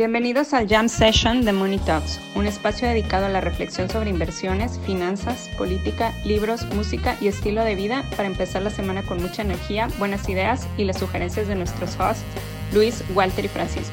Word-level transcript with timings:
Bienvenidos 0.00 0.54
al 0.54 0.66
Jam 0.66 0.88
Session 0.88 1.44
de 1.44 1.52
Money 1.52 1.76
Talks, 1.76 2.22
un 2.34 2.46
espacio 2.46 2.88
dedicado 2.88 3.26
a 3.26 3.28
la 3.28 3.42
reflexión 3.42 3.90
sobre 3.90 4.08
inversiones, 4.08 4.80
finanzas, 4.86 5.50
política, 5.58 6.14
libros, 6.24 6.64
música 6.74 7.18
y 7.20 7.28
estilo 7.28 7.62
de 7.64 7.74
vida 7.74 8.02
para 8.16 8.26
empezar 8.26 8.62
la 8.62 8.70
semana 8.70 9.02
con 9.02 9.20
mucha 9.20 9.42
energía, 9.42 9.88
buenas 9.98 10.26
ideas 10.30 10.66
y 10.78 10.84
las 10.84 10.98
sugerencias 10.98 11.48
de 11.48 11.54
nuestros 11.54 12.00
hosts, 12.00 12.24
Luis, 12.72 13.04
Walter 13.14 13.44
y 13.44 13.48
Francisco. 13.48 13.92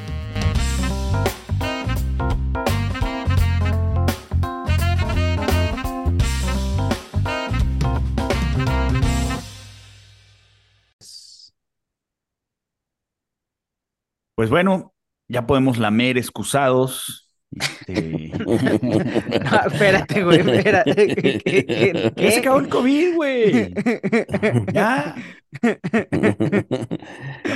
Pues 14.35 14.49
bueno, 14.49 14.93
ya 15.27 15.45
podemos 15.47 15.77
lamer 15.77 16.17
excusados. 16.17 17.23
Este... 17.51 18.31
No, 18.41 19.59
espérate, 19.71 20.23
güey, 20.23 20.39
espérate. 20.39 21.15
¿Qué, 21.15 21.37
qué, 21.65 22.13
Ya 22.15 22.31
se 22.31 22.39
acabó 22.39 22.59
el 22.59 22.69
COVID, 22.69 23.15
güey. 23.15 23.73
Ya. 24.73 25.15
Es 25.61 25.77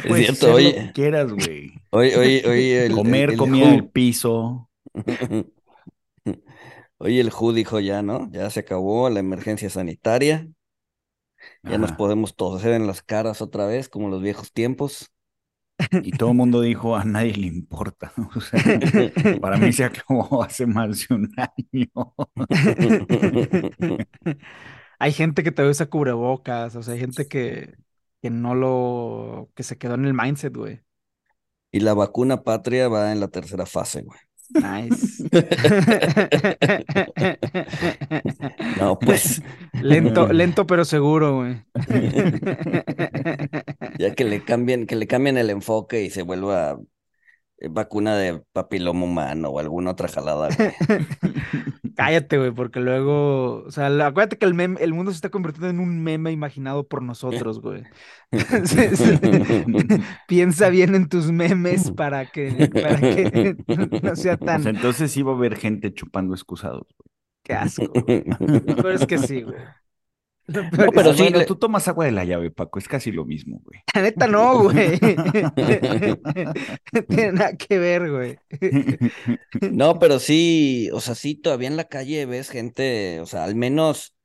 Puedes 0.08 0.26
cierto, 0.28 0.48
hacer 0.48 0.50
lo 0.50 0.56
oye, 0.56 0.74
que 0.76 0.92
quieras, 0.94 1.32
güey. 1.34 1.72
oye, 1.92 2.18
oye, 2.18 2.44
oye, 2.48 2.86
el, 2.86 2.94
Comer 2.94 3.24
el- 3.26 3.32
el 3.32 3.38
comida 3.38 3.68
en 3.68 3.74
el 3.76 3.82
Who- 3.84 3.92
piso. 3.92 4.70
Oye, 7.04 7.20
el 7.20 7.32
WHO 7.36 7.54
dijo 7.54 7.80
ya, 7.80 8.04
¿no? 8.04 8.30
Ya 8.32 8.48
se 8.52 8.60
acabó 8.60 9.10
la 9.10 9.20
emergencia 9.20 9.70
sanitaria. 9.72 10.48
Ya 11.64 11.80
nos 11.80 11.92
podemos 11.94 12.36
toser 12.36 12.74
en 12.74 12.86
las 12.86 13.02
caras 13.02 13.42
otra 13.42 13.66
vez, 13.66 13.90
como 13.90 14.06
en 14.06 14.12
los 14.12 14.22
viejos 14.22 14.54
tiempos. 14.54 15.12
Y 16.04 16.12
todo 16.12 16.30
el 16.32 16.36
mundo 16.38 16.62
dijo, 16.62 16.96
a 16.96 17.04
nadie 17.06 17.34
le 17.34 17.48
importa. 17.48 18.14
O 18.36 18.42
sea, 18.42 18.62
para 19.42 19.58
mí 19.58 19.72
se 19.74 19.84
acabó 19.86 20.44
hace 20.44 20.66
más 20.66 21.08
de 21.08 21.16
un 21.16 21.32
año. 21.38 22.14
Hay 25.00 25.12
gente 25.14 25.44
que 25.44 25.52
todavía 25.52 25.72
usa 25.72 25.88
cubrebocas, 25.88 26.76
o 26.76 26.84
sea, 26.84 26.94
hay 26.94 27.00
gente 27.00 27.28
que, 27.28 27.76
que 28.22 28.30
no 28.30 28.56
lo, 28.56 29.52
que 29.56 29.64
se 29.64 29.78
quedó 29.78 29.96
en 29.96 30.06
el 30.06 30.14
mindset, 30.14 30.56
güey. 30.56 30.82
Y 31.72 31.80
la 31.80 31.94
vacuna 31.94 32.44
patria 32.44 32.88
va 32.88 33.12
en 33.12 33.20
la 33.20 33.28
tercera 33.30 33.66
fase, 33.66 34.02
güey. 34.04 34.20
Nice. 34.54 35.24
No, 38.78 38.98
pues, 39.00 39.42
Lento, 39.82 40.28
lento 40.34 40.66
pero 40.66 40.86
seguro, 40.86 41.36
güey. 41.38 41.62
ya 43.98 44.16
que 44.16 44.24
le 44.26 44.44
cambien, 44.44 44.88
que 44.88 44.96
le 44.96 45.08
cambien 45.08 45.38
el 45.38 45.50
enfoque 45.50 46.04
y 46.04 46.10
se 46.10 46.22
vuelva 46.24 46.80
vacuna 47.70 48.16
de 48.16 48.42
papiloma 48.54 49.06
humano 49.06 49.50
o 49.50 49.60
alguna 49.60 49.92
otra 49.92 50.08
jalada, 50.08 50.50
güey. 50.56 50.72
Cállate, 51.96 52.38
güey, 52.38 52.52
porque 52.52 52.80
luego, 52.80 53.64
o 53.66 53.72
sea, 53.72 53.90
la- 53.90 54.08
acuérdate 54.08 54.38
que 54.38 54.46
el 54.46 54.54
meme- 54.56 54.80
el 54.80 54.94
mundo 54.94 55.12
se 55.12 55.16
está 55.18 55.30
convirtiendo 55.30 55.70
en 55.70 55.80
un 55.80 56.02
meme 56.04 56.32
imaginado 56.32 56.88
por 56.88 57.02
nosotros, 57.04 57.62
güey. 57.62 57.84
Piensa 60.28 60.70
bien 60.70 60.96
en 60.96 61.10
tus 61.10 61.32
memes 61.32 61.92
para 61.92 62.26
que, 62.26 62.70
para 62.74 63.00
que 63.00 63.56
no 64.02 64.16
sea 64.16 64.38
tan, 64.38 64.66
entonces 64.68 65.12
sí 65.12 65.22
va 65.22 65.34
a 65.34 65.36
haber 65.36 65.58
gente 65.58 65.94
chupando 65.94 66.34
excusados. 66.34 66.88
güey. 66.98 67.12
qué 67.44 67.54
asco. 67.54 67.92
güey. 67.94 68.24
Peor 68.76 68.94
es 68.94 69.06
que 69.06 69.18
sí, 69.18 69.42
güey. 69.42 69.58
No, 70.72 70.92
pero 70.92 71.12
que 71.12 71.18
sí, 71.18 71.24
Bueno, 71.24 71.40
le- 71.40 71.46
tú 71.46 71.56
tomas 71.56 71.88
agua 71.88 72.06
de 72.06 72.12
la 72.12 72.26
llave, 72.26 72.52
Paco, 72.52 72.80
es 72.80 72.88
casi 72.88 73.12
lo 73.12 73.26
mismo, 73.26 73.60
güey. 73.64 73.82
La 73.96 74.02
neta 74.02 74.28
no, 74.28 74.60
güey. 74.64 75.00
No 76.94 77.04
tiene 77.08 77.32
nada 77.34 77.56
que 77.58 77.78
ver, 77.78 78.10
güey. 78.12 78.38
No, 79.70 80.00
pero 80.00 80.20
sí, 80.20 80.90
o 80.94 81.00
sea, 81.02 81.16
sí, 81.16 81.36
todavía 81.36 81.68
en 81.68 81.78
la 81.78 81.86
calle 81.88 82.26
ves 82.26 82.50
gente, 82.50 83.20
o 83.22 83.26
sea, 83.26 83.44
al 83.44 83.56
menos, 83.56 84.16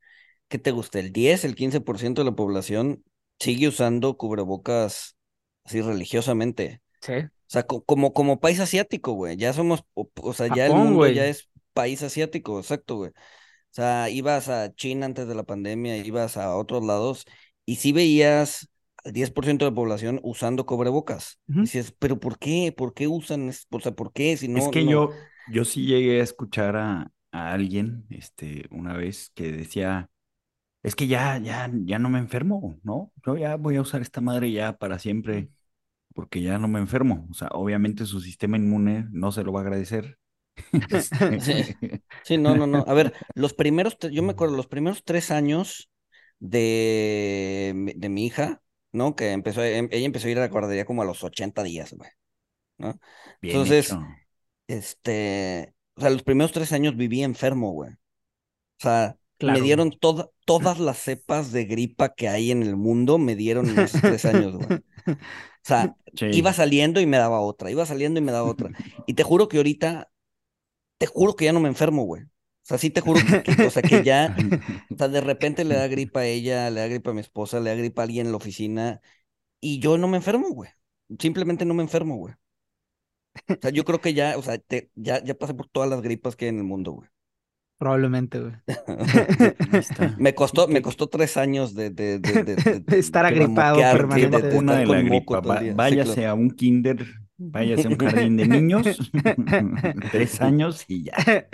¿qué 0.49 0.59
te 0.59 0.71
gusta? 0.73 1.01
El 1.01 1.13
10, 1.13 1.45
el 1.45 1.55
15% 1.57 2.23
de 2.23 2.31
la 2.31 2.37
población 2.37 3.05
sigue 3.41 3.69
usando 3.69 4.17
cubrebocas 4.17 5.17
así 5.65 5.81
religiosamente. 5.83 6.83
Sí. 7.01 7.13
O 7.15 7.31
sea, 7.49 7.65
co- 7.67 7.85
como, 7.85 8.13
como 8.13 8.41
país 8.41 8.61
asiático, 8.61 9.13
güey. 9.13 9.37
Ya 9.37 9.53
somos, 9.53 9.85
o, 9.95 10.11
o 10.23 10.33
sea, 10.35 10.49
ya 10.49 10.67
el 10.67 10.75
mundo 10.75 10.95
güey. 10.97 11.15
ya 11.15 11.27
es 11.27 11.49
país 11.75 12.03
asiático, 12.03 12.59
exacto, 12.61 12.97
güey. 12.97 13.13
O 13.77 13.83
sea, 13.83 14.09
ibas 14.11 14.49
a 14.49 14.75
China 14.75 15.05
antes 15.07 15.29
de 15.29 15.35
la 15.35 15.43
pandemia, 15.45 15.99
ibas 15.99 16.37
a 16.39 16.57
otros 16.57 16.83
lados 16.85 17.27
y 17.67 17.77
sí 17.77 17.93
veías 17.93 18.71
al 19.05 19.13
10% 19.13 19.65
de 19.67 19.71
la 19.73 19.75
población 19.75 20.19
usando 20.23 20.65
cubrebocas. 20.67 21.41
Ujú. 21.49 21.71
Dices, 21.73 21.93
pero 21.99 22.19
¿por 22.19 22.39
qué? 22.39 22.73
¿Por 22.77 22.95
qué 22.95 23.07
usan? 23.09 23.51
O 23.71 23.81
sea, 23.81 23.93
¿por 23.93 24.13
qué? 24.13 24.37
Si 24.39 24.49
no, 24.49 24.63
Es 24.63 24.69
que 24.69 24.87
no- 24.87 24.87
yo, 24.87 25.31
yo 25.47 25.65
sí 25.65 25.87
llegué 25.87 26.21
a 26.21 26.25
escuchar 26.25 26.77
a, 26.77 27.13
a 27.33 27.53
alguien, 27.53 28.07
este, 28.11 28.67
una 28.71 28.95
vez 28.97 29.31
que 29.35 29.53
decía, 29.53 30.11
es 30.83 30.97
que 30.97 31.09
ya, 31.09 31.39
ya, 31.39 31.71
ya 31.75 31.99
no 31.99 32.11
me 32.11 32.19
enfermo, 32.21 32.81
¿no? 32.85 33.13
Yo 33.27 33.37
ya 33.39 33.57
voy 33.57 33.77
a 33.77 33.83
usar 33.83 34.03
esta 34.03 34.21
madre 34.23 34.53
ya 34.53 34.79
para 34.79 34.99
siempre, 34.99 35.51
porque 36.15 36.43
ya 36.43 36.59
no 36.59 36.69
me 36.69 36.81
enfermo. 36.81 37.29
O 37.31 37.35
sea, 37.35 37.49
obviamente 37.53 38.07
su 38.07 38.21
sistema 38.21 38.57
inmune 38.59 39.07
no 39.13 39.33
se 39.33 39.45
lo 39.45 39.53
va 39.53 39.61
a 39.61 39.65
agradecer. 39.65 40.19
Este, 40.91 41.41
Sí. 41.41 41.77
Sí, 42.25 42.39
no, 42.39 42.55
no, 42.57 42.67
no. 42.67 42.85
A 42.87 42.95
ver, 42.95 43.15
los 43.35 43.55
primeros, 43.55 43.97
yo 44.11 44.23
me 44.23 44.33
acuerdo, 44.33 44.57
los 44.57 44.67
primeros 44.67 45.05
tres 45.05 45.31
años 45.31 45.91
de, 46.39 47.73
mi- 47.75 47.93
de 47.95 48.09
mi 48.09 48.27
hija, 48.27 48.63
¿no? 48.93 49.15
Que 49.17 49.33
empezó, 49.33 49.63
em- 49.65 49.89
ella 49.93 50.07
empezó 50.07 50.29
a 50.29 50.31
ir 50.31 50.39
a 50.39 50.43
la 50.43 50.49
guardería 50.49 50.85
como 50.85 51.03
a 51.03 51.05
los 51.05 51.23
80 51.25 51.63
días, 51.63 51.93
güey, 51.95 52.11
¿no? 52.79 52.99
bien 53.43 53.57
Entonces, 53.57 53.87
hecho. 53.89 54.01
este, 54.69 55.75
o 55.97 56.01
sea, 56.03 56.11
los 56.11 56.23
primeros 56.23 56.53
tres 56.53 56.73
años 56.73 56.97
viví 56.97 57.23
enfermo, 57.23 57.73
güey. 57.73 57.93
O 57.93 57.97
sea, 58.79 59.17
Claro, 59.39 59.59
me 59.59 59.65
dieron 59.65 59.91
toda- 59.93 60.31
todas 60.47 60.79
las 60.81 60.99
cepas 60.99 61.53
de 61.53 61.65
gripa 61.67 62.15
que 62.15 62.29
hay 62.29 62.51
en 62.51 62.63
el 62.63 62.77
mundo, 62.77 63.19
me 63.19 63.37
dieron 63.37 63.69
en 63.71 63.81
esos 63.81 64.01
tres 64.03 64.25
años, 64.25 64.55
güey. 64.57 64.81
O 65.09 65.69
sea, 65.69 65.97
Sí. 66.15 66.27
iba 66.33 66.53
saliendo 66.53 67.01
y 67.01 67.07
me 67.07 67.19
daba 67.19 67.41
otra, 67.41 67.71
iba 67.71 67.85
saliendo 67.87 68.21
y 68.21 68.23
me 68.23 68.33
daba 68.33 68.49
otra. 68.51 68.71
Y 69.07 69.15
te 69.15 69.23
juro 69.25 69.49
que 69.49 69.59
ahorita, 69.59 70.09
te 70.99 71.07
juro 71.07 71.35
que 71.37 71.45
ya 71.47 71.53
no 71.53 71.61
me 71.61 71.69
enfermo, 71.69 72.05
güey. 72.05 72.23
O 72.25 72.29
sea, 72.69 72.79
sí 72.79 72.91
te 72.91 73.01
juro 73.01 73.21
que, 73.25 73.43
que- 73.57 73.63
o 73.67 73.71
sea, 73.71 73.83
que 73.83 74.03
ya, 74.03 74.37
o 74.91 74.97
sea, 74.97 75.09
de 75.09 75.21
repente 75.21 75.65
le 75.65 75.77
da 75.77 75.87
gripa 75.89 76.21
a 76.21 76.27
ella, 76.27 76.71
le 76.71 76.81
da 76.81 76.89
gripa 76.89 77.11
a 77.13 77.15
mi 77.15 77.21
esposa, 77.21 77.61
le 77.61 77.71
da 77.71 77.77
gripa 77.77 78.03
a 78.03 78.05
alguien 78.07 78.27
en 78.27 78.33
la 78.33 78.39
oficina 78.39 79.01
y 79.61 79.81
yo 79.81 79.99
no 79.99 80.09
me 80.09 80.17
enfermo, 80.19 80.49
güey. 80.51 80.71
Simplemente 81.19 81.65
no 81.65 81.75
me 81.75 81.83
enfermo, 81.85 82.17
güey. 82.17 82.35
O 83.49 83.55
sea, 83.61 83.71
yo 83.71 83.85
creo 83.85 84.01
que 84.01 84.15
ya, 84.15 84.37
o 84.39 84.43
sea, 84.43 84.59
te- 84.59 84.91
ya, 84.95 85.23
ya 85.23 85.35
pasé 85.35 85.55
por 85.55 85.69
todas 85.69 85.89
las 85.91 86.01
gripas 86.03 86.37
que 86.37 86.47
hay 86.47 86.49
en 86.51 86.59
el 86.59 86.65
mundo, 86.65 86.93
güey. 86.93 87.09
Probablemente, 87.79 88.41
güey. 88.41 88.55
Me 90.19 90.35
costó, 90.35 90.67
me 90.69 90.81
costó 90.83 91.09
tres 91.09 91.37
años 91.37 91.75
de, 91.75 91.91
de, 91.91 92.19
de, 92.19 92.43
de, 92.43 92.57
de- 92.57 92.81
De 92.87 92.99
estar 92.99 93.27
agripado 93.27 93.75
moquear, 93.77 93.93
sí, 93.93 93.99
permanente. 93.99 94.37
de- 94.43 94.87
la 94.87 95.03
gripa. 95.03 95.41
váyase 95.75 96.15
claro. 96.15 96.31
a 96.31 96.35
un 96.35 96.51
kinder, 96.51 97.05
váyase 97.39 97.89
a 97.89 97.91
un 97.91 97.99
jardín 97.99 98.37
de 98.37 98.47
niños, 98.47 99.13
tres 100.11 100.41
años 100.49 100.85
y 100.89 101.05
ya. 101.05 101.15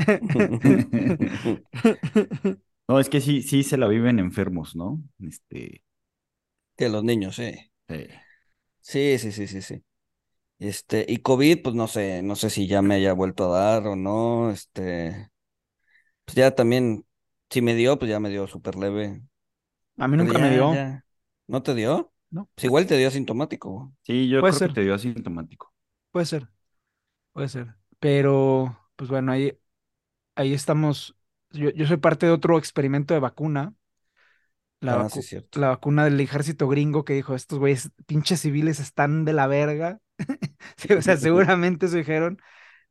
No, 2.88 2.98
es 3.00 3.08
que 3.08 3.20
sí, 3.20 3.42
sí 3.42 3.62
se 3.62 3.76
la 3.76 3.86
viven 3.88 4.18
enfermos, 4.18 4.74
¿no? 4.76 5.00
Este, 5.20 5.82
Que 6.76 6.90
los 6.90 7.04
niños, 7.04 7.36
sí. 7.36 7.54
eh, 7.88 8.08
Sí, 8.80 9.18
sí, 9.18 9.32
sí, 9.32 9.46
sí, 9.46 9.62
sí. 9.62 9.84
Este, 10.58 11.04
y 11.08 11.18
COVID, 11.18 11.62
pues 11.62 11.74
no 11.76 11.88
sé, 11.88 12.22
no 12.22 12.36
sé 12.36 12.50
si 12.50 12.66
ya 12.68 12.82
me 12.82 12.96
haya 12.96 13.12
vuelto 13.14 13.54
a 13.54 13.58
dar 13.60 13.86
o 13.88 13.96
no, 13.96 14.50
este, 14.50 15.30
pues 16.24 16.34
ya 16.36 16.54
también, 16.54 17.06
si 17.50 17.62
me 17.62 17.74
dio, 17.74 17.98
pues 17.98 18.10
ya 18.10 18.18
me 18.20 18.30
dio 18.30 18.46
súper 18.48 18.76
leve. 18.76 19.22
A 19.98 20.08
mí 20.08 20.16
nunca 20.16 20.38
me 20.38 20.50
dio. 20.50 20.74
ya. 20.74 21.04
¿No 21.46 21.62
te 21.62 21.74
dio? 21.74 22.12
No. 22.30 22.48
Pues 22.54 22.64
igual 22.64 22.86
te 22.86 22.96
dio 22.96 23.08
asintomático. 23.08 23.92
sí, 24.02 24.28
yo 24.28 24.40
Puede 24.40 24.44
creo 24.44 24.58
ser. 24.58 24.62
que 24.62 24.74
te 24.74 24.80
dio 24.82 24.94
asintomático. 24.94 25.71
Puede 26.12 26.26
ser, 26.26 26.48
puede 27.32 27.48
ser. 27.50 27.76
Pero, 28.00 28.78
pues 28.96 29.10
bueno, 29.10 29.32
ahí, 29.32 29.58
ahí 30.36 30.54
estamos. 30.54 31.16
Yo, 31.52 31.70
yo 31.70 31.86
soy 31.86 31.98
parte 31.98 32.26
de 32.26 32.32
otro 32.32 32.58
experimento 32.58 33.14
de 33.14 33.20
vacuna. 33.20 33.74
La, 34.80 34.96
Ah, 34.96 35.08
vacu- 35.08 35.10
sí, 35.10 35.20
es 35.20 35.26
cierto. 35.28 35.60
la 35.60 35.68
vacuna 35.68 36.04
del 36.04 36.20
ejército 36.20 36.68
gringo 36.68 37.04
que 37.04 37.12
dijo, 37.14 37.34
estos 37.34 37.58
güeyes, 37.58 37.90
pinches 38.06 38.40
civiles 38.40 38.80
están 38.80 39.24
de 39.24 39.32
la 39.32 39.46
verga. 39.46 40.00
Sí, 40.76 40.92
o 40.94 41.02
sea, 41.02 41.16
seguramente 41.18 41.86
eso 41.86 41.96
dijeron. 41.96 42.38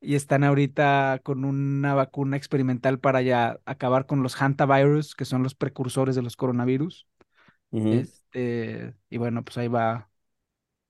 Y 0.02 0.16
están 0.16 0.44
ahorita 0.44 1.22
con 1.24 1.46
una 1.46 1.94
vacuna 1.96 2.38
experimental 2.38 3.00
para 3.00 3.22
ya 3.24 3.60
acabar 3.66 4.06
con 4.08 4.24
los 4.24 4.36
hantavirus, 4.42 5.16
que 5.16 5.26
son 5.26 5.44
los 5.44 5.56
precursores 5.56 6.16
de 6.16 6.24
los 6.24 6.36
coronavirus. 6.38 7.08
Este, 7.86 8.96
y 9.10 9.18
bueno, 9.20 9.46
pues 9.46 9.58
ahí 9.60 9.70
va. 9.70 10.11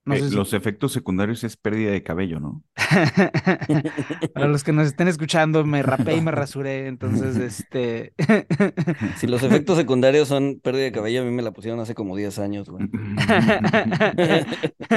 No 0.04 0.16
Eh, 0.16 0.30
si- 0.30 0.36
Los 0.36 0.54
efectos 0.54 0.92
secundarios 0.94 1.44
es 1.44 1.58
pérdida 1.58 1.92
de 1.92 2.02
cabello, 2.04 2.40
¿no? 2.40 2.64
Para 4.34 4.48
los 4.48 4.64
que 4.64 4.72
nos 4.74 4.88
estén 4.88 5.08
escuchando, 5.08 5.64
me 5.64 5.84
rapé 5.84 6.16
y 6.16 6.22
me 6.22 6.32
rasuré, 6.32 6.88
entonces, 6.88 7.38
este... 7.38 8.14
Si 9.18 9.28
los 9.28 9.44
efectos 9.44 9.78
secundarios 9.78 10.28
son 10.28 10.60
pérdida 10.62 10.84
de 10.86 10.92
cabello, 10.92 11.22
a 11.22 11.26
mí 11.26 11.32
me 11.32 11.44
la 11.44 11.52
pusieron 11.52 11.80
hace 11.80 11.94
como 11.94 12.16
10 12.16 12.40
años, 12.40 12.70
güey. 12.70 12.90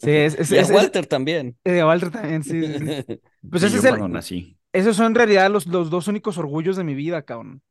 Sí, 0.00 0.10
es, 0.10 0.34
es, 0.34 0.50
Y 0.50 0.56
a 0.56 0.60
es- 0.62 0.70
es- 0.70 0.76
Walter 0.76 1.06
también. 1.06 1.56
eh, 1.64 1.80
a 1.80 1.86
Walter 1.86 2.10
también, 2.10 2.42
sí, 2.44 2.62
sí, 2.64 2.78
sí. 2.78 3.20
Pues 3.50 3.62
Sí, 3.62 3.66
ese 3.66 3.76
yo 3.76 3.78
es 3.78 3.84
el, 3.84 4.12
nací. 4.12 4.58
esos 4.72 4.96
son 4.96 5.06
en 5.06 5.14
realidad 5.14 5.50
los, 5.50 5.66
los 5.66 5.90
dos 5.90 6.08
únicos 6.08 6.38
orgullos 6.38 6.76
de 6.76 6.84
mi 6.84 6.94
vida, 6.94 7.22
cabrón. 7.22 7.62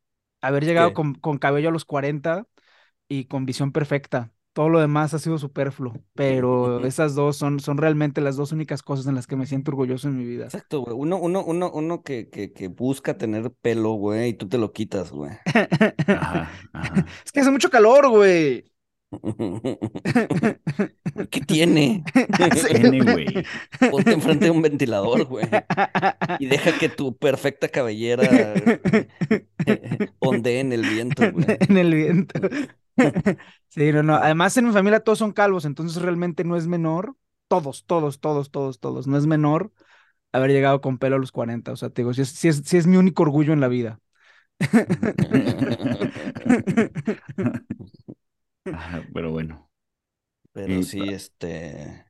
Haber 0.41 0.65
llegado 0.65 0.93
con, 0.93 1.15
con 1.15 1.37
cabello 1.39 1.69
a 1.69 1.71
los 1.71 1.85
40 1.85 2.45
y 3.09 3.25
con 3.25 3.45
visión 3.45 3.71
perfecta. 3.71 4.31
Todo 4.57 4.69
lo 4.69 4.79
demás 4.79 5.13
ha 5.13 5.19
sido 5.19 5.37
superfluo, 5.37 5.93
pero 6.15 6.83
esas 6.83 7.13
dos 7.13 7.37
son, 7.37 7.59
son 7.59 7.77
realmente 7.77 8.21
las 8.21 8.37
dos 8.37 8.51
únicas 8.51 8.81
cosas 8.81 9.05
en 9.05 9.13
las 9.13 9.27
que 9.27 9.35
me 9.35 9.45
siento 9.45 9.69
orgulloso 9.69 10.07
en 10.07 10.17
mi 10.17 10.25
vida. 10.25 10.45
Exacto, 10.45 10.81
güey. 10.81 10.95
Uno, 10.97 11.17
uno, 11.17 11.45
uno, 11.45 11.69
uno 11.71 12.01
que, 12.01 12.31
que, 12.31 12.53
que 12.53 12.67
busca 12.67 13.19
tener 13.19 13.51
pelo, 13.61 13.91
güey, 13.91 14.29
y 14.29 14.33
tú 14.33 14.49
te 14.49 14.57
lo 14.57 14.73
quitas, 14.73 15.11
güey. 15.11 15.33
Ajá, 16.07 16.49
ajá. 16.73 17.05
Es 17.23 17.31
que 17.31 17.41
hace 17.41 17.51
mucho 17.51 17.69
calor, 17.69 18.09
güey. 18.09 18.65
¿Qué 21.29 21.41
tiene? 21.41 22.03
Tiene, 22.71 23.03
güey. 23.03 23.27
Ponte 23.91 24.11
enfrente 24.11 24.45
de 24.45 24.51
un 24.51 24.63
ventilador, 24.63 25.25
güey. 25.25 25.45
Y 26.39 26.47
deja 26.47 26.75
que 26.79 26.89
tu 26.89 27.15
perfecta 27.15 27.69
cabellera 27.69 28.55
ondee 30.17 30.61
en 30.61 30.73
el 30.73 30.81
viento, 30.81 31.31
güey. 31.31 31.45
en 31.59 31.77
el 31.77 31.93
viento. 31.93 32.39
Sí, 33.69 33.91
no, 33.91 34.01
no. 34.03 34.15
Además, 34.15 34.57
en 34.57 34.65
mi 34.67 34.73
familia 34.73 35.01
todos 35.01 35.19
son 35.19 35.31
calvos, 35.33 35.65
entonces 35.65 36.01
realmente 36.01 36.43
no 36.43 36.55
es 36.55 36.67
menor. 36.67 37.15
Todos, 37.47 37.85
todos, 37.85 38.19
todos, 38.19 38.51
todos, 38.51 38.79
todos. 38.79 39.07
No 39.07 39.17
es 39.17 39.25
menor 39.27 39.71
haber 40.31 40.51
llegado 40.51 40.81
con 40.81 40.97
pelo 40.97 41.15
a 41.17 41.19
los 41.19 41.31
40. 41.31 41.71
O 41.73 41.75
sea, 41.75 41.89
te 41.89 42.01
digo, 42.01 42.13
sí 42.13 42.21
es, 42.21 42.29
sí 42.31 42.77
es, 42.77 42.87
mi 42.87 42.97
único 42.97 43.23
orgullo 43.23 43.53
en 43.53 43.61
la 43.61 43.67
vida. 43.67 43.99
Ajá, 48.71 49.03
pero 49.13 49.31
bueno. 49.31 49.69
Pero 50.53 50.73
Y 50.73 50.83
sí, 50.83 51.01
este. 51.09 52.05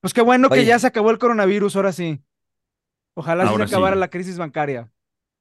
Pues 0.00 0.12
qué 0.12 0.20
bueno 0.20 0.50
que 0.50 0.64
ya 0.64 0.78
se 0.78 0.86
acabó 0.86 1.10
el 1.10 1.18
coronavirus, 1.18 1.76
ahora 1.76 1.92
sí. 1.92 2.22
Ojalá 3.14 3.44
Ahora 3.44 3.66
se 3.66 3.74
acabara 3.74 3.94
sí. 3.94 4.00
la 4.00 4.08
crisis 4.10 4.38
bancaria. 4.38 4.90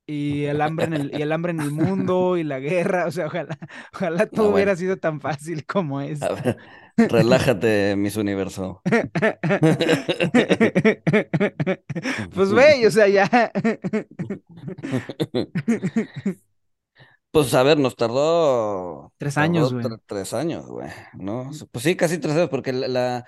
Y 0.08 0.44
el 0.46 0.62
hambre 0.62 0.86
en 0.88 0.94
el, 0.94 1.12
y 1.18 1.22
el 1.22 1.32
hambre 1.32 1.52
en 1.52 1.62
el 1.62 1.72
mundo 1.72 2.36
y 2.38 2.44
la 2.44 2.60
guerra. 2.60 3.06
O 3.08 3.12
sea, 3.12 3.28
ojalá, 3.28 3.58
ojalá 3.94 4.26
todo 4.26 4.46
bueno. 4.52 4.56
hubiera 4.56 4.76
sido 4.76 4.98
tan 4.98 5.22
fácil 5.22 5.66
como 5.66 6.02
es. 6.02 6.22
A 6.22 6.34
ver, 6.34 6.58
relájate, 6.98 7.96
Miss 7.96 8.18
Universo. 8.18 8.82
Pues 12.34 12.52
güey, 12.52 12.86
o 12.86 12.92
sea, 12.92 13.08
ya. 13.08 13.52
Pues 17.32 17.54
a 17.54 17.64
ver, 17.64 17.78
nos 17.78 17.96
tardó. 17.96 19.14
Tres 19.18 19.38
años, 19.38 19.74
güey. 19.74 19.86
tre- 19.86 20.02
Tres 20.06 20.34
años, 20.34 20.66
güey, 20.66 20.90
¿no? 21.14 21.50
Pues 21.72 21.84
sí, 21.84 21.96
casi 21.96 22.18
tres 22.18 22.36
años, 22.36 22.50
porque 22.50 22.74
la, 22.74 22.88
la- 22.88 23.26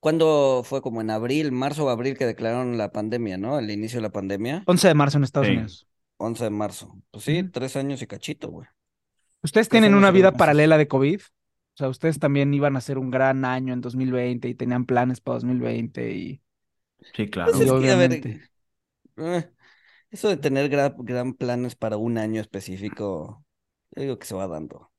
¿Cuándo 0.00 0.62
fue? 0.64 0.82
Como 0.82 1.00
en 1.00 1.10
abril, 1.10 1.52
marzo 1.52 1.84
o 1.84 1.88
abril 1.90 2.16
que 2.18 2.26
declararon 2.26 2.76
la 2.76 2.90
pandemia, 2.90 3.38
¿no? 3.38 3.58
El 3.58 3.70
inicio 3.70 3.98
de 3.98 4.02
la 4.02 4.10
pandemia. 4.10 4.64
11 4.66 4.88
de 4.88 4.94
marzo 4.94 5.18
en 5.18 5.24
Estados 5.24 5.46
Sí. 5.46 5.52
Unidos. 5.52 5.86
11 6.22 6.44
de 6.44 6.50
marzo. 6.50 6.96
Pues 7.10 7.24
sí, 7.24 7.42
tres 7.44 7.76
años 7.76 8.00
y 8.02 8.06
cachito, 8.06 8.48
güey. 8.48 8.68
¿Ustedes 9.42 9.68
tienen 9.68 9.94
una 9.94 10.10
vida 10.10 10.32
paralela 10.32 10.78
de 10.78 10.88
COVID? 10.88 11.20
O 11.20 11.76
sea, 11.76 11.88
ustedes 11.88 12.18
también 12.18 12.52
iban 12.54 12.76
a 12.76 12.78
hacer 12.78 12.98
un 12.98 13.10
gran 13.10 13.44
año 13.44 13.72
en 13.72 13.80
2020 13.80 14.48
y 14.48 14.54
tenían 14.54 14.86
planes 14.86 15.20
para 15.20 15.36
2020 15.36 16.12
y, 16.12 16.42
Sí, 17.14 17.28
claro. 17.28 17.52
Pues 17.52 17.62
y 17.62 17.64
es 17.64 17.70
que, 17.70 17.76
a 17.76 17.96
ver, 17.96 18.10
obviamente. 18.10 18.42
Eh, 19.16 19.50
eso 20.10 20.28
de 20.28 20.36
tener 20.36 20.68
gran, 20.68 20.94
gran 20.98 21.34
planes 21.34 21.74
para 21.74 21.96
un 21.96 22.18
año 22.18 22.40
específico, 22.40 23.44
yo 23.90 24.02
digo 24.02 24.18
que 24.18 24.26
se 24.26 24.34
va 24.34 24.46
dando. 24.46 24.90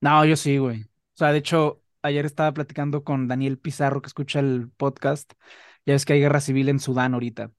No, 0.00 0.24
yo 0.24 0.36
sí, 0.36 0.58
güey. 0.58 0.82
O 0.82 1.14
sea, 1.14 1.32
de 1.32 1.38
hecho, 1.38 1.82
ayer 2.02 2.26
estaba 2.26 2.52
platicando 2.52 3.04
con 3.04 3.28
Daniel 3.28 3.58
Pizarro, 3.58 4.02
que 4.02 4.08
escucha 4.08 4.40
el 4.40 4.70
podcast. 4.76 5.32
Ya 5.84 5.94
ves 5.94 6.04
que 6.04 6.14
hay 6.14 6.20
guerra 6.20 6.40
civil 6.40 6.68
en 6.68 6.80
Sudán 6.80 7.14
ahorita. 7.14 7.52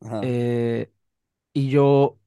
Ajá. 0.00 0.20
Eh, 0.22 0.90
y 1.52 1.68
yo 1.70 2.19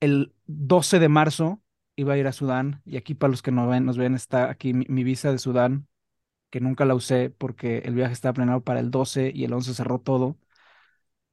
el 0.00 0.34
12 0.46 0.98
de 0.98 1.08
marzo 1.08 1.62
iba 1.96 2.14
a 2.14 2.18
ir 2.18 2.26
a 2.26 2.32
Sudán. 2.32 2.82
Y 2.84 2.96
aquí 2.96 3.14
para 3.14 3.30
los 3.30 3.42
que 3.42 3.52
no 3.52 3.68
ven, 3.68 3.84
nos 3.86 3.98
ven, 3.98 4.14
está 4.14 4.50
aquí 4.50 4.74
mi, 4.74 5.04
visa 5.04 5.32
de 5.32 5.38
Sudán, 5.38 5.88
que 6.50 6.60
nunca 6.60 6.84
la 6.84 6.94
usé 6.94 7.30
porque 7.30 7.78
el 7.80 7.94
viaje 7.94 8.12
estaba 8.14 8.34
planeado 8.34 8.64
para 8.64 8.80
el 8.80 8.90
12 8.90 9.32
y 9.34 9.44
el 9.44 9.52
11 9.54 9.74
cerró 9.74 10.00
todo. 10.00 10.38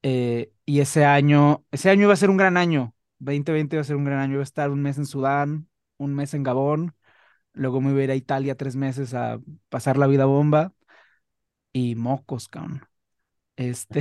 Eh, 0.03 0.53
y 0.65 0.79
ese 0.81 1.05
año, 1.05 1.65
ese 1.71 1.89
año 1.89 2.03
iba 2.03 2.13
a 2.13 2.15
ser 2.15 2.29
un 2.29 2.37
gran 2.37 2.57
año. 2.57 2.95
2020 3.19 3.75
iba 3.75 3.81
a 3.81 3.83
ser 3.83 3.95
un 3.95 4.05
gran 4.05 4.19
año. 4.19 4.33
Iba 4.33 4.41
a 4.41 4.43
estar 4.43 4.69
un 4.69 4.81
mes 4.81 4.97
en 4.97 5.05
Sudán, 5.05 5.69
un 5.97 6.15
mes 6.15 6.33
en 6.33 6.43
Gabón. 6.43 6.95
Luego 7.53 7.81
me 7.81 7.91
iba 7.91 8.01
a 8.01 8.03
ir 8.05 8.11
a 8.11 8.15
Italia 8.15 8.55
tres 8.57 8.75
meses 8.75 9.13
a 9.13 9.41
pasar 9.69 9.97
la 9.97 10.07
vida 10.07 10.25
bomba. 10.25 10.73
Y 11.73 11.95
mocos, 11.95 12.47
cabrón. 12.49 12.87
Este. 13.57 13.99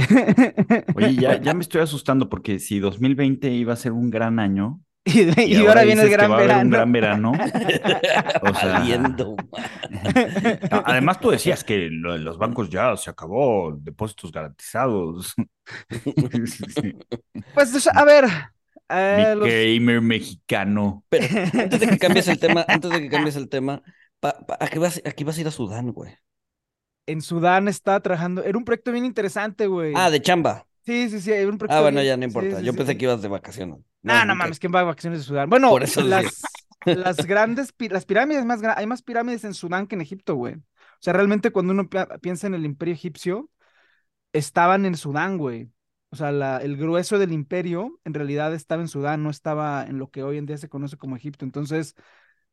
Oye, 0.95 1.15
ya, 1.17 1.41
ya 1.43 1.55
me 1.55 1.63
estoy 1.63 1.81
asustando 1.81 2.29
porque 2.29 2.59
si 2.61 2.79
2020 2.79 3.51
iba 3.51 3.73
a 3.73 3.77
ser 3.77 3.93
un 3.93 4.11
gran 4.11 4.39
año 4.39 4.81
Y, 5.07 5.21
y, 5.41 5.55
y 5.55 5.67
ahora 5.67 5.85
viene 5.85 6.03
el 6.03 6.09
que 6.09 6.17
gran 6.17 6.31
va 6.33 6.35
a 6.37 6.39
haber 6.41 6.57
un 6.65 6.71
gran 6.71 6.93
verano. 6.93 7.33
o 8.43 8.55
sea- 8.55 8.85
Además, 10.85 11.21
tú 11.21 11.31
decías 11.31 11.63
que 11.63 11.89
lo 11.91 12.19
los 12.19 12.39
bancos 12.39 12.69
ya 12.69 12.97
se 12.97 13.11
acabó, 13.11 13.77
depósitos 13.81 14.33
garantizados. 14.33 15.33
Pues, 17.55 17.87
a 17.87 18.05
ver. 18.05 18.25
Mi 18.25 18.33
eh, 18.99 19.35
los- 19.37 19.49
gamer 19.49 20.01
mexicano. 20.01 21.05
Pero 21.09 21.25
antes 21.55 21.81
de 21.81 21.87
que 21.87 21.99
cambies 21.99 22.29
el 22.29 22.39
tema, 22.39 22.65
antes 22.67 22.91
de 22.91 23.01
que 23.01 23.09
cambies 23.09 23.37
el 23.37 23.49
tema, 23.49 23.83
pa- 24.21 24.45
pa- 24.47 24.59
¿a 24.61 24.69
qué 24.69 24.79
vas, 24.79 25.01
a 25.05 25.11
qué 25.13 25.25
vas 25.25 25.39
a 25.39 25.41
ir 25.41 25.47
a 25.49 25.51
Sudán, 25.53 25.93
güey? 25.93 26.17
En 27.07 27.23
Sudán 27.23 27.69
está 27.69 28.01
trabajando. 28.01 28.43
Era 28.45 28.59
un 28.59 28.65
proyecto 28.65 28.93
bien 28.93 29.05
interesante, 29.05 29.67
güey. 29.67 29.93
Ah, 29.97 30.11
de 30.11 30.21
chamba. 30.23 30.67
Sí, 30.85 31.11
sí, 31.11 31.21
sí, 31.21 31.33
era 31.33 31.51
un 31.51 31.59
proyecto 31.59 31.79
Ah, 31.79 31.83
bueno, 31.83 31.97
bien- 32.01 32.07
ya 32.13 32.17
no 32.17 32.25
importa. 32.25 32.61
sí, 32.61 32.65
Yo 32.65 32.73
sí. 32.73 32.79
pensé 32.79 32.97
que 32.97 33.05
ibas 33.05 33.23
de 33.23 33.29
vacaciones. 33.29 33.79
No, 34.03 34.25
no 34.25 34.33
ok. 34.35 34.39
mames, 34.39 34.59
¿quién 34.61 34.73
va 34.75 34.81
a 34.81 34.85
vacaciones 34.85 35.21
de 35.21 35.25
Sudán? 35.25 35.51
Bueno, 35.51 35.71
Por 35.71 35.83
eso 35.83 36.01
las, 36.03 37.27
grandes, 37.27 37.73
pi- 37.73 37.89
las 37.89 38.05
pirámides 38.07 38.45
más 38.45 38.61
grandes, 38.63 38.81
hay 38.81 38.87
más 38.87 39.03
pirámides 39.03 39.43
en 39.45 39.55
Sudán 39.55 39.87
que 39.89 39.97
en 39.97 40.01
Egipto, 40.01 40.37
güey. 40.37 40.55
O 40.55 40.63
sea, 41.01 41.13
realmente 41.13 41.51
cuando 41.51 41.73
uno 41.73 41.89
pi- 41.89 41.99
piensa 42.21 42.47
en 42.47 42.55
el 42.55 42.65
imperio 42.65 42.95
egipcio, 42.95 43.51
estaban 44.33 44.87
en 44.87 44.97
Sudán, 44.97 45.39
güey. 45.39 45.71
O 46.11 46.17
sea, 46.17 46.33
la- 46.33 46.59
el 46.59 46.77
grueso 46.77 47.19
del 47.19 47.33
imperio 47.33 48.01
en 48.05 48.15
realidad 48.15 48.55
estaba 48.55 48.83
en 48.83 48.89
Sudán, 48.89 49.23
no 49.23 49.31
estaba 49.31 49.85
en 49.87 49.99
lo 49.99 50.11
que 50.11 50.23
hoy 50.23 50.39
en 50.39 50.47
día 50.47 50.59
se 50.59 50.69
conoce 50.69 50.97
como 50.97 51.17
Egipto. 51.17 51.45
Entonces, 51.45 51.95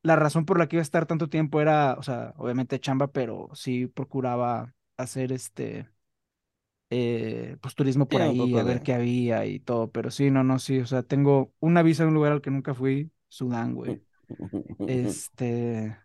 la 0.03 0.15
razón 0.17 0.45
por 0.45 0.59
la 0.59 0.67
que 0.67 0.77
iba 0.77 0.81
a 0.81 0.83
estar 0.83 1.05
tanto 1.07 1.29
tiempo 1.29 1.61
era, 1.61 1.95
o 1.99 2.03
sea, 2.03 2.33
obviamente 2.37 2.79
chamba, 2.79 3.07
pero 3.11 3.49
sí 3.55 3.87
procuraba 3.87 4.75
hacer 4.97 5.31
este, 5.33 5.89
eh, 6.89 7.57
pues 7.61 7.75
turismo 7.75 8.07
por 8.07 8.21
Sí, 8.21 8.21
ahí, 8.21 8.57
a 8.57 8.63
ver 8.63 8.81
de- 8.81 8.83
qué 8.83 8.93
había 8.93 9.45
y 9.45 9.59
todo. 9.59 9.91
Pero 9.91 10.11
sí, 10.11 10.29
no, 10.31 10.43
no, 10.43 10.59
sí, 10.59 10.79
o 10.79 10.85
sea, 10.85 11.03
tengo 11.03 11.53
una 11.59 11.81
visa 11.83 12.03
en 12.03 12.09
un 12.09 12.15
lugar 12.15 12.31
al 12.33 12.41
que 12.41 12.51
nunca 12.51 12.73
fui, 12.73 13.11
Sudán, 13.29 13.73
güey. 13.75 14.01
Este, 14.85 15.97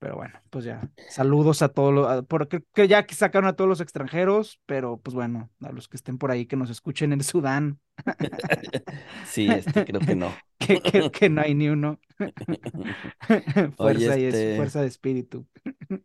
pero 0.00 0.16
bueno, 0.16 0.34
pues 0.50 0.64
ya. 0.64 0.90
Saludos 1.08 1.62
a 1.62 1.68
todos 1.68 1.94
los, 1.94 2.26
porque 2.26 2.64
que 2.74 2.88
ya 2.88 3.06
que 3.06 3.14
sacaron 3.14 3.48
a 3.48 3.54
todos 3.54 3.68
los 3.68 3.80
extranjeros, 3.80 4.60
pero 4.66 4.98
pues 4.98 5.14
bueno, 5.14 5.50
a 5.62 5.72
los 5.72 5.88
que 5.88 5.96
estén 5.98 6.18
por 6.18 6.32
ahí 6.32 6.46
que 6.46 6.56
nos 6.56 6.70
escuchen 6.70 7.12
en 7.12 7.22
Sudán, 7.22 7.78
Sí, 9.24 9.46
este, 9.52 9.84
creo 9.84 10.02
que 10.02 10.14
no. 10.16 10.42
que, 10.58 10.80
que, 10.82 11.10
que 11.10 11.28
no 11.30 11.42
hay 11.42 11.54
ni 11.54 11.68
uno. 11.68 12.00
Fuerza 13.76 14.18
y 14.18 14.24
es- 14.24 14.34
este- 14.34 14.56
fuerza 14.56 14.80
de 14.82 14.88
espíritu. 14.88 15.46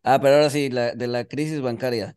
Ah, 0.03 0.19
pero 0.21 0.35
ahora 0.35 0.49
sí, 0.49 0.69
la, 0.69 0.93
de 0.93 1.07
la 1.07 1.25
crisis 1.25 1.61
bancaria. 1.61 2.15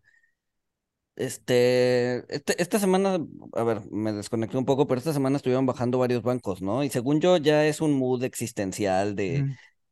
Este, 1.17 2.19
este, 2.33 2.63
esta 2.63 2.79
semana, 2.79 3.19
a 3.55 3.63
ver, 3.65 3.81
me 3.91 4.13
desconecté 4.13 4.57
un 4.57 4.65
poco, 4.65 4.87
pero 4.87 4.99
esta 5.01 5.13
semana 5.13 5.37
estuvieron 5.37 5.67
bajando 5.67 5.99
varios 5.99 6.23
bancos, 6.23 6.63
¿no? 6.63 6.85
Y 6.85 6.91
según 6.91 7.21
yo, 7.21 7.37
ya 7.39 7.67
es 7.67 7.81
un 7.81 7.95
mood 7.95 8.23
existencial 8.23 9.17
de. 9.17 9.49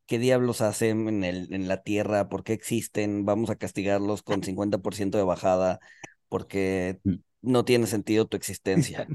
Qué 0.07 0.19
diablos 0.19 0.61
hacen 0.61 1.09
en 1.09 1.25
el, 1.25 1.53
en 1.55 1.69
la 1.69 1.83
tierra, 1.83 2.29
por 2.29 2.45
qué 2.45 2.53
existen, 2.55 3.25
vamos 3.25 3.51
a 3.51 3.57
castigarlos 3.57 4.23
con 4.23 4.43
50% 4.43 5.19
de 5.19 5.25
bajada, 5.25 5.81
porque 6.29 7.01
Mm. 7.07 7.17
no 7.43 7.65
tiene 7.65 7.87
sentido 7.87 8.27
tu 8.27 8.37
existencia, 8.77 9.13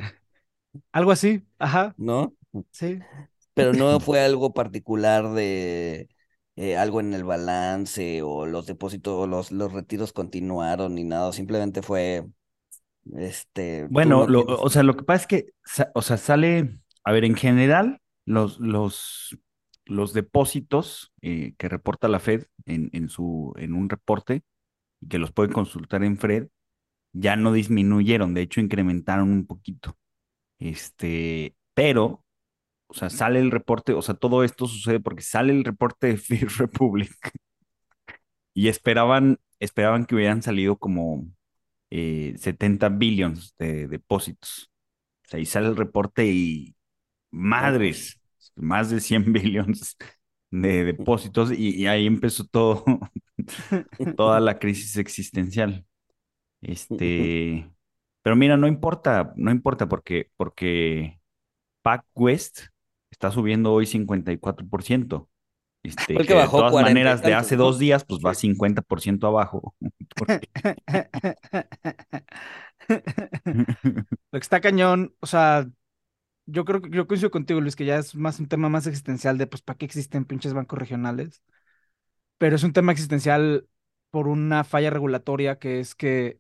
Algo 0.92 1.12
así, 1.12 1.46
ajá, 1.60 1.98
¿no? 1.98 2.36
sí. 2.72 3.06
Pero 3.54 3.74
no 3.74 4.00
fue 4.00 4.22
algo 4.22 4.54
particular 4.54 5.30
de 5.34 6.10
eh, 6.56 6.78
algo 6.78 7.00
en 7.02 7.14
el 7.14 7.24
balance 7.24 8.22
o 8.24 8.46
los 8.46 8.66
depósitos 8.66 9.14
o 9.14 9.28
los, 9.28 9.52
los 9.52 9.74
retiros 9.74 10.14
continuaron 10.14 10.96
ni 10.96 11.04
nada, 11.04 11.34
simplemente 11.34 11.82
fue 11.82 12.26
este. 13.18 13.90
tú 14.02 14.14
Bueno, 14.14 14.16
no 14.16 14.28
lo- 14.28 14.46
tienes- 14.48 14.62
o 14.62 14.70
sea, 14.70 14.84
lo 14.84 14.96
que 14.96 15.04
pasa 15.04 15.22
es 15.24 15.28
que, 15.28 15.46
o 15.94 16.02
sea, 16.02 16.18
sale, 16.18 16.80
a 17.04 17.12
ver, 17.12 17.26
en 17.26 17.36
general, 17.36 18.02
los, 18.26 18.60
los, 18.60 19.38
los 19.86 20.14
depósitos 20.14 21.14
eh, 21.22 21.54
que 21.58 21.70
reporta 21.70 22.08
la 22.08 22.20
Fed 22.20 22.46
en, 22.66 22.90
en 22.94 23.10
su, 23.10 23.54
en 23.58 23.74
un 23.74 23.90
reporte 23.90 24.44
y 25.02 25.08
que 25.08 25.20
los 25.20 25.32
puede 25.32 25.52
consultar 25.52 26.04
en 26.04 26.18
Fred, 26.18 26.48
ya 27.14 27.36
no 27.36 27.54
disminuyeron, 27.54 28.34
de 28.34 28.42
hecho 28.42 28.62
incrementaron 28.62 29.32
un 29.32 29.46
poquito. 29.46 29.98
Este, 30.60 31.56
pero, 31.74 32.24
o 32.88 32.94
sea, 32.94 33.10
sale 33.10 33.40
el 33.40 33.52
reporte, 33.52 33.94
o 33.94 34.02
sea, 34.02 34.16
todo 34.16 34.44
esto 34.44 34.68
sucede 34.68 35.00
porque 35.00 35.24
sale 35.24 35.54
el 35.54 35.64
reporte 35.66 36.08
de 36.08 36.18
Fear 36.18 36.48
Republic 36.60 37.12
y 38.54 38.68
esperaban, 38.68 39.40
esperaban 39.60 40.06
que 40.06 40.16
hubieran 40.16 40.42
salido 40.42 40.78
como 40.78 41.28
70 41.90 42.88
eh, 42.88 42.90
billions 42.94 43.56
de 43.58 43.88
depósitos. 43.88 44.72
O 45.26 45.30
sea, 45.30 45.40
y 45.40 45.46
sale 45.46 45.68
el 45.68 45.78
reporte 45.78 46.26
y 46.28 46.76
madres, 47.32 48.21
más 48.56 48.90
de 48.90 49.00
100 49.00 49.26
billions 49.34 49.98
de 50.52 50.84
depósitos 50.84 51.52
y, 51.52 51.88
ahí 51.88 52.06
empezó 52.06 52.46
todo, 52.46 52.84
toda 54.18 54.40
la 54.40 54.60
crisis 54.60 54.98
existencial. 54.98 55.86
Este, 56.62 57.72
pero 58.22 58.36
mira, 58.36 58.58
no 58.58 58.68
importa, 58.68 59.34
no 59.36 59.52
importa 59.52 59.88
porque, 59.88 60.30
porque 60.38 61.20
Pac 61.82 62.06
West 62.14 62.66
está 63.10 63.32
subiendo 63.32 63.74
hoy 63.74 63.86
54%. 63.86 65.28
Este, 65.84 66.16
que 66.16 66.36
de 66.36 66.48
todas 66.48 66.74
maneras, 66.74 67.24
de 67.24 67.34
hace 67.34 67.56
dos 67.56 67.80
días, 67.80 68.06
pues 68.06 68.22
va 68.24 68.36
50% 68.36 69.28
abajo. 69.28 69.74
Lo 72.88 72.96
que 74.32 74.38
está 74.38 74.62
cañón, 74.62 75.16
o 75.20 75.26
sea, 75.26 75.68
yo 76.52 76.66
creo 76.66 76.82
que 76.82 76.90
yo 76.90 77.08
coincido 77.08 77.32
contigo, 77.32 77.62
Luis, 77.62 77.76
que 77.76 77.86
ya 77.86 77.98
es 77.98 78.16
más 78.16 78.40
un 78.40 78.48
tema 78.48 78.70
más 78.70 78.88
existencial 78.88 79.38
de 79.38 79.48
pues 79.48 79.62
para 79.62 79.78
qué 79.78 79.86
existen 79.86 80.26
pinches 80.26 80.54
bancos 80.54 80.80
regionales. 80.80 81.42
Pero 82.38 82.56
es 82.56 82.64
un 82.64 82.74
tema 82.74 82.92
existencial 82.92 83.68
por 84.10 84.28
una 84.28 84.64
falla 84.64 84.90
regulatoria 84.90 85.60
que 85.60 85.80
es 85.80 85.96
que 85.96 86.40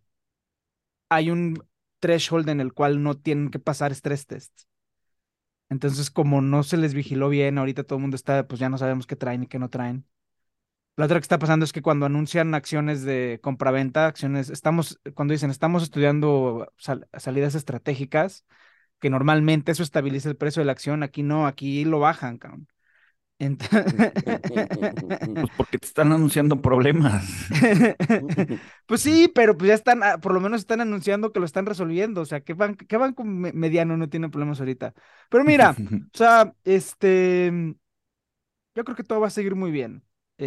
hay 1.10 1.30
un 1.30 1.63
threshold 2.00 2.50
en 2.50 2.62
el 2.62 2.74
cual 2.74 3.03
no 3.03 3.18
tienen 3.18 3.51
que 3.51 3.60
pasar 3.60 3.91
stress 3.94 4.25
tests. 4.27 4.68
Entonces, 5.70 6.12
como 6.12 6.41
no 6.41 6.63
se 6.63 6.77
les 6.77 6.94
vigiló 6.94 7.30
bien, 7.30 7.58
ahorita 7.58 7.84
todo 7.84 7.98
el 7.98 8.01
mundo 8.01 8.15
está, 8.15 8.48
pues 8.48 8.60
ya 8.60 8.70
no 8.70 8.77
sabemos 8.77 9.08
qué 9.08 9.15
traen 9.15 9.44
y 9.44 9.48
qué 9.48 9.58
no 9.60 9.70
traen. 9.70 10.06
La 10.98 11.06
otra 11.06 11.20
que 11.20 11.24
está 11.24 11.39
pasando 11.39 11.65
es 11.65 11.74
que 11.74 11.82
cuando 11.82 12.06
anuncian 12.06 12.53
acciones 12.53 13.03
de 13.03 13.39
compraventa, 13.41 14.08
acciones, 14.08 14.50
estamos, 14.50 15.00
cuando 15.15 15.34
dicen 15.34 15.50
estamos 15.50 15.84
estudiando 15.84 16.72
salidas 16.77 17.56
estratégicas, 17.56 18.46
que 19.01 19.10
normalmente 19.10 19.74
eso 19.74 19.84
estabiliza 19.84 20.29
el 20.29 20.38
precio 20.38 20.62
de 20.62 20.67
la 20.67 20.72
acción, 20.72 21.03
aquí 21.03 21.24
no, 21.24 21.48
aquí 21.48 21.84
lo 21.84 22.00
bajan, 22.00 22.38
cabrón. 22.38 22.67
Pues 25.34 25.50
porque 25.58 25.79
te 25.79 25.88
están 25.88 26.12
anunciando 26.12 26.62
problemas. 26.62 27.25
pues 28.86 29.01
sí, 29.01 29.31
pero 29.34 29.58
pues 29.58 29.70
ya 29.70 29.74
están, 29.74 30.03
ah, 30.03 30.20
por 30.20 30.34
lo 30.34 30.39
menos 30.39 30.62
están 30.62 30.81
anunciando 30.81 31.31
que 31.31 31.39
lo 31.39 31.46
están 31.46 31.65
resolviendo. 31.65 32.22
O 32.22 32.25
sea, 32.25 32.41
¿qué, 32.41 32.53
banco, 32.53 32.86
qué 32.88 32.98
banco 32.98 33.24
mediano 33.24 33.98
no 33.98 34.10
tiene 34.10 34.29
problemas 34.29 34.60
ahorita? 34.60 34.93
Pero 35.29 35.43
mira, 35.43 35.75
o 35.79 36.17
sea, 36.17 36.53
este, 36.63 37.51
yo 38.75 38.84
creo 38.84 38.96
que 38.96 39.03
todo 39.03 39.22
va 39.22 39.27
a 39.27 39.31
seguir 39.31 39.55
muy 39.55 39.72
bien. 39.72 40.03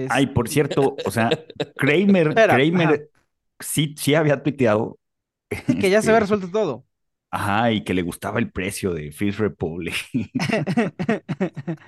Ay, 0.09 0.27
por 0.29 0.49
cierto, 0.49 0.97
o 1.05 1.11
sea, 1.11 1.31
Kramer, 1.77 2.35
Kramer 2.35 3.11
sí, 3.59 3.95
sí 3.99 4.15
había 4.15 4.43
tuiteado. 4.43 4.99
que 5.49 5.91
ya 5.91 6.03
se 6.03 6.11
había 6.11 6.19
este, 6.19 6.21
resuelto 6.21 6.49
todo. 6.51 6.85
Ajá, 7.37 7.73
y 7.73 7.83
que 7.83 7.95
le 7.95 8.03
gustaba 8.03 8.39
el 8.39 8.53
precio 8.53 8.95
de 8.95 9.11
Fifth 9.11 9.39
Republic. 9.41 9.95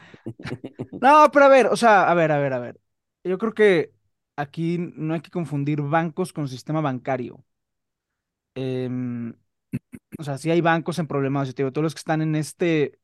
no, 1.00 1.30
pero 1.32 1.44
a 1.46 1.48
ver, 1.48 1.66
o 1.66 1.76
sea, 1.76 2.10
a 2.10 2.14
ver, 2.14 2.32
a 2.32 2.38
ver, 2.38 2.52
a 2.52 2.58
ver. 2.58 2.80
Yo 3.24 3.38
creo 3.38 3.54
que 3.54 3.92
aquí 4.36 4.78
no 4.78 5.14
hay 5.14 5.20
que 5.20 5.30
confundir 5.30 5.80
bancos 5.82 6.32
con 6.32 6.48
sistema 6.48 6.80
bancario. 6.80 7.44
Em, 8.54 9.34
o 10.18 10.22
sea, 10.24 10.38
sí 10.38 10.50
hay 10.50 10.60
bancos 10.60 10.98
en 10.98 11.06
problemas, 11.08 11.48
yo 11.48 11.54
te 11.54 11.62
digo, 11.62 11.72
todos 11.72 11.84
los 11.84 11.94
que 11.94 11.98
están 12.00 12.22
en 12.22 12.36
este 12.36 12.98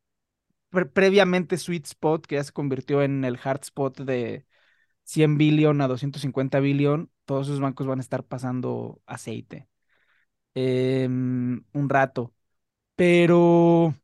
previamente 0.95 1.57
sweet 1.59 1.87
spot, 1.87 2.27
que 2.27 2.37
ya 2.37 2.45
se 2.45 2.53
convirtió 2.53 3.03
en 3.03 3.25
el 3.25 3.39
hard 3.43 3.61
spot 3.63 4.01
de 4.03 4.47
100 5.05 5.37
billion 5.39 5.81
a 5.83 5.89
250 5.89 6.61
billion, 6.61 7.11
todos 7.27 7.49
esos 7.49 7.61
bancos 7.61 7.87
van 7.87 7.99
a 8.01 8.03
estar 8.03 8.25
pasando 8.25 9.03
aceite. 9.07 9.69
Em, 10.55 11.65
un 11.73 11.89
rato. 11.89 12.35
Pero 12.97 13.95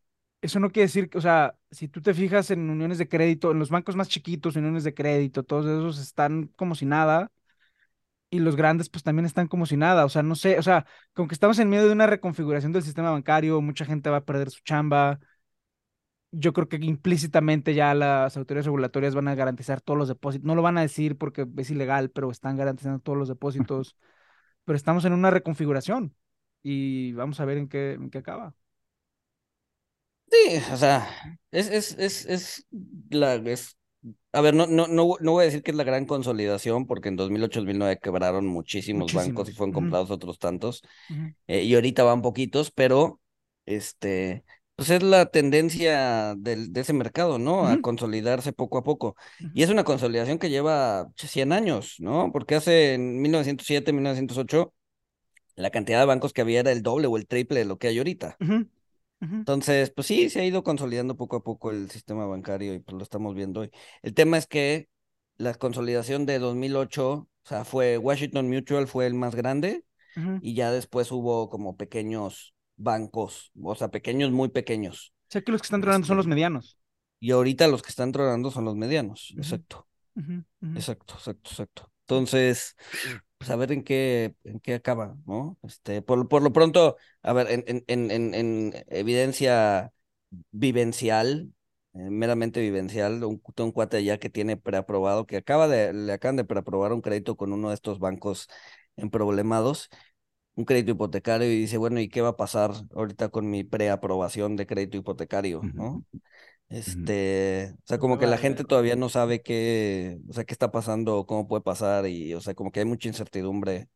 eso 0.43 0.61
no 0.61 0.71
quiere 0.71 0.87
decir 0.89 1.11
que, 1.11 1.19
o 1.19 1.21
sea, 1.21 1.57
si 1.71 1.89
tú 1.89 2.03
te 2.03 2.15
fijas 2.15 2.51
en 2.51 2.71
uniones 2.71 2.99
de 2.99 3.09
crédito, 3.09 3.53
en 3.53 3.59
los 3.61 3.71
bancos 3.71 3.97
más 3.97 4.09
chiquitos, 4.09 4.57
uniones 4.57 4.85
de 4.85 4.95
crédito, 4.95 5.45
todos 5.45 5.67
esos 5.67 5.99
están 6.01 6.49
como 6.57 6.75
si 6.77 6.87
nada. 6.87 7.33
Y 8.31 8.41
los 8.41 8.57
grandes, 8.57 8.91
pues 8.91 9.03
también 9.05 9.25
están 9.27 9.49
como 9.49 9.65
si 9.67 9.77
nada. 9.77 10.05
O 10.05 10.09
sea, 10.11 10.23
no 10.23 10.35
sé, 10.35 10.59
o 10.59 10.63
sea, 10.63 10.87
como 11.15 11.29
que 11.29 11.35
estamos 11.35 11.59
en 11.59 11.71
medio 11.71 11.87
de 11.87 11.93
una 11.93 12.07
reconfiguración 12.07 12.73
del 12.73 12.83
sistema 12.83 13.11
bancario, 13.11 13.61
mucha 13.63 13.85
gente 13.87 14.11
va 14.11 14.19
a 14.19 14.25
perder 14.25 14.51
su 14.51 14.61
chamba. 14.63 15.19
Yo 16.31 16.53
creo 16.53 16.69
que 16.69 16.77
implícitamente 16.77 17.73
ya 17.75 17.95
las 17.95 18.37
autoridades 18.37 18.67
regulatorias 18.67 19.15
van 19.15 19.29
a 19.29 19.35
garantizar 19.35 19.81
todos 19.81 19.99
los 19.99 20.09
depósitos. 20.09 20.47
No 20.47 20.55
lo 20.55 20.61
van 20.63 20.77
a 20.77 20.83
decir 20.83 21.17
porque 21.17 21.47
es 21.57 21.71
ilegal, 21.71 22.11
pero 22.11 22.31
están 22.31 22.57
garantizando 22.57 22.99
todos 23.01 23.19
los 23.19 23.29
depósitos. 23.29 23.97
pero 24.65 24.77
estamos 24.77 25.05
en 25.07 25.15
una 25.15 25.31
reconfiguración 25.31 26.15
y 26.63 27.13
vamos 27.13 27.41
a 27.41 27.45
ver 27.45 27.59
en 27.59 27.69
qué, 27.69 27.93
en 27.93 28.11
qué 28.11 28.19
acaba. 28.19 28.55
Sí, 30.31 30.61
o 30.73 30.77
sea, 30.77 31.09
es, 31.51 31.69
es, 31.71 31.97
es, 31.99 32.27
es 32.27 32.67
la, 33.11 33.35
es, 33.37 33.79
a 34.33 34.41
ver, 34.43 34.55
no, 34.55 34.67
no, 34.67 34.87
no, 34.87 35.17
no 35.21 35.33
voy 35.33 35.43
a 35.43 35.47
decir 35.47 35.63
que 35.63 35.71
es 35.71 35.77
la 35.77 35.85
gran 35.85 36.05
consolidación, 36.05 36.87
porque 36.87 37.09
en 37.09 37.17
2008-2009 37.17 37.99
quebraron 37.99 38.47
muchísimos, 38.47 39.15
bancos 39.15 39.49
y 39.49 39.53
fueron 39.53 39.73
comprados 39.73 40.11
otros 40.11 40.39
tantos, 40.39 40.83
eh, 41.47 41.63
y 41.63 41.75
ahorita 41.75 42.05
van 42.05 42.21
poquitos, 42.21 42.71
pero, 42.71 43.21
este, 43.65 44.45
pues 44.77 44.91
es 44.91 45.03
la 45.03 45.27
tendencia 45.27 46.35
del, 46.37 46.73
de 46.75 46.83
ese 46.83 46.93
mercado, 46.93 47.39
¿no? 47.39 47.67
A 47.67 47.81
consolidarse 47.81 48.53
poco 48.53 48.79
a 48.79 48.85
poco. 48.85 49.17
Y 49.55 49.63
es 49.63 49.71
una 49.71 49.85
consolidación 49.85 50.39
que 50.39 50.51
lleva 50.51 51.09
100 51.17 51.53
años, 51.53 51.97
¿no? 51.99 52.31
Porque 52.33 52.55
hace 52.55 52.95
en 52.95 53.21
1907, 53.21 53.93
1908, 53.93 54.73
la 55.59 55.71
cantidad 55.71 56.01
de 56.01 56.07
bancos 56.07 56.33
que 56.33 56.41
había 56.41 56.61
era 56.61 56.73
el 56.73 56.83
doble 56.83 57.07
o 57.07 57.17
el 57.17 57.27
triple 57.27 57.61
de 57.61 57.65
lo 57.65 57.79
que 57.79 57.89
hay 57.89 57.99
ahorita. 57.99 58.37
Entonces, 59.21 59.91
pues 59.91 60.07
sí, 60.07 60.31
se 60.31 60.41
ha 60.41 60.45
ido 60.45 60.63
consolidando 60.63 61.17
poco 61.17 61.37
a 61.37 61.43
poco 61.43 61.73
el 61.73 61.91
sistema 61.91 62.27
bancario 62.27 62.75
y 62.75 62.79
pues 62.79 62.97
lo 62.97 63.03
estamos 63.03 63.35
viendo 63.35 63.61
hoy. 63.61 63.71
El 64.03 64.15
tema 64.15 64.39
es 64.39 64.47
que 64.47 64.89
la 65.37 65.55
consolidación 65.55 66.27
de 66.27 66.39
2008, 66.39 67.11
o 67.11 67.29
sea, 67.43 67.65
fue 67.65 67.99
Washington 67.99 68.49
Mutual 68.49 68.87
fue 68.87 69.07
el 69.07 69.15
más 69.15 69.35
grande 69.35 69.85
y 70.41 70.55
ya 70.55 70.73
después 70.73 71.13
hubo 71.13 71.49
como 71.49 71.77
pequeños 71.77 72.55
bancos, 72.77 73.53
o 73.61 73.75
sea, 73.75 73.89
pequeños, 73.89 74.31
muy 74.31 74.49
pequeños. 74.49 75.13
O 75.29 75.31
sea, 75.31 75.43
que 75.43 75.53
los 75.53 75.61
que 75.61 75.67
están 75.67 75.81
tronando 75.81 76.07
son 76.07 76.17
los 76.17 76.25
este, 76.25 76.35
medianos. 76.35 76.79
Y 77.21 77.33
ahorita 77.33 77.69
los 77.69 77.83
que 77.83 77.91
están 77.91 78.13
tronando 78.13 78.51
son 78.51 78.65
los 78.65 78.77
medianos, 78.77 79.35
exacto. 79.37 79.87
Exacto, 80.75 81.15
exacto, 81.15 81.51
exacto. 81.51 81.93
Entonces, 82.01 82.75
pues 83.39 83.51
a 83.51 83.57
ver 83.57 83.73
en 83.73 83.85
qué, 83.85 84.35
en 84.45 84.61
qué 84.61 84.75
acaba, 84.75 85.17
¿no? 85.27 85.59
Este, 85.63 86.03
por, 86.03 86.29
por 86.29 86.43
lo 86.43 86.53
pronto, 86.53 86.97
a 87.23 87.33
ver, 87.33 87.51
en, 87.51 87.65
en, 87.87 88.11
en, 88.11 88.35
en 88.35 88.85
evidencia 88.89 89.93
vivencial, 90.53 91.53
eh, 91.95 92.11
meramente 92.11 92.61
vivencial, 92.61 93.25
un, 93.25 93.43
un 93.59 93.73
cuate 93.73 93.99
allá 93.99 94.19
que 94.19 94.31
tiene 94.31 94.57
preaprobado, 94.57 95.27
que 95.27 95.37
acaba 95.39 95.69
de, 95.69 95.93
le 95.93 96.13
acaban 96.13 96.37
de 96.37 96.45
preaprobar 96.45 96.93
un 96.93 97.01
crédito 97.03 97.37
con 97.37 97.53
uno 97.53 97.69
de 97.71 97.75
estos 97.75 97.99
bancos 98.01 98.49
en 98.97 99.11
problemados, 99.11 99.91
un 100.57 100.65
crédito 100.65 100.93
hipotecario, 100.93 101.49
y 101.53 101.59
dice, 101.61 101.79
bueno, 101.79 102.01
¿y 102.01 102.09
qué 102.09 102.23
va 102.23 102.31
a 102.31 102.37
pasar 102.37 102.73
ahorita 102.95 103.29
con 103.31 103.51
mi 103.51 103.65
preaprobación 103.65 104.57
de 104.57 104.67
crédito 104.67 104.97
hipotecario, 104.99 105.69
¿no? 105.73 106.05
Este, 106.71 107.75
o 107.79 107.87
sea, 107.87 107.99
como 107.99 108.19
que 108.19 108.27
la 108.27 108.37
gente 108.39 108.65
todavía 108.65 108.95
no 108.97 109.09
sabe 109.09 109.43
qué, 109.43 110.21
o 110.29 110.33
sea, 110.35 110.45
qué 110.45 110.53
está 110.53 110.71
pasando, 110.71 111.27
cómo 111.27 111.49
puede 111.49 111.63
pasar, 111.63 112.07
y, 112.07 112.35
o 112.35 112.41
sea, 112.43 112.55
como 112.55 112.71
que 112.73 112.81
hay 112.81 112.87
mucha 112.87 113.09
incertidumbre 113.09 113.89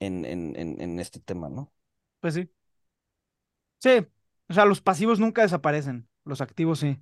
en, 0.00 0.24
en, 0.26 0.56
en, 0.58 0.80
en 0.80 1.00
este 1.00 1.20
tema, 1.20 1.48
¿no? 1.50 1.72
Pues 2.20 2.34
sí. 2.34 2.50
Sí, 3.78 3.90
o 4.48 4.54
sea, 4.54 4.64
los 4.64 4.80
pasivos 4.80 5.20
nunca 5.20 5.42
desaparecen, 5.42 6.08
los 6.24 6.40
activos 6.40 6.80
sí. 6.80 7.00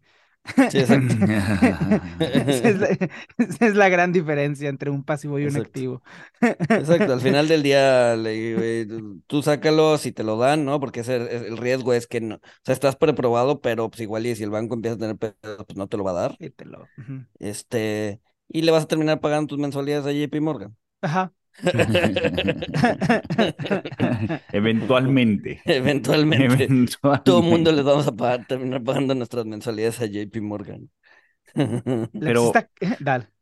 Sí, 0.71 0.79
exacto. 0.79 1.15
esa, 2.19 3.67
es 3.67 3.75
la, 3.75 3.89
gran 3.89 4.13
diferencia 4.13 4.69
entre 4.69 4.91
un 4.91 5.03
pasivo 5.03 5.39
y 5.39 5.47
un 5.47 5.57
activo. 5.57 6.03
Exacto, 6.41 7.13
al 7.13 7.21
final 7.21 7.49
del 7.49 7.63
día 7.65 8.15
tú 9.27 9.43
sácalo 9.43 9.97
si 9.97 10.13
te 10.13 10.23
lo 10.23 10.37
dan, 10.37 10.65
¿no? 10.65 10.81
Porque 10.81 11.01
ese, 11.01 11.17
el 11.17 11.57
riesgo 11.57 11.95
es 11.95 12.07
que 12.07 12.21
no, 12.21 12.37
o 12.37 12.41
sea, 12.63 12.75
estás 12.75 12.97
preprobado, 12.97 13.61
pero 13.61 13.89
pues 13.89 14.01
igual 14.03 14.27
y 14.27 14.37
si 14.37 14.43
el 14.43 14.51
banco 14.51 14.75
empieza 14.75 14.97
a 14.97 14.99
tener 14.99 15.17
pedo, 15.17 15.65
pues 15.67 15.77
no 15.77 15.89
te 15.89 15.97
lo 15.97 16.05
va 16.05 16.11
a 16.11 16.15
dar. 16.15 16.37
Y 16.39 16.51
te 16.51 16.65
lo... 16.67 16.87
Este, 17.39 18.21
y 18.49 18.63
le 18.63 18.71
vas 18.71 18.85
a 18.85 18.89
terminar 18.89 19.21
pagando 19.21 19.49
tus 19.49 19.59
mensualidades 19.59 20.07
a 20.07 20.13
JP 20.13 20.41
Morgan. 20.41 20.77
Ajá. 21.01 21.33
Eventualmente. 24.52 25.61
Eventualmente. 25.64 26.68
Todo 27.25 27.40
el 27.40 27.44
mundo 27.44 27.73
les 27.73 27.84
vamos 27.84 28.06
a 28.06 28.12
pagar, 28.12 28.46
terminar 28.46 28.82
pagando 28.82 29.14
nuestras 29.14 29.46
mensualidades 29.46 30.00
a 30.00 30.06
JP 30.06 30.40
Morgan. 30.40 30.90
Pero, 31.54 32.52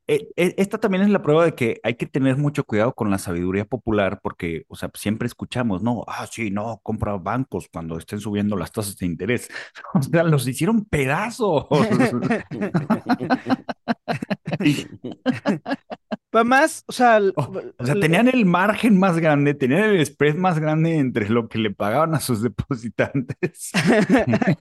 e- 0.07 0.28
e- 0.37 0.54
esta 0.59 0.78
también 0.78 1.04
es 1.04 1.11
la 1.11 1.23
prueba 1.23 1.45
de 1.45 1.54
que 1.54 1.81
hay 1.83 1.95
que 1.95 2.07
tener 2.07 2.37
mucho 2.37 2.64
cuidado 2.64 2.95
con 2.95 3.11
la 3.11 3.19
sabiduría 3.19 3.64
popular 3.64 4.21
porque, 4.23 4.64
o 4.69 4.76
sea, 4.76 4.90
siempre 4.95 5.26
escuchamos, 5.26 5.83
no, 5.83 6.04
ah, 6.07 6.26
sí, 6.31 6.50
no, 6.50 6.81
compra 6.83 7.16
bancos 7.16 7.69
cuando 7.73 7.97
estén 7.97 8.21
subiendo 8.21 8.57
las 8.57 8.73
tasas 8.73 8.97
de 8.99 9.07
interés. 9.07 9.49
O 9.95 10.02
sea, 10.02 10.23
los 10.25 10.47
hicieron 10.49 10.85
pedazos. 10.85 11.66
Pero 16.33 16.47
más, 16.47 16.83
o 16.87 16.93
sea, 16.93 17.21
Oh, 17.37 17.53
o 17.79 17.85
sea, 17.85 17.95
tenían 17.95 18.27
el 18.29 18.47
margen 18.47 18.99
más 18.99 19.19
grande, 19.19 19.53
tenían 19.53 19.85
el 19.85 20.07
spread 20.07 20.37
más 20.37 20.59
grande 20.59 20.97
entre 20.97 21.29
lo 21.29 21.47
que 21.47 21.59
le 21.59 21.71
pagaban 21.71 22.15
a 22.15 22.21
sus 22.21 22.43
depositantes. 22.43 23.71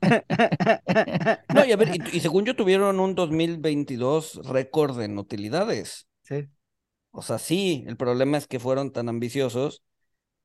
No, 1.54 1.66
y 1.66 1.72
a 1.72 1.78
ver, 1.78 1.96
y, 1.96 2.18
y 2.18 2.20
según 2.20 2.46
yo 2.46 2.56
tuvieron 2.56 3.00
un 3.00 3.16
2022 3.16 4.42
récord 4.46 5.00
en 5.02 5.18
utilidades. 5.18 6.08
Sí. 6.24 6.48
O 7.12 7.22
sea, 7.22 7.40
sí, 7.40 7.84
el 7.88 7.98
problema 7.98 8.38
es 8.38 8.48
que 8.48 8.60
fueron 8.60 8.92
tan 8.92 9.10
ambiciosos 9.10 9.84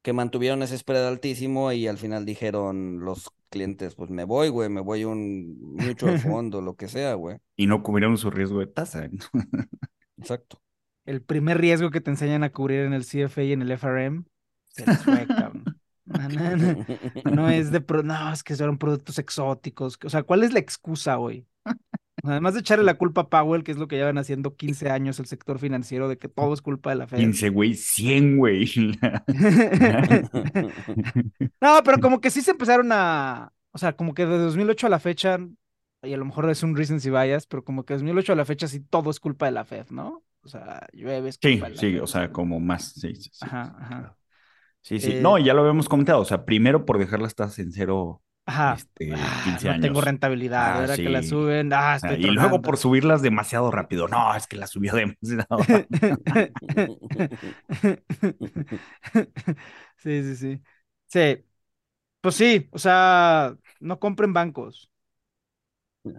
que 0.03 0.13
mantuvieron 0.13 0.63
ese 0.63 0.79
spread 0.79 1.07
altísimo 1.07 1.73
y 1.73 1.89
al 1.89 1.99
final 1.99 2.25
dijeron 2.25 3.01
los 3.01 3.31
clientes, 3.49 3.97
pues 3.97 4.11
me 4.11 4.25
voy, 4.25 4.51
güey, 4.51 4.69
me 4.69 4.81
voy 4.81 5.05
un 5.05 5.59
mutual 5.61 6.19
fondo, 6.21 6.61
lo 6.61 6.77
que 6.77 6.89
sea, 6.89 7.15
güey. 7.15 7.39
Y 7.57 7.67
no 7.67 7.83
cubrieron 7.83 8.19
su 8.19 8.31
riesgo 8.31 8.61
de 8.61 8.67
tasa. 8.67 9.09
Exacto. 10.19 10.61
El 11.07 11.23
primer 11.23 11.59
riesgo 11.61 11.91
que 11.91 12.01
te 12.01 12.11
enseñan 12.11 12.45
a 12.45 12.51
cubrir 12.53 12.81
en 12.81 12.93
el 12.93 13.05
CFA 13.05 13.43
y 13.45 13.53
en 13.53 13.63
el 13.63 13.71
FRM 13.73 14.25
se 14.69 14.87
les 14.87 15.03
fue, 15.05 15.27
cabrón. 15.35 15.69
No, 16.05 16.29
no, 16.29 16.57
no. 16.57 16.77
No 17.25 17.49
es 17.51 17.71
de, 17.73 17.81
pro- 17.81 18.03
no, 18.03 18.33
es 18.33 18.43
que 18.45 18.55
son 18.57 18.79
productos 18.79 19.19
exóticos. 19.19 19.99
O 20.05 20.11
sea, 20.11 20.23
¿cuál 20.25 20.43
es 20.45 20.53
la 20.53 20.59
excusa 20.61 21.19
hoy? 21.19 21.47
Además 22.23 22.55
de 22.55 22.61
echarle 22.61 22.85
la 22.85 22.99
culpa 22.99 23.23
a 23.23 23.29
Powell, 23.29 23.63
que 23.65 23.73
es 23.73 23.79
lo 23.79 23.89
que 23.89 23.97
llevan 23.97 24.19
haciendo 24.19 24.57
15 24.57 24.91
años 24.91 25.21
el 25.21 25.27
sector 25.27 25.59
financiero, 25.59 26.09
de 26.09 26.19
que 26.19 26.29
todo 26.29 26.55
es 26.55 26.63
culpa 26.63 26.91
de 26.91 26.97
la 26.97 27.07
Fed. 27.07 27.19
15, 27.21 27.49
güey, 27.51 27.75
100, 27.75 28.37
güey. 28.39 28.67
No, 31.61 31.83
pero 31.85 31.99
como 32.01 32.21
que 32.21 32.31
sí 32.31 32.43
se 32.43 32.53
empezaron 32.53 32.91
a, 32.93 33.53
o 33.73 33.79
sea, 33.79 33.95
como 33.97 34.15
que 34.15 34.27
de 34.27 34.39
2008 34.39 34.87
a 34.87 34.91
la 34.91 34.99
fecha, 35.01 35.39
y 36.03 36.13
a 36.13 36.17
lo 36.17 36.25
mejor 36.25 36.49
es 36.51 36.63
un 36.63 36.77
recency 36.77 37.11
bias, 37.11 37.47
pero 37.47 37.65
como 37.65 37.85
que 37.85 37.95
de 37.95 37.99
2008 37.99 38.33
a 38.33 38.37
la 38.37 38.45
fecha 38.45 38.69
sí 38.69 38.81
todo 38.81 39.11
es 39.11 39.21
culpa 39.21 39.47
de 39.47 39.53
la 39.53 39.65
Fed, 39.65 39.87
¿no? 39.91 40.23
O 40.47 40.49
sea, 40.49 40.87
llueve 40.93 41.31
es 41.31 41.41
Sí, 41.43 41.71
la 41.71 41.71
sí, 41.75 41.99
o 41.99 42.07
sea, 42.07 42.33
¿no? 42.33 42.33
como 42.33 42.61
más, 42.61 42.93
sí, 42.95 43.15
sí, 43.15 43.31
sí. 43.33 43.49
Ajá, 43.49 43.77
ajá. 43.81 44.19
Sí, 44.83 45.01
sí. 45.01 45.17
Eh, 45.17 45.21
No, 45.21 45.39
ya 45.39 45.55
lo 45.55 45.63
habíamos 45.63 45.89
comentado. 45.89 46.21
O 46.21 46.25
sea, 46.27 46.45
primero 46.47 46.87
por 46.87 46.99
dejar 46.99 47.21
las 47.23 47.35
tasas 47.35 47.59
en 47.61 47.73
cero 47.73 48.23
Ajá. 48.47 48.87
este, 48.99 49.07
Ah, 49.09 49.39
15 49.41 49.69
no 49.69 49.77
años. 49.77 49.79
tengo 49.79 50.01
rentabilidad, 50.01 50.77
Ah, 50.81 50.81
ahora 50.81 50.99
que 51.01 51.11
la 51.11 51.23
sí. 51.23 51.23
suben, 51.23 51.73
ah, 51.73 52.01
Ah, 52.03 52.15
y 52.15 52.31
luego 52.31 52.63
por 52.65 52.77
subirlas 52.79 53.23
demasiado 53.23 53.71
rápido. 53.71 54.09
No, 54.09 54.35
es 54.37 54.47
que 54.49 54.57
la 54.57 54.67
subió 54.67 54.95
demasiado. 54.97 55.73
Sí, 59.97 60.23
sí, 60.23 60.37
sí. 60.37 60.63
Sí, 61.09 61.45
pues 62.23 62.37
sí, 62.37 62.69
o 62.73 62.79
sea, 62.81 63.57
no 63.81 64.01
compren 64.01 64.33
bancos, 64.35 64.91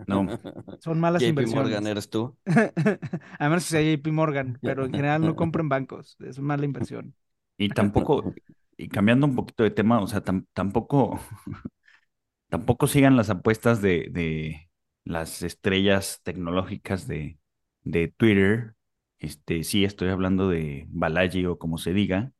No. 0.05 0.27
son 0.79 0.99
malas 0.99 1.25
JP 1.25 1.27
inversiones. 1.27 1.47
Morgan, 1.47 1.87
¿eres 1.87 2.09
tú? 2.09 2.37
A 3.39 3.49
menos 3.49 3.65
que 3.65 3.71
sea 3.71 3.81
JP 3.81 4.11
Morgan, 4.11 4.59
pero 4.63 4.85
en 4.85 4.93
general 4.93 5.25
no 5.25 5.35
compren 5.35 5.69
bancos, 5.69 6.17
es 6.21 6.39
mala 6.39 6.65
inversión. 6.65 7.15
Y 7.57 7.69
tampoco, 7.73 8.33
y 8.77 8.87
cambiando 8.89 9.25
un 9.27 9.35
poquito 9.35 9.63
de 9.63 9.71
tema, 9.71 10.01
o 10.01 10.07
sea, 10.07 10.23
tam- 10.23 10.45
tampoco, 10.53 11.19
tampoco 12.49 12.87
sigan 12.87 13.15
las 13.17 13.29
apuestas 13.29 13.81
de, 13.81 14.07
de 14.11 14.69
las 15.03 15.41
estrellas 15.43 16.21
tecnológicas 16.23 17.07
de, 17.07 17.39
de 17.83 18.07
Twitter. 18.09 18.75
Este, 19.19 19.63
sí, 19.63 19.83
estoy 19.85 20.09
hablando 20.09 20.49
de 20.49 20.85
Balaji 20.89 21.45
o 21.47 21.57
como 21.57 21.77
se 21.77 21.93
diga, 21.93 22.31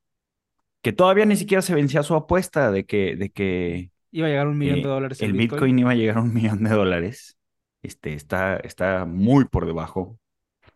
que 0.81 0.93
todavía 0.93 1.25
ni 1.25 1.35
siquiera 1.37 1.61
se 1.63 1.75
vencía 1.75 2.03
su 2.03 2.15
apuesta 2.15 2.71
de 2.71 2.85
que, 2.85 3.15
de 3.17 3.31
que 3.31 3.91
Iba 4.11 4.27
a 4.27 4.29
llegar 4.29 4.47
un 4.47 4.57
millón 4.57 4.81
eh, 4.81 4.81
de 4.81 4.89
dólares 4.89 5.19
el 5.19 5.33
Bitcoin 5.35 5.79
iba 5.79 5.91
a 5.91 5.95
llegar 5.95 6.17
a 6.19 6.21
un 6.23 6.33
millón 6.33 6.63
de 6.65 6.71
dólares. 6.71 7.36
Este, 7.87 8.13
está, 8.13 8.57
está 8.57 9.05
muy 9.05 9.45
por 9.45 9.65
debajo 9.65 10.19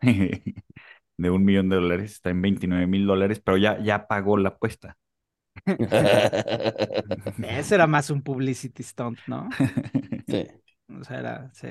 de 0.00 1.30
un 1.30 1.44
millón 1.44 1.68
de 1.68 1.76
dólares, 1.76 2.12
está 2.12 2.30
en 2.30 2.40
29 2.40 2.86
mil 2.86 3.06
dólares, 3.06 3.38
pero 3.44 3.58
ya, 3.58 3.78
ya 3.80 4.06
pagó 4.06 4.38
la 4.38 4.48
apuesta. 4.48 4.96
Ese 7.46 7.74
era 7.74 7.86
más 7.86 8.08
un 8.08 8.22
publicity 8.22 8.82
stunt, 8.82 9.18
¿no? 9.26 9.50
Sí. 10.26 10.46
O 10.88 11.04
sea, 11.04 11.20
era, 11.20 11.50
sí, 11.52 11.68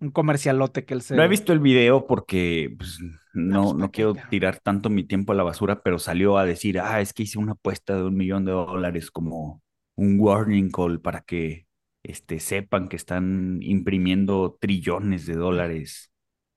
un 0.00 0.10
comercialote 0.10 0.86
que 0.86 0.94
él 0.94 1.02
se... 1.02 1.14
No 1.14 1.22
he 1.22 1.28
visto 1.28 1.52
el 1.52 1.60
video 1.60 2.06
porque 2.06 2.74
pues, 2.78 2.98
no, 3.34 3.62
pues, 3.62 3.74
no 3.74 3.78
¿para 3.78 3.88
qué, 3.88 3.92
quiero 3.92 4.14
tirar 4.30 4.58
tanto 4.60 4.88
mi 4.88 5.04
tiempo 5.04 5.32
a 5.32 5.36
la 5.36 5.42
basura, 5.42 5.82
pero 5.82 5.98
salió 5.98 6.38
a 6.38 6.46
decir, 6.46 6.80
ah, 6.80 7.02
es 7.02 7.12
que 7.12 7.24
hice 7.24 7.38
una 7.38 7.52
apuesta 7.52 7.94
de 7.94 8.04
un 8.04 8.16
millón 8.16 8.46
de 8.46 8.52
dólares 8.52 9.10
como 9.10 9.62
un 9.96 10.18
warning 10.18 10.70
call 10.70 10.98
para 11.00 11.20
que 11.20 11.67
este, 12.08 12.40
sepan 12.40 12.88
que 12.88 12.96
están 12.96 13.58
imprimiendo 13.62 14.56
trillones 14.58 15.26
de 15.26 15.34
dólares. 15.34 16.10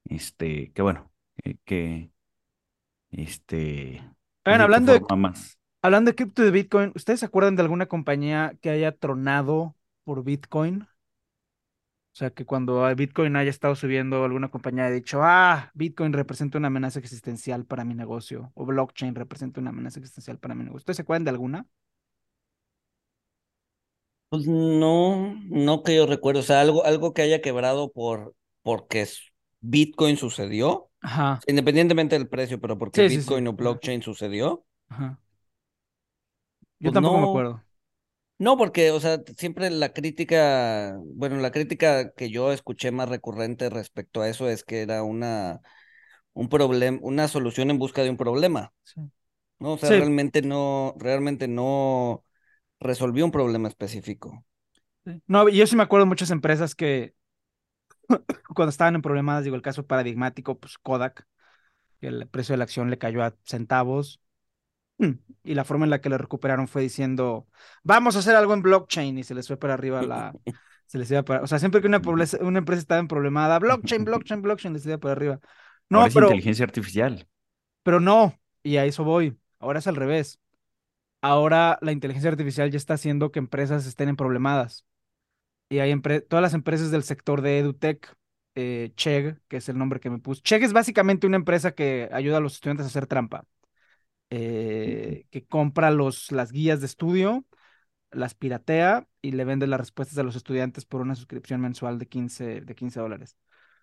Este, 0.06 0.72
que 0.72 0.82
bueno, 0.82 1.12
eh, 1.44 1.58
que 1.66 2.12
este, 3.12 4.02
pues 4.44 4.56
Oigan, 4.56 4.62
hablando 4.62 4.94
de, 4.94 5.02
más. 5.18 5.60
hablando 5.82 6.10
de 6.12 6.16
cripto 6.16 6.42
de 6.42 6.52
Bitcoin, 6.52 6.94
¿ustedes 6.96 7.20
se 7.20 7.26
acuerdan 7.26 7.58
de 7.58 7.64
alguna 7.64 7.88
compañía 7.88 8.58
que 8.62 8.70
haya 8.70 8.94
tronado 8.98 9.76
por 10.06 10.24
Bitcoin? 10.24 10.84
O 10.84 12.16
sea, 12.16 12.30
que 12.32 12.46
cuando 12.46 12.94
Bitcoin 12.96 13.36
haya 13.36 13.50
estado 13.50 13.76
subiendo, 13.76 14.24
alguna 14.24 14.50
compañía 14.50 14.86
haya 14.86 14.96
dicho, 14.96 15.20
ah, 15.22 15.70
Bitcoin 15.74 16.14
representa 16.14 16.58
una 16.58 16.68
amenaza 16.68 17.00
existencial 17.00 17.66
para 17.66 17.84
mi 17.86 17.94
negocio, 17.94 18.52
o 18.56 18.66
blockchain 18.66 19.16
representa 19.16 19.60
una 19.60 19.72
amenaza 19.72 20.00
existencial 20.00 20.40
para 20.40 20.56
mi 20.56 20.64
negocio. 20.64 20.78
¿Ustedes 20.78 20.98
se 20.98 21.02
acuerdan 21.04 21.26
de 21.26 21.32
alguna? 21.32 21.68
Pues 24.32 24.48
no, 24.48 25.36
no 25.50 25.84
que 25.84 25.96
yo 25.96 26.08
recuerdo. 26.08 26.41
O 26.41 26.44
sea, 26.44 26.62
algo, 26.62 26.86
algo 26.86 27.13
que 27.13 27.24
haya 27.24 27.41
quebrado 27.41 27.91
por 27.94 28.36
porque 28.63 29.08
Bitcoin 29.62 30.17
sucedió, 30.17 30.89
Ajá, 31.02 31.46
independientemente 31.48 32.17
del 32.17 32.30
precio, 32.30 32.60
pero 32.62 32.78
porque 32.78 33.02
Sí, 33.02 33.10
sí, 33.10 33.22
sí. 33.24 33.34
Bitcoin 33.34 33.48
o 33.48 33.54
blockchain 33.54 34.04
sucedió. 34.04 34.65
ajá. 34.89 35.20
Yo 36.80 36.91
Pues 36.91 36.94
tampoco 36.94 37.17
me 37.20 37.26
acuerdo. 37.26 37.65
No, 38.39 38.58
porque, 38.58 38.89
o 38.91 39.00
sea, 39.00 39.22
siempre 39.38 39.70
la 39.70 39.94
crítica, 39.94 40.98
bueno, 41.15 41.38
la 41.38 41.52
crítica 41.52 42.12
que 42.13 42.32
yo 42.32 42.52
escuché 42.52 42.91
más 42.91 43.08
recurrente 43.08 43.70
respecto 43.70 44.22
a 44.22 44.30
eso 44.30 44.50
es 44.50 44.63
que 44.63 44.82
era 44.82 45.04
una, 45.04 45.62
un 46.34 46.50
problema, 46.50 47.00
una 47.04 47.28
solución 47.30 47.72
en 47.72 47.80
busca 47.80 48.04
de 48.04 48.10
un 48.12 48.17
problema, 48.17 48.74
Sí. 48.84 49.02
¿no? 49.60 49.74
O 49.74 49.78
sea, 49.80 49.91
realmente 49.94 50.41
no, 50.44 50.96
realmente 51.00 51.48
no 51.48 52.26
resolvió 52.82 53.24
un 53.26 53.32
problema 53.32 53.70
específico. 53.70 54.46
No, 55.28 55.50
yo 55.50 55.65
sí 55.67 55.76
me 55.76 55.84
acuerdo 55.84 56.06
de 56.06 56.10
muchas 56.10 56.32
empresas 56.32 56.76
que 56.76 57.15
cuando 58.56 58.70
estaban 58.70 58.96
en 58.96 59.02
problemas, 59.02 59.44
digo, 59.44 59.56
el 59.56 59.62
caso 59.62 59.86
paradigmático, 59.86 60.60
pues 60.60 60.78
Kodak, 60.78 61.28
que 62.02 62.08
el 62.08 62.28
precio 62.30 62.54
de 62.54 62.58
la 62.58 62.65
acción 62.65 62.89
le 62.89 62.98
cayó 63.00 63.24
a 63.24 63.36
centavos, 63.46 64.22
mm, 65.00 65.12
y 65.44 65.56
la 65.56 65.65
forma 65.65 65.86
en 65.86 65.91
la 65.91 66.02
que 66.02 66.10
le 66.10 66.17
recuperaron 66.20 66.67
fue 66.67 66.82
diciendo, 66.84 67.48
vamos 67.84 68.15
a 68.15 68.20
hacer 68.20 68.36
algo 68.36 68.54
en 68.54 68.63
blockchain, 68.63 69.17
y 69.20 69.24
se 69.24 69.36
les 69.36 69.48
fue 69.48 69.58
para 69.58 69.76
arriba 69.76 70.02
la... 70.04 70.34
Se 70.88 70.98
les 70.98 71.10
iba 71.10 71.24
para... 71.24 71.41
O 71.41 71.48
sea, 71.48 71.58
siempre 71.58 71.80
que 71.80 71.88
una, 71.88 72.02
pobreza- 72.02 72.39
una 72.44 72.60
empresa 72.60 72.82
estaba 72.82 73.00
en 73.00 73.08
problemada, 73.08 73.60
blockchain, 73.60 74.04
blockchain, 74.06 74.41
blockchain, 74.41 74.74
les 74.74 74.86
iba 74.86 74.98
para 74.98 75.13
arriba. 75.13 75.39
No, 75.89 76.00
Ahora 76.00 76.10
es 76.10 76.13
pero, 76.15 76.28
inteligencia 76.28 76.65
artificial. 76.65 77.28
pero 77.84 78.02
no, 78.02 78.38
y 78.63 78.78
a 78.78 78.86
eso 78.86 79.06
voy. 79.06 79.39
Ahora 79.60 79.80
es 79.80 79.88
al 79.88 79.96
revés. 79.96 80.40
Ahora 81.21 81.77
la 81.81 81.91
inteligencia 81.91 82.31
artificial 82.31 82.71
ya 82.71 82.77
está 82.77 82.95
haciendo 82.95 83.31
que 83.31 83.39
empresas 83.39 83.86
estén 83.86 84.10
en 84.10 84.15
problemadas. 84.15 84.86
Y 85.69 85.79
hay 85.79 85.99
todas 86.01 86.41
las 86.43 86.53
empresas 86.53 86.91
del 86.91 87.03
sector 87.03 87.41
de 87.41 87.60
EduTech, 87.60 88.15
eh, 88.55 88.91
Chegg, 88.95 89.41
que 89.47 89.57
es 89.57 89.69
el 89.69 89.77
nombre 89.77 89.99
que 89.99 90.10
me 90.10 90.19
puse. 90.19 90.41
Chegg 90.41 90.63
es 90.63 90.73
básicamente 90.73 91.27
una 91.27 91.38
empresa 91.38 91.73
que 91.73 92.10
ayuda 92.12 92.38
a 92.38 92.39
los 92.41 92.55
estudiantes 92.55 92.86
a 92.86 92.89
hacer 92.89 93.07
trampa, 93.07 93.45
eh, 94.29 95.25
que 95.31 95.45
compra 95.45 95.91
los, 95.91 96.31
las 96.31 96.51
guías 96.51 96.81
de 96.81 96.88
estudio, 96.88 97.45
las 98.12 98.36
piratea 98.36 99.07
y 99.21 99.31
le 99.34 99.45
vende 99.45 99.67
las 99.67 99.79
respuestas 99.79 100.17
a 100.17 100.23
los 100.23 100.36
estudiantes 100.36 100.86
por 100.86 101.01
una 101.01 101.15
suscripción 101.15 101.62
mensual 101.62 101.99
de 101.99 102.07
15, 102.07 102.62
de 102.62 102.75
15 102.75 102.99
dólares. 102.99 103.38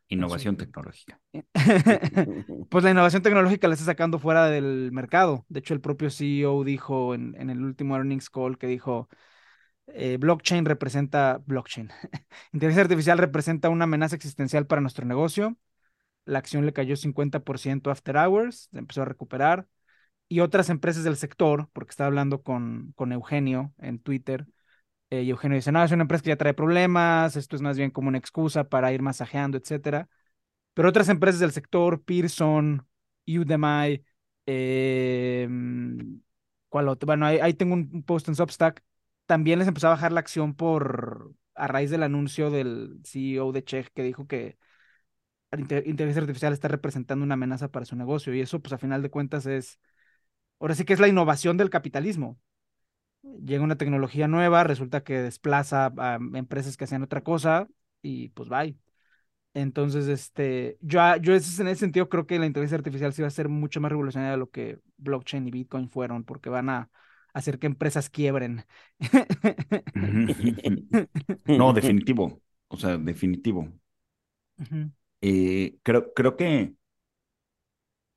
Innovación 0.08 0.56
tecnológica. 0.56 1.20
Pues 2.70 2.84
la 2.84 2.90
innovación 2.90 3.22
tecnológica 3.22 3.68
la 3.68 3.74
está 3.74 3.86
sacando 3.86 4.18
fuera 4.18 4.46
del 4.46 4.90
mercado. 4.92 5.44
De 5.48 5.60
hecho, 5.60 5.74
el 5.74 5.80
propio 5.80 6.10
CEO 6.10 6.64
dijo 6.64 7.14
en, 7.14 7.34
en 7.38 7.50
el 7.50 7.62
último 7.62 7.96
earnings 7.96 8.30
call 8.30 8.58
que 8.58 8.66
dijo, 8.66 9.08
eh, 9.88 10.18
blockchain 10.18 10.64
representa, 10.64 11.40
blockchain, 11.46 11.90
inteligencia 12.52 12.82
artificial 12.82 13.18
representa 13.18 13.68
una 13.68 13.84
amenaza 13.84 14.16
existencial 14.16 14.66
para 14.66 14.80
nuestro 14.80 15.06
negocio. 15.06 15.56
La 16.24 16.38
acción 16.38 16.66
le 16.66 16.72
cayó 16.72 16.96
50% 16.96 17.90
after 17.90 18.16
hours, 18.16 18.68
se 18.70 18.78
empezó 18.78 19.02
a 19.02 19.06
recuperar. 19.06 19.66
Y 20.28 20.40
otras 20.40 20.70
empresas 20.70 21.04
del 21.04 21.16
sector, 21.16 21.70
porque 21.72 21.90
estaba 21.90 22.08
hablando 22.08 22.42
con, 22.42 22.92
con 22.96 23.12
Eugenio 23.12 23.72
en 23.78 23.98
Twitter, 23.98 24.46
eh, 25.10 25.22
Eugenio 25.28 25.56
dice, 25.56 25.72
no, 25.72 25.82
es 25.82 25.92
una 25.92 26.02
empresa 26.02 26.22
que 26.24 26.30
ya 26.30 26.36
trae 26.36 26.54
problemas, 26.54 27.36
esto 27.36 27.56
es 27.56 27.62
más 27.62 27.76
bien 27.78 27.90
como 27.90 28.08
una 28.08 28.18
excusa 28.18 28.68
para 28.68 28.92
ir 28.92 29.02
masajeando, 29.02 29.58
etcétera. 29.58 30.08
Pero 30.74 30.88
otras 30.90 31.08
empresas 31.08 31.40
del 31.40 31.52
sector, 31.52 32.02
Pearson, 32.04 32.86
Udemy, 33.26 34.04
em, 34.46 36.22
¿cuál 36.68 36.88
otro? 36.88 37.06
Bueno, 37.06 37.26
ahí, 37.26 37.54
tengo 37.54 37.74
un 37.74 38.02
post 38.04 38.28
en 38.28 38.34
Substack. 38.36 38.82
También 39.26 39.58
les 39.58 39.68
empezó 39.68 39.88
a 39.88 39.90
bajar 39.90 40.12
la 40.12 40.20
acción 40.20 40.54
por, 40.54 41.34
a 41.54 41.66
raíz 41.68 41.90
del 41.90 42.02
anuncio 42.02 42.50
del 42.50 43.00
CEO 43.04 43.52
de 43.52 43.64
Check 43.64 43.92
que 43.94 44.02
dijo 44.02 44.26
que 44.26 44.58
inteligencia 45.56 46.20
artificial 46.22 46.52
está 46.52 46.68
representando 46.68 47.24
una 47.24 47.34
amenaza 47.34 47.68
para 47.70 47.86
su 47.86 47.96
negocio. 47.96 48.34
Y 48.34 48.40
eso, 48.40 48.60
pues 48.60 48.72
a 48.72 48.78
final 48.78 49.02
de 49.02 49.10
cuentas, 49.10 49.46
es, 49.46 49.80
ahora 50.60 50.74
sí 50.74 50.84
que 50.84 50.92
es 50.94 51.00
la 51.00 51.08
innovación 51.08 51.56
del 51.56 51.70
capitalismo. 51.70 52.38
Llega 53.44 53.62
una 53.64 53.76
tecnología 53.76 54.28
nueva, 54.28 54.64
resulta 54.64 55.02
que 55.04 55.20
desplaza 55.22 55.92
a 55.98 56.18
empresas 56.34 56.76
que 56.76 56.84
hacían 56.84 57.02
otra 57.02 57.22
cosa 57.22 57.68
y 58.02 58.28
pues 58.30 58.48
bye. 58.48 58.76
Entonces, 59.54 60.06
este, 60.08 60.78
yo, 60.82 61.00
a- 61.02 61.16
yo 61.18 61.32
en 61.34 61.38
ese 61.40 61.74
sentido 61.76 62.08
creo 62.08 62.26
que 62.26 62.38
la 62.38 62.46
inteligencia 62.46 62.76
artificial 62.78 63.12
sí 63.12 63.22
va 63.22 63.28
a 63.28 63.30
ser 63.32 63.48
mucho 63.48 63.80
más 63.80 63.90
revolucionaria 63.90 64.32
de 64.32 64.38
lo 64.38 64.50
que 64.50 64.78
blockchain 64.98 65.46
y 65.48 65.50
Bitcoin 65.50 65.90
fueron, 65.90 66.24
porque 66.24 66.48
van 66.50 66.68
a 66.70 66.90
hacer 67.34 67.58
que 67.58 67.66
empresas 67.66 68.08
quiebren. 68.10 68.64
No, 71.56 71.72
definitivo. 71.74 72.42
O 72.68 72.76
sea, 72.78 72.96
definitivo. 72.98 73.68
Eh, 75.20 75.78
creo, 75.82 76.12
creo 76.14 76.36
que, 76.36 76.74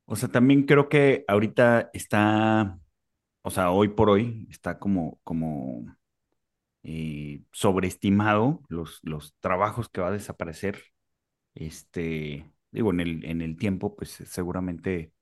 o 0.06 0.16
sea, 0.16 0.28
también 0.30 0.64
creo 0.64 0.88
que 0.88 1.24
ahorita 1.28 1.90
está, 1.92 2.78
o 3.42 3.50
sea, 3.50 3.70
hoy 3.70 3.88
por 3.88 4.10
hoy 4.10 4.46
está 4.50 4.78
como, 4.78 5.20
como 5.24 5.84
eh, 6.82 7.42
sobreestimado 7.52 8.62
los, 8.68 9.00
los 9.02 9.34
trabajos 9.40 9.88
que 9.88 10.00
va 10.00 10.08
a 10.08 10.10
desaparecer. 10.12 10.82
Este, 11.54 12.50
digo, 12.72 12.92
en 12.92 13.00
el, 13.00 13.24
en 13.26 13.42
el 13.42 13.56
tiempo, 13.56 13.96
pues 13.96 14.10
seguramente 14.26 15.12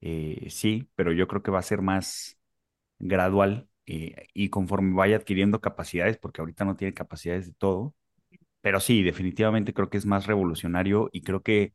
eh, 0.00 0.48
sí, 0.50 0.90
pero 0.96 1.12
yo 1.12 1.28
creo 1.28 1.42
que 1.42 1.50
va 1.52 1.60
a 1.60 1.62
ser 1.62 1.82
más 1.82 2.38
gradual 3.00 3.68
eh, 3.86 4.28
y 4.34 4.50
conforme 4.50 4.94
vaya 4.94 5.16
adquiriendo 5.16 5.60
capacidades, 5.60 6.18
porque 6.18 6.40
ahorita 6.42 6.64
no 6.66 6.76
tiene 6.76 6.94
capacidades 6.94 7.46
de 7.48 7.54
todo, 7.54 7.94
pero 8.62 8.80
sí, 8.80 9.02
definitivamente 9.04 9.74
creo 9.74 9.90
que 9.90 9.98
es 9.98 10.06
más 10.06 10.26
revolucionario 10.26 11.10
y 11.12 11.22
creo 11.22 11.42
que, 11.42 11.74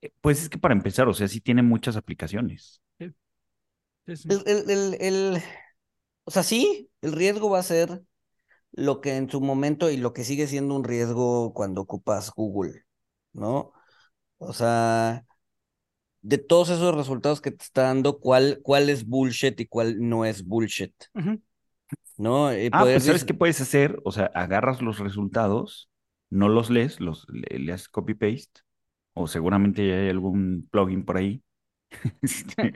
eh, 0.00 0.12
pues 0.20 0.42
es 0.42 0.48
que 0.48 0.58
para 0.58 0.74
empezar, 0.74 1.08
o 1.08 1.14
sea, 1.14 1.28
sí 1.28 1.40
tiene 1.40 1.62
muchas 1.62 1.96
aplicaciones. 1.96 2.80
Sí, 4.06 4.16
sí. 4.16 4.28
El, 4.28 4.70
el, 4.70 4.96
el, 5.00 5.42
o 6.24 6.30
sea, 6.30 6.42
sí, 6.42 6.90
el 7.02 7.12
riesgo 7.12 7.50
va 7.50 7.60
a 7.60 7.62
ser 7.62 8.02
lo 8.72 9.00
que 9.02 9.16
en 9.16 9.30
su 9.30 9.40
momento 9.42 9.90
y 9.90 9.96
lo 9.98 10.12
que 10.14 10.24
sigue 10.24 10.46
siendo 10.48 10.76
un 10.76 10.84
riesgo 10.84 11.54
cuando 11.54 11.82
ocupas 11.82 12.32
Google, 12.34 12.84
¿no? 13.34 13.72
O 14.38 14.52
sea, 14.54 15.24
de 16.22 16.38
todos 16.38 16.70
esos 16.70 16.94
resultados 16.96 17.40
que 17.40 17.52
te 17.52 17.64
está 17.64 17.84
dando, 17.84 18.18
¿cuál, 18.20 18.60
cuál 18.62 18.90
es 18.90 19.06
bullshit 19.06 19.60
y 19.60 19.66
cuál 19.66 19.96
no 20.08 20.24
es 20.24 20.44
bullshit? 20.44 20.94
¿No? 22.16 22.50
Eh, 22.52 22.70
Ah, 22.70 22.86
pues 22.92 23.04
¿sabes 23.04 23.24
qué 23.24 23.34
puedes 23.34 23.60
hacer? 23.60 24.00
O 24.04 24.10
sea, 24.12 24.26
agarras 24.34 24.82
los 24.82 24.98
resultados, 24.98 25.90
no 26.30 26.48
los 26.48 26.70
lees, 26.70 27.00
los 27.00 27.26
le, 27.30 27.58
le 27.58 27.72
haces 27.72 27.88
copy-paste, 27.88 28.62
o 29.14 29.28
seguramente 29.28 29.88
ya 29.88 29.96
hay 29.96 30.10
algún 30.10 30.68
plugin 30.72 31.04
por 31.06 31.18
ahí. 31.18 31.43
Este, 32.22 32.72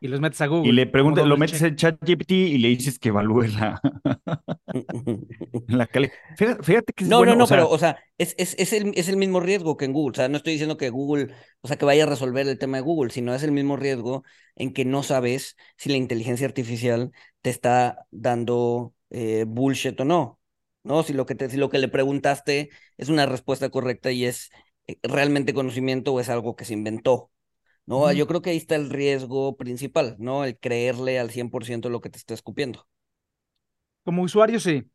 Y 0.00 0.08
los 0.08 0.20
metes 0.20 0.40
a 0.40 0.46
Google. 0.46 0.70
y 0.70 0.72
le 0.72 0.86
preguntas, 0.86 1.26
lo 1.26 1.36
metes 1.36 1.60
en 1.62 1.76
ChatGPT 1.76 2.30
y 2.32 2.58
le 2.58 2.68
dices 2.68 2.98
que 2.98 3.10
evalúe 3.10 3.42
la, 3.48 3.80
la 5.68 5.86
calidad. 5.86 6.12
Fíjate, 6.36 6.62
fíjate 6.62 6.92
que 6.94 7.04
es 7.04 7.10
No, 7.10 7.18
bueno, 7.18 7.34
no, 7.34 7.36
no, 7.36 7.44
o 7.44 7.46
sea, 7.46 7.56
pero, 7.56 7.68
o 7.68 7.78
sea, 7.78 7.98
es, 8.18 8.34
es, 8.38 8.54
es, 8.58 8.72
el, 8.72 8.92
es 8.94 9.08
el 9.08 9.16
mismo 9.16 9.40
riesgo 9.40 9.76
que 9.76 9.84
en 9.84 9.92
Google. 9.92 10.12
O 10.12 10.14
sea, 10.16 10.28
no 10.28 10.36
estoy 10.38 10.52
diciendo 10.54 10.76
que 10.76 10.90
Google, 10.90 11.34
o 11.60 11.68
sea, 11.68 11.76
que 11.76 11.84
vaya 11.84 12.04
a 12.04 12.06
resolver 12.06 12.46
el 12.48 12.58
tema 12.58 12.78
de 12.78 12.82
Google, 12.82 13.10
sino 13.10 13.34
es 13.34 13.42
el 13.42 13.52
mismo 13.52 13.76
riesgo 13.76 14.24
en 14.56 14.72
que 14.72 14.84
no 14.84 15.02
sabes 15.02 15.56
si 15.76 15.90
la 15.90 15.96
inteligencia 15.96 16.46
artificial 16.46 17.10
te 17.42 17.50
está 17.50 18.06
dando 18.10 18.94
eh, 19.10 19.44
bullshit 19.46 19.98
o 20.00 20.04
no. 20.04 20.38
¿No? 20.82 21.02
Si 21.02 21.12
lo 21.12 21.26
que 21.26 21.34
te, 21.34 21.50
si 21.50 21.58
lo 21.58 21.68
que 21.68 21.78
le 21.78 21.88
preguntaste 21.88 22.70
es 22.96 23.08
una 23.10 23.26
respuesta 23.26 23.68
correcta 23.68 24.12
y 24.12 24.24
es 24.24 24.50
eh, 24.86 24.98
realmente 25.02 25.52
conocimiento 25.54 26.14
o 26.14 26.20
es 26.20 26.28
algo 26.30 26.56
que 26.56 26.64
se 26.64 26.72
inventó. 26.74 27.30
¿No? 27.90 28.10
Ujú. 28.10 28.12
Yo 28.12 28.26
creo 28.26 28.40
que 28.42 28.50
ahí 28.50 28.56
está 28.56 28.76
el 28.76 28.88
riesgo 28.90 29.56
principal, 29.58 30.16
¿no? 30.18 30.44
El 30.46 30.58
creerle 30.58 31.18
al 31.18 31.30
100% 31.30 31.90
lo 31.90 32.00
que 32.00 32.10
te 32.10 32.18
está 32.18 32.34
escupiendo. 32.34 32.88
Como 34.04 34.22
usuario, 34.22 34.60
sí. 34.60 34.90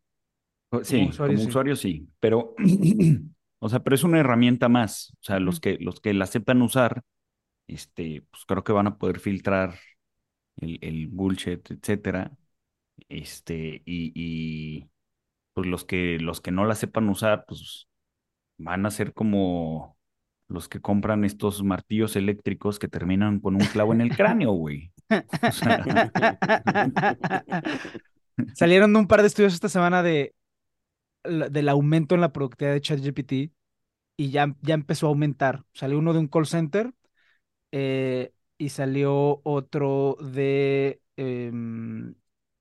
O- 0.71 0.83
Sí, 0.83 1.09
como 1.09 1.09
usuario, 1.09 1.37
usuario, 1.45 1.75
sí. 1.75 1.75
sí, 1.75 2.09
pero, 2.19 2.55
o 3.59 3.69
sea, 3.69 3.81
pero 3.83 3.95
es 3.95 4.03
una 4.03 4.19
herramienta 4.19 4.69
más. 4.69 5.13
O 5.21 5.23
sea, 5.23 5.39
los 5.39 5.59
que, 5.59 5.77
los 5.81 5.99
que 6.01 6.13
la 6.13 6.25
sepan 6.27 6.61
usar, 6.61 7.03
este, 7.67 8.23
pues 8.31 8.45
creo 8.45 8.63
que 8.63 8.73
van 8.73 8.87
a 8.87 8.97
poder 8.97 9.19
filtrar 9.19 9.75
el, 10.57 10.79
el 10.81 11.07
bullshit, 11.07 11.69
etcétera. 11.71 12.33
Este, 13.09 13.83
y, 13.85 14.13
y 14.15 14.89
pues 15.53 15.67
los 15.67 15.85
que, 15.85 16.19
los 16.19 16.41
que 16.41 16.51
no 16.51 16.65
la 16.65 16.75
sepan 16.75 17.09
usar, 17.09 17.45
pues 17.47 17.87
van 18.57 18.85
a 18.85 18.91
ser 18.91 19.13
como 19.13 19.94
los 20.47 20.69
que 20.69 20.79
compran 20.79 21.25
estos 21.25 21.63
martillos 21.63 22.15
eléctricos 22.15 22.79
que 22.79 22.87
terminan 22.87 23.39
con 23.39 23.55
un 23.55 23.65
clavo 23.65 23.93
en 23.93 24.01
el 24.01 24.15
cráneo, 24.15 24.51
güey. 24.51 24.91
Salieron 28.53 28.95
un 28.95 29.07
par 29.07 29.21
de 29.21 29.27
estudios 29.27 29.53
esta 29.53 29.69
semana 29.69 30.03
de, 30.03 30.35
del 31.23 31.69
aumento 31.69 32.15
en 32.15 32.21
la 32.21 32.31
productividad 32.31 32.73
de 32.73 32.81
ChatGPT 32.81 33.31
y 34.17 34.31
ya, 34.31 34.55
ya 34.61 34.73
empezó 34.73 35.07
a 35.07 35.09
aumentar. 35.09 35.63
Salió 35.73 35.99
uno 35.99 36.13
de 36.13 36.19
un 36.19 36.27
call 36.27 36.45
center 36.45 36.93
eh, 37.71 38.33
y 38.57 38.69
salió 38.69 39.41
otro 39.43 40.17
de 40.21 41.01
em, 41.17 42.15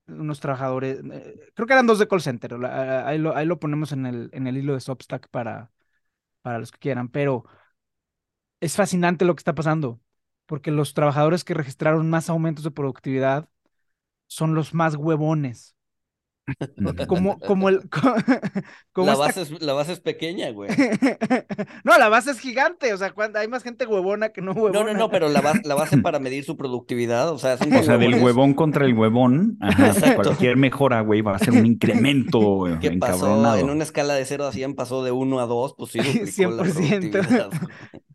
unos 0.07 0.39
trabajadores, 0.39 0.99
eh, 1.11 1.51
creo 1.53 1.67
que 1.67 1.73
eran 1.73 1.87
dos 1.87 1.99
de 1.99 2.07
call 2.07 2.21
center, 2.21 2.53
ahí 2.65 3.17
lo, 3.17 3.35
ahí 3.35 3.45
lo 3.45 3.59
ponemos 3.59 3.91
en 3.91 4.05
el, 4.05 4.29
en 4.33 4.47
el 4.47 4.57
hilo 4.57 4.73
de 4.73 4.81
Substack 4.81 5.29
para, 5.29 5.71
para 6.41 6.59
los 6.59 6.71
que 6.71 6.79
quieran, 6.79 7.09
pero 7.09 7.45
es 8.65 8.75
fascinante 8.75 9.25
lo 9.25 9.35
que 9.35 9.41
está 9.41 9.55
pasando, 9.55 10.01
porque 10.47 10.71
los 10.71 10.93
trabajadores 10.93 11.43
que 11.43 11.53
registraron 11.53 12.09
más 12.09 12.29
aumentos 12.29 12.63
de 12.63 12.71
productividad 12.71 13.49
son 14.27 14.55
los 14.55 14.73
más 14.73 14.95
huevones. 14.95 15.74
Como, 17.07 17.39
como 17.39 17.69
el, 17.69 17.89
co- 17.89 18.13
como 18.93 19.07
La 19.07 19.13
esta- 19.13 19.25
base 19.25 19.41
es, 19.41 19.61
la 19.61 19.73
base 19.73 19.93
es 19.93 19.99
pequeña, 19.99 20.51
güey. 20.51 20.69
No, 21.83 21.97
la 21.97 22.09
base 22.09 22.31
es 22.31 22.39
gigante, 22.39 22.93
o 22.93 22.97
sea, 22.97 23.11
cuando 23.11 23.39
hay 23.39 23.47
más 23.47 23.63
gente 23.63 23.85
huevona 23.85 24.29
que 24.29 24.41
no 24.41 24.51
huevona. 24.51 24.79
No, 24.79 24.83
no, 24.85 24.93
no, 24.93 25.09
pero 25.09 25.29
la 25.29 25.41
base, 25.41 25.61
la 25.65 25.75
base 25.75 25.97
para 25.97 26.19
medir 26.19 26.43
su 26.43 26.55
productividad, 26.57 27.29
o 27.31 27.37
sea, 27.39 27.55
o 27.55 27.83
sea, 27.83 27.97
del 27.97 28.21
huevón 28.23 28.53
contra 28.53 28.85
el 28.85 28.93
huevón, 28.93 29.57
ajá, 29.59 30.15
cualquier 30.15 30.57
mejora, 30.57 31.01
güey, 31.01 31.21
va 31.21 31.35
a 31.35 31.39
ser 31.39 31.51
un 31.51 31.65
incremento 31.65 32.65
¿Qué 32.79 32.91
pasó? 32.91 33.55
En 33.57 33.69
una 33.69 33.83
escala 33.83 34.13
de 34.13 34.25
0 34.25 34.45
a 34.47 34.51
100 34.51 34.75
pasó 34.75 35.03
de 35.03 35.11
1 35.11 35.39
a 35.39 35.45
2, 35.45 35.75
pues 35.77 35.91
sí 35.91 35.99
duplicó 35.99 36.51
la 36.51 36.63
100%. 36.63 37.09
productividad. 37.11 37.49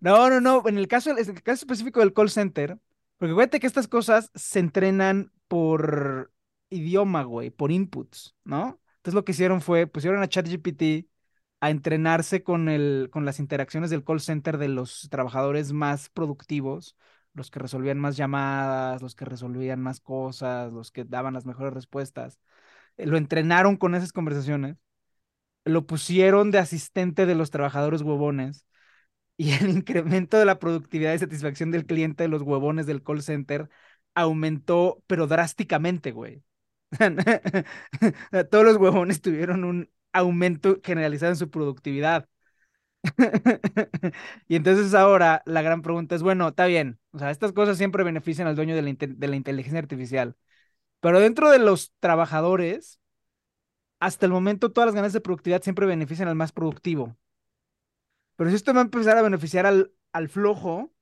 No, 0.01 0.31
no, 0.31 0.41
no. 0.41 0.63
En 0.67 0.79
el 0.79 0.89
caso, 0.89 1.11
en 1.11 1.19
el 1.19 1.43
caso 1.43 1.65
específico 1.65 2.01
del 2.01 2.13
call 2.13 2.31
center, 2.31 2.79
porque 3.19 3.35
fíjate 3.35 3.61
que 3.61 3.67
estas 3.67 3.89
cosas 3.89 4.31
se 4.35 4.59
entrenan 4.61 5.31
por 5.49 6.31
idioma, 6.71 7.25
güey, 7.25 7.51
por 7.51 7.73
inputs, 7.73 8.37
¿no? 8.45 8.81
Entonces 8.97 9.15
lo 9.15 9.25
que 9.25 9.33
hicieron 9.33 9.61
fue, 9.61 9.87
pusieron 9.87 10.23
a 10.23 10.29
ChatGPT 10.29 11.09
a 11.61 11.71
entrenarse 11.71 12.43
con 12.43 12.69
el, 12.69 13.09
con 13.13 13.25
las 13.25 13.39
interacciones 13.41 13.91
del 13.91 14.05
call 14.05 14.21
center 14.21 14.59
de 14.59 14.69
los 14.69 15.09
trabajadores 15.11 15.73
más 15.73 16.09
productivos, 16.11 16.97
los 17.35 17.51
que 17.51 17.59
resolvían 17.61 17.99
más 17.99 18.17
llamadas, 18.17 19.03
los 19.03 19.15
que 19.15 19.25
resolvían 19.27 19.81
más 19.83 20.01
cosas, 20.01 20.73
los 20.73 20.91
que 20.91 21.05
daban 21.05 21.35
las 21.35 21.47
mejores 21.47 21.75
respuestas. 21.75 22.41
Eh, 22.99 23.07
Lo 23.07 23.17
entrenaron 23.19 23.77
con 23.77 23.95
esas 23.95 24.13
conversaciones, 24.13 24.77
lo 25.65 25.87
pusieron 25.87 26.51
de 26.51 26.59
asistente 26.59 27.27
de 27.27 27.35
los 27.35 27.51
trabajadores 27.51 28.03
huevones 28.03 28.67
y 29.37 29.53
el 29.53 29.71
incremento 29.71 30.39
de 30.39 30.45
la 30.47 30.59
productividad 30.59 31.15
y 31.15 31.19
satisfacción 31.19 31.71
del 31.71 31.87
cliente 31.87 32.25
de 32.25 32.29
los 32.29 32.43
huevones 32.43 32.87
del 32.87 33.03
call 33.03 33.23
center 33.23 33.69
aumentó, 34.15 35.03
pero 35.07 35.27
drásticamente, 35.27 36.13
güey. 36.13 36.43
Todos 38.51 38.65
los 38.65 38.77
huevones 38.77 39.21
tuvieron 39.23 39.65
un 39.65 39.91
aumento 40.13 40.79
generalizado 40.83 41.33
en 41.33 41.37
su 41.37 41.51
productividad. 41.51 42.29
Y 44.49 44.57
entonces 44.57 44.95
ahora 44.95 45.43
la 45.47 45.63
gran 45.63 45.83
pregunta 45.83 46.15
es, 46.17 46.23
bueno, 46.23 46.49
está 46.49 46.67
bien, 46.67 46.99
o 47.13 47.19
sea, 47.19 47.31
estas 47.31 47.53
cosas 47.53 47.79
siempre 47.79 48.05
benefician 48.05 48.49
al 48.49 48.57
dueño 48.57 48.75
de 48.77 48.83
la, 48.83 48.95
de 49.01 49.29
la 49.29 49.37
inteligencia 49.37 49.79
artificial, 49.81 50.37
pero 51.01 51.21
dentro 51.21 51.51
de 51.51 51.59
los 51.61 51.93
trabajadores, 52.01 53.01
hasta 54.01 54.27
el 54.27 54.33
momento 54.33 54.73
todas 54.73 54.89
las 54.89 54.95
ganancias 54.95 55.15
de 55.15 55.21
productividad 55.23 55.63
siempre 55.63 55.87
benefician 55.87 56.29
al 56.29 56.35
más 56.37 56.53
productivo. 56.53 57.17
Pero 58.37 58.51
si 58.51 58.57
esto 58.57 58.73
va 58.75 58.81
a 58.81 58.85
empezar 58.85 59.17
a 59.17 59.23
beneficiar 59.23 59.67
al, 59.67 59.93
al 60.13 60.29
flojo, 60.29 60.93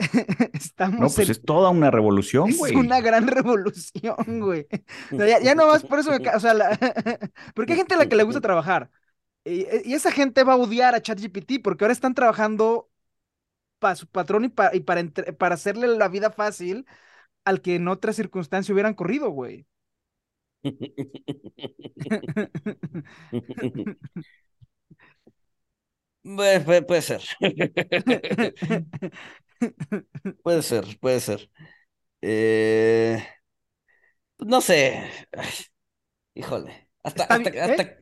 estamos 0.54 1.00
No, 1.00 1.06
pues 1.10 1.28
en- 1.28 1.32
es 1.32 1.42
toda 1.44 1.70
una 1.70 1.90
revolución, 1.90 2.48
es 2.50 2.60
una 2.72 3.00
gran 3.00 3.26
revolución, 3.28 4.40
güey. 4.40 4.66
O 5.12 5.16
sea, 5.16 5.28
ya, 5.28 5.40
ya 5.40 5.54
nomás 5.54 5.84
por 5.84 5.98
eso 5.98 6.10
me 6.10 6.28
o 6.30 6.40
sea, 6.40 6.54
la- 6.54 6.78
porque 7.54 7.72
hay 7.72 7.78
gente 7.78 7.94
a 7.94 7.98
la 7.98 8.06
que 8.08 8.16
le 8.16 8.22
gusta 8.24 8.40
trabajar. 8.40 8.90
Y, 9.44 9.66
y 9.84 9.94
esa 9.94 10.12
gente 10.12 10.44
va 10.44 10.54
a 10.54 10.56
odiar 10.56 10.94
a 10.94 11.02
ChatGPT 11.02 11.62
porque 11.64 11.84
ahora 11.84 11.92
están 11.94 12.14
trabajando 12.14 12.90
para 13.78 13.96
su 13.96 14.06
patrón 14.08 14.44
y, 14.46 14.48
pa- 14.50 14.74
y 14.74 14.80
para, 14.80 15.00
entre- 15.00 15.32
para 15.34 15.54
hacerle 15.56 15.88
la 15.88 16.08
vida 16.08 16.30
fácil 16.32 16.86
al 17.44 17.62
que 17.62 17.76
en 17.76 17.88
otra 17.88 18.12
circunstancia 18.14 18.72
hubieran 18.74 18.94
corrido, 18.94 19.30
güey. 19.30 19.66
Puede 26.86 27.02
ser. 27.02 27.22
Puede 30.42 30.62
ser, 30.62 30.98
puede 31.00 31.20
ser. 31.20 31.50
Eh, 32.22 33.22
no 34.38 34.60
sé. 34.60 35.08
Ay, 35.32 35.48
híjole. 36.34 36.88
Hasta, 37.02 37.22
Está 37.22 37.24
hasta, 37.24 37.38
bien, 37.38 37.62
hasta, 37.64 37.72
¿eh? 37.72 38.00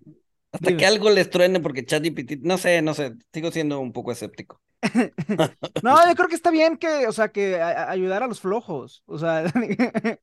hasta 0.52 0.76
que 0.76 0.86
algo 0.86 1.10
les 1.10 1.30
truene 1.30 1.60
porque 1.60 1.84
ChatGPT, 1.86 2.38
no 2.42 2.58
sé, 2.58 2.82
no 2.82 2.94
sé, 2.94 3.14
sigo 3.32 3.50
siendo 3.52 3.80
un 3.80 3.92
poco 3.92 4.12
escéptico. 4.12 4.60
No, 5.80 5.96
yo 6.08 6.14
creo 6.16 6.28
que 6.28 6.34
está 6.34 6.50
bien 6.50 6.76
que, 6.76 7.06
o 7.06 7.12
sea, 7.12 7.28
que 7.30 7.60
a- 7.60 7.88
ayudar 7.90 8.22
a 8.24 8.26
los 8.26 8.40
flojos. 8.40 9.02
O 9.06 9.16
sea, 9.18 9.44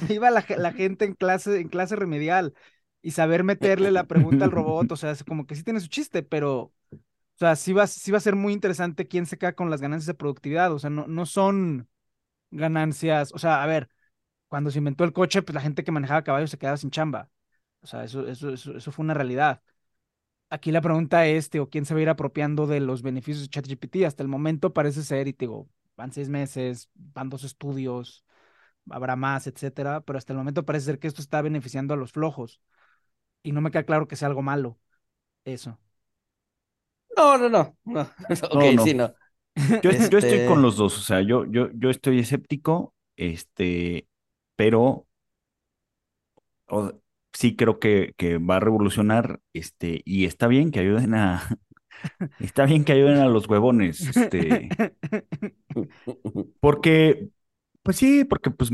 viva 0.00 0.30
la, 0.30 0.42
ge- 0.42 0.58
la 0.58 0.72
gente 0.72 1.04
en 1.04 1.14
clase, 1.14 1.60
en 1.60 1.68
clase 1.68 1.96
remedial 1.96 2.54
y 3.02 3.12
saber 3.12 3.44
meterle 3.44 3.90
la 3.90 4.06
pregunta 4.06 4.44
al 4.46 4.50
robot. 4.50 4.92
O 4.92 4.96
sea, 4.96 5.10
es 5.10 5.24
como 5.24 5.46
que 5.46 5.54
sí 5.56 5.62
tiene 5.64 5.80
su 5.80 5.88
chiste, 5.88 6.22
pero, 6.22 6.72
o 7.36 7.38
sea, 7.38 7.56
sí 7.56 7.72
va, 7.72 7.84
va 7.84 8.16
a 8.18 8.20
ser 8.20 8.34
muy 8.36 8.52
interesante 8.54 9.08
quién 9.08 9.26
se 9.26 9.38
queda 9.38 9.54
con 9.54 9.70
las 9.70 9.80
ganancias 9.82 10.06
de 10.06 10.14
productividad. 10.14 10.72
O 10.72 10.78
sea, 10.78 10.90
no, 10.90 11.06
no 11.06 11.26
son 11.26 11.88
ganancias. 12.50 13.32
O 13.34 13.38
sea, 13.38 13.62
a 13.62 13.66
ver, 13.66 13.90
cuando 14.48 14.70
se 14.70 14.78
inventó 14.78 15.04
el 15.04 15.12
coche, 15.14 15.42
pues 15.42 15.54
la 15.54 15.60
gente 15.62 15.84
que 15.84 15.92
manejaba 15.92 16.24
caballos 16.24 16.50
se 16.50 16.58
quedaba 16.58 16.76
sin 16.78 16.90
chamba. 16.90 17.30
O 17.82 17.86
sea, 17.88 18.04
eso, 18.04 18.26
eso, 18.28 18.52
eso, 18.52 18.92
fue 18.92 19.04
una 19.04 19.14
realidad. 19.14 19.62
Aquí 20.50 20.72
la 20.72 20.80
pregunta 20.82 21.26
es, 21.26 21.50
¿quién 21.70 21.84
se 21.86 21.94
va 21.94 22.00
a 22.00 22.02
ir 22.04 22.08
apropiando 22.08 22.66
de 22.66 22.80
los 22.80 23.02
beneficios 23.02 23.42
de 23.44 23.48
ChatGPT? 23.50 24.04
Hasta 24.06 24.22
el 24.22 24.28
momento 24.28 24.72
parece 24.72 25.02
ser, 25.02 25.28
y 25.28 25.32
digo, 25.32 25.68
van 25.96 26.12
seis 26.12 26.28
meses, 26.28 26.90
van 26.94 27.30
dos 27.30 27.44
estudios, 27.44 28.24
habrá 28.90 29.16
más, 29.16 29.46
etcétera, 29.48 30.02
pero 30.02 30.18
hasta 30.18 30.32
el 30.34 30.38
momento 30.38 30.64
parece 30.66 30.86
ser 30.86 30.98
que 31.00 31.08
esto 31.08 31.22
está 31.22 31.42
beneficiando 31.42 31.94
a 31.94 31.96
los 31.98 32.12
flojos. 32.12 32.60
Y 33.42 33.52
no 33.52 33.60
me 33.62 33.70
queda 33.72 33.84
claro 33.84 34.08
que 34.08 34.16
sea 34.16 34.28
algo 34.28 34.42
malo. 34.42 34.78
Eso. 35.44 35.78
No, 37.16 37.38
no, 37.38 37.48
no, 37.48 37.76
no. 37.84 38.10
Ok, 38.50 38.64
no. 38.72 38.84
sí, 38.84 38.94
no. 38.94 39.14
Yo, 39.82 39.90
yo 39.92 40.18
estoy 40.18 40.40
Este- 40.40 40.46
con 40.46 40.62
los 40.62 40.76
dos, 40.76 40.98
o 40.98 41.02
sea, 41.02 41.22
yo, 41.22 41.44
yo, 41.46 41.70
yo 41.74 41.90
estoy 41.90 42.20
escéptico, 42.20 42.94
este, 43.16 44.08
pero 44.56 45.06
o- 46.68 46.92
sí 47.32 47.56
creo 47.56 47.78
que, 47.78 48.14
que 48.16 48.38
va 48.38 48.56
a 48.56 48.60
revolucionar, 48.60 49.40
este, 49.52 50.02
y 50.04 50.24
está 50.24 50.46
bien 50.46 50.70
que 50.70 50.80
ayuden 50.80 51.14
a, 51.14 51.42
está 52.40 52.66
bien 52.66 52.84
que 52.84 52.92
ayuden 52.92 53.18
a 53.18 53.28
los 53.28 53.48
huevones, 53.48 54.06
este, 54.08 54.68
porque, 56.60 57.28
pues 57.82 57.96
sí, 57.96 58.24
porque 58.24 58.50
pues, 58.50 58.70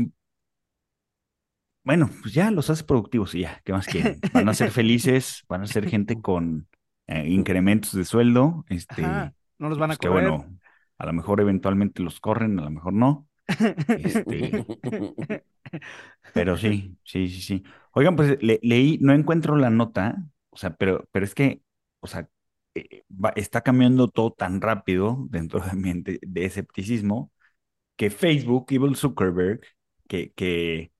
bueno, 1.83 2.09
pues 2.21 2.33
ya 2.33 2.49
los 2.51 2.69
hace 2.69 2.83
productivos 2.83 3.35
y 3.35 3.41
ya, 3.41 3.61
¿qué 3.65 3.73
más 3.73 3.87
quieren? 3.87 4.23
Van 4.31 4.47
a 4.49 4.53
ser 4.53 4.71
felices, 4.71 5.43
van 5.49 5.63
a 5.63 5.67
ser 5.67 5.87
gente 5.87 6.21
con 6.21 6.67
eh, 7.07 7.27
incrementos 7.29 7.93
de 7.93 8.05
sueldo, 8.05 8.65
este, 8.69 9.11
Ajá, 9.11 9.33
no 9.57 9.69
los 9.69 9.77
van 9.79 9.91
a 9.91 9.97
pues 9.97 9.99
que 9.99 10.07
correr. 10.07 10.09
bueno, 10.09 10.59
a 10.97 11.05
lo 11.05 11.13
mejor 11.13 11.41
eventualmente 11.41 12.03
los 12.03 12.19
corren, 12.19 12.59
a 12.59 12.63
lo 12.63 12.69
mejor 12.71 12.93
no. 12.93 13.27
Este, 13.95 14.65
pero 16.31 16.57
sí, 16.57 16.97
sí, 17.03 17.27
sí, 17.29 17.41
sí. 17.41 17.63
Oigan, 17.93 18.15
pues 18.15 18.37
le- 18.41 18.59
leí, 18.63 18.97
no 19.01 19.13
encuentro 19.13 19.55
la 19.57 19.69
nota, 19.69 20.15
o 20.49 20.57
sea, 20.57 20.75
pero, 20.75 21.07
pero 21.11 21.25
es 21.25 21.35
que, 21.35 21.61
o 21.99 22.07
sea, 22.07 22.27
eh, 22.75 23.03
va- 23.11 23.33
está 23.35 23.61
cambiando 23.61 24.07
todo 24.07 24.31
tan 24.33 24.61
rápido 24.61 25.27
dentro 25.29 25.59
de 25.61 25.73
mi 25.75 25.89
ente- 25.91 26.19
de 26.21 26.45
escepticismo 26.45 27.31
que 27.97 28.09
Facebook, 28.11 28.67
Evil 28.71 28.95
Zuckerberg, 28.95 29.61
que, 30.07 30.33
que 30.33 30.91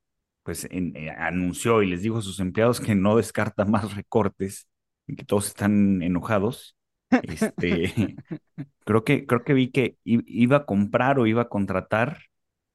pues 0.44 0.68
en- 0.72 0.96
eh, 0.98 1.12
anunció 1.12 1.84
y 1.84 1.88
les 1.90 2.02
dijo 2.04 2.20
a 2.20 2.22
sus 2.24 2.40
empleados 2.40 2.82
que 2.82 2.96
no 2.96 3.18
descarta 3.18 3.66
más 3.66 3.96
recortes 3.96 4.68
y 5.08 5.16
que 5.16 5.26
todos 5.26 5.48
están 5.48 6.02
enojados. 6.02 6.76
Este, 7.22 7.94
creo 8.86 9.04
que, 9.04 9.26
creo 9.26 9.44
que 9.44 9.54
vi 9.54 9.72
que 9.72 9.98
iba 10.06 10.58
a 10.58 10.66
comprar 10.66 11.20
o 11.20 11.28
iba 11.28 11.44
a 11.44 11.50
contratar 11.50 12.20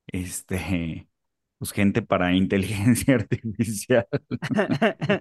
este, 0.08 1.08
pues 1.58 1.72
gente 1.72 2.02
para 2.02 2.34
inteligencia 2.34 3.14
artificial. 3.16 4.06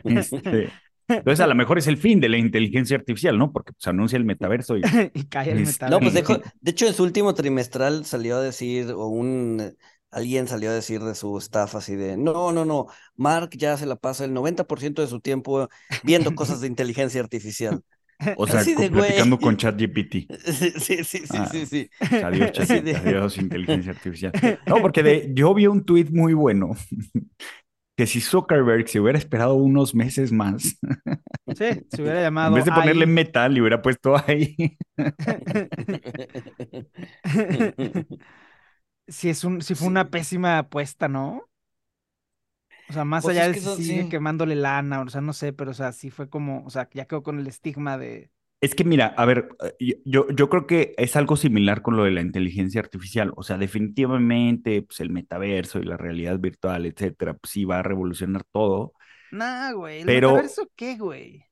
Este, 0.04 0.70
entonces 1.08 1.40
a 1.40 1.48
lo 1.48 1.56
mejor 1.56 1.78
es 1.78 1.88
el 1.88 1.98
fin 1.98 2.20
de 2.20 2.30
la 2.30 2.38
inteligencia 2.38 2.98
artificial, 2.98 3.38
¿no? 3.38 3.52
Porque 3.52 3.74
se 3.78 3.90
anuncia 3.90 4.18
el 4.18 4.26
metaverso 4.26 4.78
y 4.78 4.82
y 5.14 5.24
cae 5.26 5.52
el 5.52 5.60
Este, 5.60 5.86
No, 5.90 6.00
pues 6.00 6.14
metaverso. 6.14 6.44
dejó- 6.44 6.54
de 6.62 6.72
hecho 6.72 6.88
en 6.88 6.94
su 6.94 7.04
último 7.04 7.34
trimestral 7.34 8.06
salió 8.06 8.38
a 8.38 8.42
decir, 8.42 8.92
o 8.92 9.08
un, 9.08 9.76
alguien 10.12 10.48
salió 10.48 10.70
a 10.70 10.74
decir 10.74 11.02
de 11.04 11.16
su 11.16 11.38
staff 11.38 11.76
así 11.76 11.96
de, 11.96 12.18
no, 12.18 12.52
no, 12.52 12.66
no, 12.66 12.88
Mark 13.16 13.50
ya 13.58 13.78
se 13.78 13.86
la 13.86 13.96
pasa 13.96 14.26
el 14.26 14.34
90% 14.34 15.02
de 15.02 15.08
su 15.08 15.20
tiempo 15.22 15.68
viendo 16.02 16.36
cosas 16.36 16.62
de 16.62 16.68
inteligencia 16.68 17.22
artificial. 17.22 17.84
o 18.34 18.48
sea, 18.48 18.64
con- 18.74 18.90
platicando 18.90 19.40
con 19.40 19.58
ChatGPT. 19.58 20.16
Sí, 20.46 20.72
sí, 20.80 21.04
sí, 21.04 21.28
sí, 21.28 21.38
Ah. 21.38 21.46
sí, 21.46 21.66
sí. 21.66 21.90
Adiós, 22.22 22.52
Así 22.58 22.68
chat, 22.68 22.82
de- 22.82 22.96
adiós, 22.96 23.38
inteligencia 23.38 23.92
artificial. 23.92 24.34
No, 24.68 24.82
porque 24.82 25.04
de, 25.04 25.32
yo 25.34 25.54
vi 25.54 25.68
un 25.68 25.86
tuit 25.86 26.10
muy 26.12 26.34
bueno 26.34 26.72
que 27.96 28.06
si 28.08 28.22
Zuckerberg 28.22 28.88
se 28.88 29.00
hubiera 29.00 29.18
esperado 29.18 29.56
unos 29.56 29.96
meses 29.96 30.32
más, 30.32 30.78
Sí, 31.54 31.66
se 31.90 32.02
hubiera 32.02 32.22
en 32.42 32.54
llamado 32.54 32.54
vez 32.54 32.66
de 32.66 32.72
ponerle 32.72 33.06
AI. 33.06 33.08
metal, 33.08 33.54
le 33.54 33.62
hubiera 33.62 33.82
puesto 33.82 34.16
ahí. 34.28 34.78
Si 39.08 39.30
es 39.30 39.44
un, 39.44 39.62
si 39.62 39.76
fue 39.76 39.88
una 39.88 40.10
pésima 40.10 40.58
apuesta, 40.60 41.08
¿no? 41.08 41.44
O 42.90 42.94
sea, 42.94 43.04
más 43.04 43.24
Pues 43.24 43.38
allá 43.38 43.48
de 43.48 43.54
que 43.54 43.60
si 43.60 43.66
son- 43.66 43.78
sigue 43.78 44.04
sí. 44.04 44.10
quemándole 44.10 44.56
lana, 44.56 45.02
o 45.02 45.10
sea, 45.10 45.20
no 45.22 45.34
sé, 45.34 45.52
pero 45.54 45.72
o 45.72 45.74
sea, 45.74 45.92
sí 45.92 46.10
fue 46.10 46.30
como, 46.30 46.64
o 46.66 46.70
sea, 46.70 46.90
ya 46.94 47.06
quedó 47.06 47.22
con 47.22 47.40
el 47.40 47.48
estigma 47.48 47.98
de. 47.98 48.32
Es 48.62 48.74
que 48.74 48.84
mira, 48.86 49.08
a 49.18 49.26
ver, 49.26 49.50
eh, 49.80 50.02
yo, 50.06 50.28
yo 50.30 50.50
creo 50.50 50.66
que 50.66 50.96
es 50.98 51.16
algo 51.16 51.36
similar 51.36 51.82
con 51.84 51.96
lo 51.96 52.06
de 52.06 52.12
la 52.12 52.22
inteligencia 52.22 52.82
artificial. 52.82 53.32
O 53.36 53.44
sea, 53.44 53.58
definitivamente, 53.58 54.82
pues 54.82 55.00
el 55.02 55.10
metaverso 55.12 55.80
y 55.80 55.84
la 55.84 55.98
realidad 55.98 56.40
virtual, 56.40 56.86
etcétera, 56.86 57.36
pues 57.36 57.52
sí 57.52 57.66
va 57.66 57.80
a 57.80 57.84
revolucionar 57.84 58.44
todo. 58.52 58.94
Nah, 59.32 59.74
güey, 59.74 60.00
¿el 60.02 60.06
Pero- 60.06 60.30
metaverso 60.30 60.70
qué, 60.76 60.98
güey? 60.98 61.44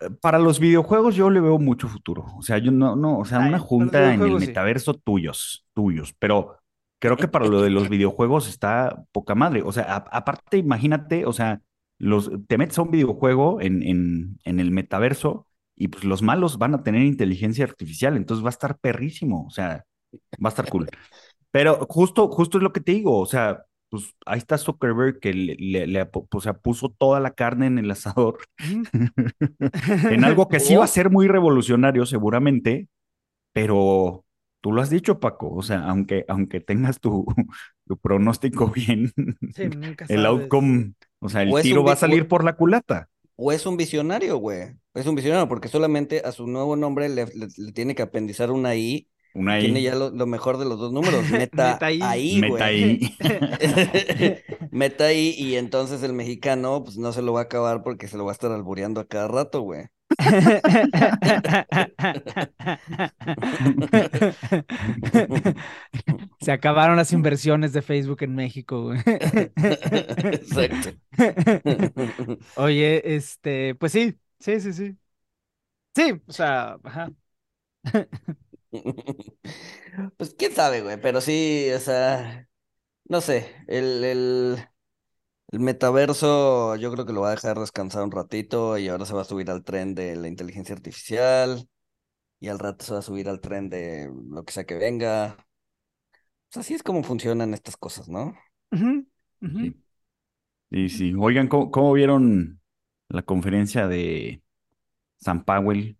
Eh, 0.00 0.10
Para 0.20 0.38
los 0.38 0.58
videojuegos 0.60 1.14
yo 1.16 1.28
le 1.30 1.40
veo 1.40 1.58
mucho 1.58 1.88
futuro. 1.88 2.24
O 2.36 2.42
sea, 2.42 2.58
yo 2.58 2.70
no, 2.72 2.96
no, 2.96 3.18
o 3.18 3.24
sea, 3.24 3.42
Ay, 3.42 3.48
una 3.50 3.58
junta 3.58 4.14
en 4.14 4.22
el 4.22 4.40
sí. 4.40 4.46
metaverso 4.46 4.94
tuyos, 4.94 5.66
tuyos, 5.74 6.14
pero 6.18 6.58
creo 6.98 7.16
que 7.16 7.28
para 7.28 7.46
lo 7.46 7.62
de 7.62 7.70
los 7.70 7.88
videojuegos 7.90 8.48
está 8.48 9.04
poca 9.12 9.34
madre. 9.34 9.62
O 9.62 9.72
sea, 9.72 9.84
a- 9.84 9.96
aparte, 10.18 10.58
imagínate, 10.58 11.26
o 11.26 11.32
sea, 11.32 11.60
los, 11.98 12.30
te 12.48 12.58
metes 12.58 12.78
a 12.78 12.82
un 12.82 12.90
videojuego 12.90 13.60
en, 13.60 13.82
en, 13.82 14.38
en 14.44 14.60
el 14.60 14.70
metaverso 14.70 15.46
y 15.76 15.88
pues 15.88 16.04
los 16.04 16.22
malos 16.22 16.58
van 16.58 16.74
a 16.74 16.82
tener 16.82 17.02
inteligencia 17.02 17.64
artificial, 17.64 18.16
entonces 18.16 18.44
va 18.44 18.48
a 18.48 18.50
estar 18.50 18.78
perrísimo, 18.78 19.46
o 19.46 19.50
sea, 19.50 19.84
va 20.44 20.48
a 20.48 20.50
estar 20.50 20.68
cool. 20.68 20.88
Pero 21.50 21.86
justo, 21.88 22.28
justo 22.28 22.58
es 22.58 22.64
lo 22.64 22.72
que 22.72 22.80
te 22.80 22.92
digo, 22.92 23.18
o 23.20 23.26
sea, 23.26 23.64
pues 23.90 24.14
ahí 24.26 24.38
está 24.38 24.58
Zuckerberg 24.58 25.20
que 25.20 25.32
le, 25.34 25.56
le- 25.58 25.86
le 25.86 26.10
sea, 26.42 26.54
puso 26.54 26.90
toda 26.90 27.20
la 27.20 27.32
carne 27.34 27.66
en 27.66 27.78
el 27.78 27.90
asador 27.90 28.38
en 30.08 30.24
algo 30.24 30.48
que 30.48 30.60
sí 30.60 30.76
va 30.76 30.84
a 30.84 30.86
ser 30.88 31.10
muy 31.10 31.28
revolucionario 31.28 32.06
seguramente, 32.06 32.88
pero 33.52 34.23
tú 34.64 34.72
lo 34.72 34.82
has 34.82 34.90
dicho, 34.90 35.20
Paco, 35.20 35.52
o 35.54 35.62
sea, 35.62 35.80
aunque, 35.88 36.24
aunque 36.28 36.60
tengas 36.60 37.00
tu, 37.00 37.26
tu 37.86 37.98
pronóstico 37.98 38.68
bien, 38.70 39.12
Sí, 39.54 39.68
nunca 39.70 40.06
el 40.08 40.26
sabes. 40.26 40.26
outcome, 40.26 40.94
o 41.20 41.28
sea, 41.28 41.42
el 41.42 41.50
O 41.52 41.60
tiro 41.60 41.84
va 41.84 41.92
a 41.94 41.96
salir 41.96 42.28
por 42.28 42.44
la 42.44 42.56
culata. 42.56 43.08
O 43.36 43.52
es 43.52 43.66
un 43.66 43.76
visionario, 43.76 44.36
güey. 44.38 44.74
Es 44.94 45.06
un 45.06 45.14
visionario 45.16 45.48
porque 45.48 45.68
solamente 45.68 46.22
a 46.24 46.32
su 46.32 46.46
nuevo 46.46 46.76
nombre 46.76 47.08
le, 47.08 47.26
le- 47.26 47.48
le 47.56 47.72
tiene 47.72 47.94
que 47.94 48.02
apendizar 48.02 48.50
una 48.50 48.76
I. 48.76 49.08
Una 49.34 49.58
Tiene 49.58 49.80
I, 49.80 49.82
ya 49.82 49.94
lo, 49.96 50.10
lo 50.10 50.26
mejor 50.26 50.58
de 50.58 50.64
los 50.66 50.78
dos 50.78 50.92
números. 50.92 51.28
Meta, 51.30 51.82
Meta 51.82 51.90
I. 51.92 52.00
ahí, 52.00 52.42
güey. 52.42 52.68
meta 52.68 52.72
I. 52.72 53.16
Meta 54.70 55.06
ahí 55.06 55.34
y 55.38 55.56
entonces 55.56 56.02
el 56.02 56.12
mexicano 56.12 56.84
pues 56.84 56.96
no 56.98 57.12
se 57.12 57.22
lo 57.22 57.32
va 57.32 57.40
a 57.40 57.42
acabar 57.44 57.82
porque 57.82 58.08
se 58.08 58.16
lo 58.16 58.24
va 58.24 58.32
a 58.32 58.34
estar 58.34 58.52
albureando 58.52 59.00
a 59.00 59.08
cada 59.08 59.28
rato, 59.28 59.60
güey. 59.62 59.86
Se 66.40 66.52
acabaron 66.52 66.96
las 66.96 67.12
inversiones 67.12 67.72
de 67.72 67.82
Facebook 67.82 68.22
en 68.22 68.34
México, 68.34 68.82
güey. 68.84 69.00
Exacto. 69.56 70.90
Oye, 72.56 73.14
este, 73.16 73.74
pues 73.76 73.92
sí, 73.92 74.18
sí, 74.38 74.60
sí, 74.60 74.72
sí. 74.72 74.96
Sí, 75.94 76.12
o 76.26 76.32
sea, 76.32 76.78
ajá. 76.84 77.10
Pues 80.16 80.34
quién 80.36 80.52
sabe, 80.52 80.82
güey, 80.82 81.00
pero 81.00 81.20
sí, 81.20 81.70
o 81.74 81.78
sea, 81.80 82.48
no 83.06 83.22
sé, 83.22 83.56
el, 83.68 84.04
el, 84.04 84.68
el 85.54 85.60
metaverso 85.60 86.74
yo 86.74 86.90
creo 86.90 87.06
que 87.06 87.12
lo 87.12 87.20
va 87.20 87.28
a 87.28 87.30
dejar 87.36 87.60
descansar 87.60 88.02
un 88.02 88.10
ratito 88.10 88.76
y 88.76 88.88
ahora 88.88 89.06
se 89.06 89.14
va 89.14 89.22
a 89.22 89.24
subir 89.24 89.50
al 89.50 89.62
tren 89.62 89.94
de 89.94 90.16
la 90.16 90.26
inteligencia 90.26 90.74
artificial 90.74 91.68
y 92.40 92.48
al 92.48 92.58
rato 92.58 92.84
se 92.84 92.92
va 92.92 92.98
a 92.98 93.02
subir 93.02 93.28
al 93.28 93.40
tren 93.40 93.70
de 93.70 94.10
lo 94.30 94.44
que 94.44 94.52
sea 94.52 94.64
que 94.64 94.74
venga. 94.74 95.36
Pues 96.50 96.66
así 96.66 96.74
es 96.74 96.82
como 96.82 97.04
funcionan 97.04 97.54
estas 97.54 97.76
cosas, 97.76 98.08
¿no? 98.08 98.34
Ujú. 98.72 99.06
Sí. 99.40 99.76
Sí, 100.72 100.88
sí. 100.88 101.14
Oigan, 101.16 101.46
¿cómo, 101.46 101.70
cómo 101.70 101.92
vieron 101.92 102.60
la 103.08 103.22
conferencia 103.22 103.86
de 103.86 104.42
San 105.18 105.44
Powell? 105.44 105.96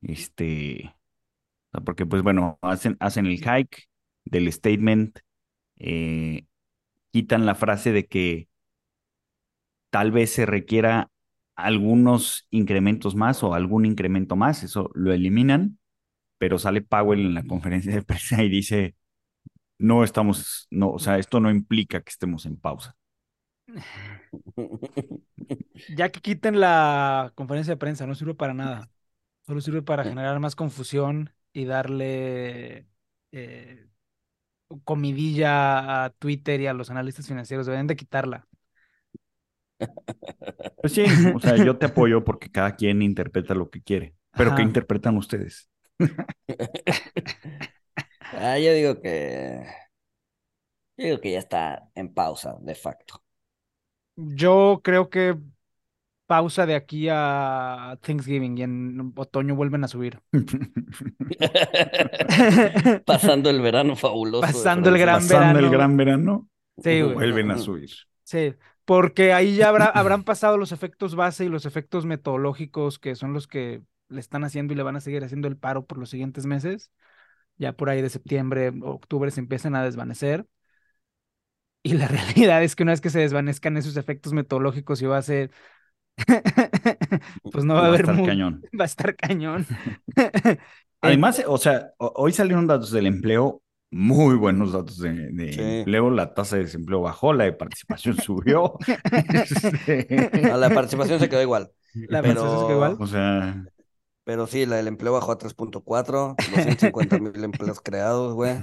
Este, 0.00 0.96
porque 1.84 2.06
pues 2.06 2.22
bueno, 2.22 2.58
hacen, 2.62 2.96
hacen 3.00 3.26
el 3.26 3.40
hike 3.40 3.90
del 4.24 4.50
statement, 4.50 5.18
eh, 5.76 6.46
quitan 7.10 7.44
la 7.44 7.54
frase 7.54 7.92
de 7.92 8.06
que 8.06 8.48
tal 9.96 10.12
vez 10.12 10.30
se 10.30 10.44
requiera 10.44 11.10
algunos 11.54 12.46
incrementos 12.50 13.14
más 13.14 13.42
o 13.42 13.54
algún 13.54 13.86
incremento 13.86 14.36
más, 14.36 14.62
eso 14.62 14.90
lo 14.92 15.10
eliminan, 15.10 15.78
pero 16.36 16.58
sale 16.58 16.82
Powell 16.82 17.20
en 17.20 17.32
la 17.32 17.44
conferencia 17.44 17.94
de 17.94 18.02
prensa 18.02 18.42
y 18.42 18.50
dice, 18.50 18.94
no 19.78 20.04
estamos, 20.04 20.66
no, 20.70 20.90
o 20.90 20.98
sea, 20.98 21.16
esto 21.16 21.40
no 21.40 21.50
implica 21.50 22.02
que 22.02 22.10
estemos 22.10 22.44
en 22.44 22.58
pausa. 22.58 22.94
Ya 25.96 26.10
que 26.10 26.20
quiten 26.20 26.60
la 26.60 27.32
conferencia 27.34 27.72
de 27.72 27.78
prensa, 27.78 28.06
no 28.06 28.14
sirve 28.14 28.34
para 28.34 28.52
nada. 28.52 28.90
Solo 29.46 29.62
sirve 29.62 29.80
para 29.80 30.04
generar 30.04 30.40
más 30.40 30.56
confusión 30.56 31.32
y 31.54 31.64
darle 31.64 32.86
eh, 33.32 33.88
comidilla 34.84 36.04
a 36.04 36.10
Twitter 36.10 36.60
y 36.60 36.66
a 36.66 36.74
los 36.74 36.90
analistas 36.90 37.26
financieros. 37.28 37.64
Deberían 37.64 37.86
de 37.86 37.96
quitarla. 37.96 38.46
Pues 40.80 40.92
sí, 40.94 41.04
o 41.34 41.40
sea, 41.40 41.56
yo 41.56 41.76
te 41.78 41.86
apoyo 41.86 42.24
porque 42.24 42.50
cada 42.50 42.76
quien 42.76 43.02
interpreta 43.02 43.54
lo 43.54 43.70
que 43.70 43.82
quiere, 43.82 44.14
pero 44.34 44.50
¿qué 44.54 44.60
Ajá. 44.60 44.62
interpretan 44.62 45.16
ustedes? 45.16 45.68
Ah, 48.32 48.58
yo 48.58 48.72
digo 48.74 49.00
que. 49.00 49.64
Yo 50.98 51.04
digo 51.06 51.20
que 51.22 51.32
ya 51.32 51.38
está 51.38 51.90
en 51.94 52.12
pausa, 52.12 52.56
de 52.60 52.74
facto. 52.74 53.22
Yo 54.16 54.80
creo 54.82 55.10
que 55.10 55.36
pausa 56.26 56.66
de 56.66 56.76
aquí 56.76 57.08
a 57.10 57.98
Thanksgiving 58.02 58.58
y 58.58 58.64
en 58.64 59.14
otoño 59.16 59.56
vuelven 59.56 59.84
a 59.84 59.88
subir. 59.88 60.20
Pasando 63.04 63.50
el 63.50 63.60
verano 63.60 63.96
fabuloso. 63.96 64.42
Pasando 64.46 64.88
el 64.90 64.98
gran 64.98 65.16
Pasando 65.20 65.58
el 65.58 65.64
verano. 65.66 65.70
gran 65.70 65.96
verano, 65.96 66.48
Sí, 66.78 67.00
güey. 67.02 67.14
vuelven 67.14 67.50
a 67.50 67.58
subir. 67.58 67.90
Sí, 68.24 68.54
porque 68.86 69.34
ahí 69.34 69.56
ya 69.56 69.70
habrá, 69.70 69.86
habrán 69.88 70.24
pasado 70.24 70.58
los 70.58 70.72
efectos 70.72 71.16
base 71.16 71.46
y 71.46 71.50
los 71.50 71.66
efectos 71.66 72.06
metodológicos 72.06 73.00
que 73.00 73.16
son 73.16 73.34
los 73.34 73.48
que 73.48 73.82
le 74.10 74.20
están 74.20 74.44
haciendo 74.44 74.74
y 74.74 74.76
le 74.78 74.84
van 74.84 74.96
a 74.96 75.02
seguir 75.02 75.24
haciendo 75.24 75.48
el 75.48 75.58
paro 75.58 75.86
por 75.86 75.98
los 75.98 76.10
siguientes 76.10 76.46
meses. 76.46 76.92
Ya 77.58 77.74
por 77.74 77.90
ahí 77.90 78.02
de 78.02 78.10
septiembre, 78.10 78.72
octubre 78.82 79.30
se 79.32 79.40
empiezan 79.40 79.76
a 79.76 79.84
desvanecer. 79.84 80.46
Y 81.82 81.94
la 81.94 82.08
realidad 82.08 82.62
es 82.62 82.76
que 82.76 82.82
una 82.82 82.92
vez 82.92 83.00
que 83.00 83.10
se 83.10 83.20
desvanezcan 83.20 83.76
esos 83.76 83.96
efectos 83.96 84.32
metodológicos 84.32 85.00
y 85.02 85.06
va 85.06 85.18
a 85.18 85.22
ser, 85.22 85.50
pues 87.50 87.64
no 87.64 87.74
va 87.74 87.82
a 87.82 87.84
Va 87.84 87.92
a 87.92 87.94
haber 87.94 88.00
estar 88.00 88.18
mu- 88.18 88.26
cañón. 88.26 88.54
va 88.78 88.84
a 88.84 88.86
estar 88.86 89.16
cañón. 89.16 89.66
Además, 91.00 91.42
o 91.46 91.58
sea, 91.58 91.92
ho- 91.98 92.12
hoy 92.16 92.32
salieron 92.32 92.66
datos 92.66 92.90
del 92.90 93.06
empleo, 93.06 93.62
muy 93.96 94.36
buenos 94.36 94.72
datos 94.72 94.98
de, 94.98 95.12
de 95.32 95.52
Sí. 95.52 95.60
empleo, 95.60 96.10
la 96.10 96.34
tasa 96.34 96.56
de 96.56 96.64
desempleo 96.64 97.00
bajó, 97.00 97.32
la 97.32 97.44
de 97.44 97.52
participación 97.52 98.16
subió. 98.22 98.74
Este, 99.32 100.30
No, 100.50 100.56
la 100.56 100.70
participación 100.70 101.18
se 101.20 101.28
quedó 101.28 101.42
igual. 101.42 101.70
La 101.94 102.22
Pero- 102.22 102.40
francesa 102.40 102.60
es 102.62 102.66
que 102.66 102.72
igual. 102.74 102.96
o 103.00 103.06
sea, 103.06 103.64
Pero 104.24 104.46
sí, 104.46 104.66
la 104.66 104.76
del 104.76 104.88
empleo 104.88 105.12
bajó 105.12 105.32
a 105.32 105.38
3.4, 105.38 106.34
250 106.36 107.18
mil 107.18 107.42
empleos 107.44 107.80
creados, 107.80 108.34
güey. 108.34 108.56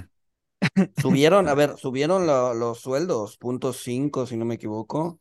Subieron, 0.98 1.50
a 1.50 1.54
ver, 1.56 1.78
subieron 1.78 2.26
lo- 2.28 2.54
los 2.54 2.80
sueldos, 2.80 3.38
punto 3.38 3.74
cinco, 3.74 4.26
si 4.26 4.38
no 4.38 4.46
me 4.46 4.56
equivoco. 4.56 5.20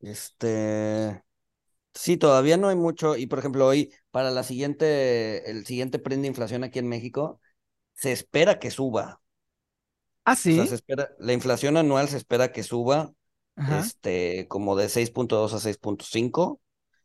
Este, 0.00 1.22
sí, 1.94 2.16
todavía 2.16 2.56
no 2.56 2.68
hay 2.68 2.76
mucho. 2.76 3.16
Y 3.16 3.26
por 3.26 3.38
ejemplo, 3.38 3.66
hoy, 3.66 3.92
para 4.10 4.30
la 4.30 4.42
siguiente, 4.42 5.50
el 5.50 5.66
siguiente 5.66 5.98
print 5.98 6.22
de 6.22 6.28
inflación 6.28 6.64
aquí 6.64 6.78
en 6.78 6.88
México, 6.88 7.40
se 8.00 8.12
espera 8.12 8.58
que 8.58 8.70
suba. 8.70 9.20
Ah, 10.24 10.36
O 10.48 10.52
sí. 10.52 10.52
sea, 10.52 10.66
se 10.66 10.74
espera, 10.74 11.10
la 11.18 11.32
inflación 11.32 11.76
anual 11.76 12.08
se 12.08 12.16
espera 12.16 12.52
que 12.52 12.62
suba, 12.62 13.12
Ajá. 13.56 13.90
este, 13.90 14.48
como 14.48 14.76
de 14.76 14.88
6.2 14.88 15.54
a 15.54 15.60
6.5. 15.60 16.60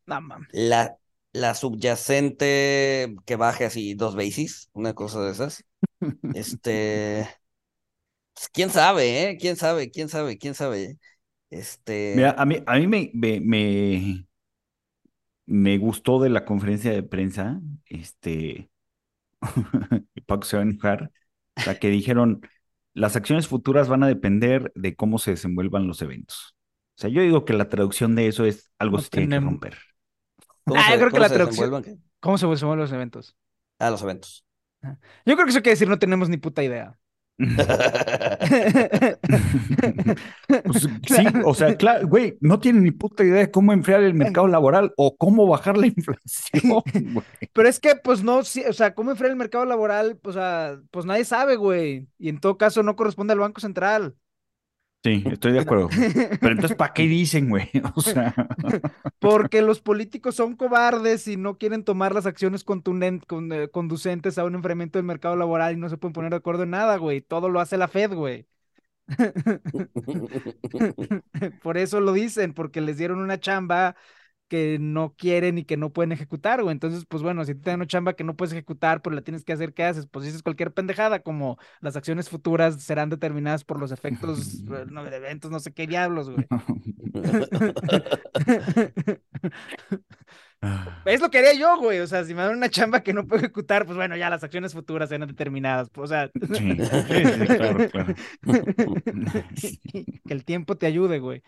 No, 0.08 0.20
mames. 0.22 0.50
La, 0.52 0.98
la 1.34 1.56
subyacente 1.56 3.16
que 3.26 3.36
baje 3.38 3.66
así 3.66 3.96
dos 3.96 4.16
bases, 4.16 4.70
una 4.74 4.94
cosa 4.96 5.22
de 5.24 5.32
esas. 5.34 5.66
Este, 6.34 7.28
pues, 8.34 8.50
quién 8.50 8.70
sabe, 8.70 9.30
¿eh? 9.32 9.38
¿Quién 9.40 9.56
sabe? 9.56 9.90
¿Quién 9.92 10.10
sabe? 10.10 10.38
¿Quién 10.38 10.54
sabe? 10.56 10.98
Este, 11.50 12.28
mira, 12.28 12.32
a 12.38 12.46
mí, 12.46 12.58
a 12.66 12.78
mí 12.80 12.88
me, 12.88 13.12
me, 13.14 13.40
me, 13.42 14.26
me 15.46 15.78
gustó 15.78 16.20
de 16.22 16.30
la 16.30 16.46
conferencia 16.46 16.92
de 16.92 17.04
prensa, 17.04 17.62
este, 17.86 18.70
Paco 20.26 20.44
se 20.46 20.58
va 20.58 20.64
a 20.64 20.66
enojar, 20.66 21.12
o 21.58 21.62
sea, 21.62 21.80
que 21.80 21.90
dijeron, 21.90 22.42
las 22.94 23.16
acciones 23.16 23.48
futuras 23.48 23.88
van 23.90 24.04
a 24.04 24.08
depender 24.08 24.72
de 24.76 24.96
cómo 24.96 25.20
se 25.20 25.32
desenvuelvan 25.32 25.88
los 25.88 26.02
eventos. 26.02 26.56
O 26.98 27.02
sea, 27.02 27.10
yo 27.10 27.22
digo 27.22 27.46
que 27.46 27.54
la 27.54 27.70
traducción 27.70 28.16
de 28.16 28.28
eso 28.28 28.46
es 28.46 28.72
algo 28.80 28.98
No 28.98 29.04
se 29.04 29.10
tiene 29.10 29.30
que 29.30 29.40
romper. 29.40 29.78
¿cómo 30.66 30.80
Ah, 30.82 30.86
se- 30.88 30.94
yo 30.94 31.00
creo 31.00 31.12
que 31.12 31.20
la 31.20 31.30
traducción-. 31.30 32.00
¿Cómo 32.20 32.38
se 32.38 32.58
suman 32.58 32.80
los 32.80 32.92
eventos? 32.92 33.36
Ah, 33.80 33.90
los 33.92 34.02
eventos. 34.02 34.46
Yo 35.26 35.36
creo 35.36 35.46
que 35.46 35.52
eso 35.52 35.62
quiere 35.62 35.72
decir 35.72 35.88
no 35.90 36.00
tenemos 36.00 36.30
ni 36.30 36.38
puta 36.38 36.64
idea. 36.64 36.98
Pues, 40.48 40.88
sí, 41.08 41.26
o 41.44 41.54
sea, 41.54 41.76
claro, 41.76 42.08
güey, 42.08 42.38
no 42.42 42.60
tienen 42.60 42.84
ni 42.84 42.92
puta 42.92 43.24
idea 43.24 43.40
de 43.40 43.52
cómo 43.52 43.74
enfriar 43.74 44.04
el 44.04 44.14
mercado 44.14 44.48
laboral 44.48 44.94
o 44.98 45.16
cómo 45.18 45.48
bajar 45.48 45.78
la 45.78 45.88
inflación, 45.88 46.20
güey. 47.14 47.26
Pero 47.54 47.70
es 47.70 47.80
que, 47.80 47.96
pues 47.96 48.24
no, 48.24 48.44
sí, 48.44 48.64
o 48.68 48.74
sea, 48.74 48.94
¿cómo 48.94 49.12
enfriar 49.12 49.32
el 49.32 49.38
mercado 49.38 49.66
laboral? 49.66 50.20
O 50.24 50.32
sea, 50.32 50.80
pues 50.92 51.06
nadie 51.06 51.26
sabe, 51.26 51.56
güey. 51.56 52.08
Y 52.18 52.30
en 52.30 52.40
todo 52.40 52.58
caso 52.58 52.84
no 52.84 52.96
corresponde 52.96 53.34
al 53.34 53.40
Banco 53.40 53.62
Central. 53.62 54.16
Sí, 55.06 55.24
estoy 55.32 55.52
de 55.54 55.60
acuerdo. 55.60 55.88
Pero 56.42 56.54
entonces, 56.54 56.76
¿para 56.78 56.94
qué 56.94 57.04
dicen, 57.04 57.50
güey? 57.50 57.70
O 57.96 58.02
sea, 58.02 58.34
Porque 59.20 59.62
los 59.62 59.80
políticos 59.82 60.36
son 60.36 60.56
cobardes 60.56 61.28
y 61.28 61.38
no 61.38 61.58
quieren 61.58 61.84
tomar 61.84 62.14
las 62.16 62.26
acciones 62.26 62.64
con- 62.64 62.82
eh, 63.54 63.70
conducentes 63.72 64.38
a 64.40 64.46
un 64.46 64.56
enfriamiento 64.56 64.98
del 65.00 65.06
mercado 65.06 65.36
laboral 65.36 65.74
y 65.76 65.78
no 65.78 65.90
se 65.90 65.98
pueden 65.98 66.14
poner 66.14 66.32
de 66.32 66.38
acuerdo 66.38 66.64
en 66.64 66.72
nada, 66.72 66.98
güey. 66.98 67.22
Todo 67.22 67.50
lo 67.50 67.60
hace 67.60 67.78
la 67.78 67.88
Fed, 67.88 68.14
güey. 68.14 68.48
Por 71.62 71.78
eso 71.78 72.00
lo 72.00 72.14
dicen, 72.14 72.54
porque 72.54 72.82
les 72.82 72.98
dieron 72.98 73.20
una 73.20 73.40
chamba 73.40 73.96
que 74.48 74.78
no 74.80 75.16
quieren 75.18 75.58
y 75.58 75.66
que 75.66 75.78
no 75.78 75.92
pueden 75.92 76.12
ejecutar, 76.12 76.62
güey. 76.62 76.74
Entonces, 76.74 77.06
pues 77.08 77.24
bueno, 77.24 77.44
si 77.46 77.56
te 77.56 77.70
dan 77.70 77.80
una 77.80 77.88
chamba 77.88 78.14
que 78.14 78.24
no 78.24 78.36
puedes 78.36 78.54
ejecutar, 78.54 79.02
pues 79.02 79.16
la 79.16 79.22
tienes 79.22 79.44
que 79.44 79.54
hacer, 79.54 79.74
¿qué 79.74 79.84
haces? 79.84 80.08
Pues 80.08 80.26
dices 80.26 80.44
cualquier 80.44 80.74
pendejada, 80.74 81.20
como 81.20 81.58
las 81.82 81.96
acciones 81.96 82.30
futuras 82.30 82.82
serán 82.84 83.10
determinadas 83.10 83.64
por 83.64 83.80
los 83.80 83.92
efectos, 83.92 84.56
eh, 84.72 84.86
no, 84.90 85.04
de 85.04 85.16
eventos, 85.16 85.52
no 85.52 85.60
sé 85.60 85.74
qué 85.74 85.88
diablos, 85.88 86.30
güey. 86.30 86.46
Es 91.06 91.22
lo 91.22 91.30
que 91.30 91.40
haría 91.40 91.54
yo, 91.54 91.78
güey. 91.78 92.00
O 92.00 92.08
sea, 92.08 92.24
si 92.24 92.34
me 92.34 92.42
dan 92.42 92.58
una 92.58 92.70
chamba 92.70 93.02
que 93.02 93.14
no 93.14 93.28
puedo 93.28 93.42
ejecutar, 93.44 93.86
pues 93.86 93.98
bueno, 93.98 94.16
ya 94.18 94.30
las 94.30 94.44
acciones 94.44 94.74
futuras 94.74 95.10
serán 95.10 95.28
determinadas. 95.28 95.90
pues, 95.90 96.12
O 96.12 96.14
sea, 96.14 96.32
sí, 96.54 96.78
sí, 97.08 97.26
sí, 97.26 97.48
claro, 97.48 97.90
claro. 97.90 98.14
que 100.26 100.34
el 100.34 100.46
tiempo 100.46 100.78
te 100.78 100.86
ayude, 100.88 101.20
güey. 101.20 101.44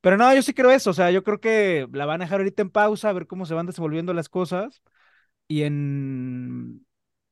Pero 0.00 0.16
no, 0.16 0.32
yo 0.34 0.42
sí 0.42 0.54
creo 0.54 0.70
eso. 0.70 0.90
O 0.90 0.94
sea, 0.94 1.10
yo 1.10 1.24
creo 1.24 1.40
que 1.40 1.88
la 1.92 2.06
van 2.06 2.20
a 2.22 2.24
dejar 2.24 2.40
ahorita 2.40 2.62
en 2.62 2.70
pausa, 2.70 3.08
a 3.10 3.12
ver 3.12 3.26
cómo 3.26 3.46
se 3.46 3.54
van 3.54 3.66
desenvolviendo 3.66 4.14
las 4.14 4.28
cosas. 4.28 4.82
Y 5.48 5.62
en, 5.62 6.86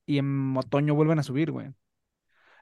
y 0.07 0.19
en 0.19 0.57
otoño 0.57 0.95
vuelven 0.95 1.19
a 1.19 1.23
subir, 1.23 1.51
güey. 1.53 1.69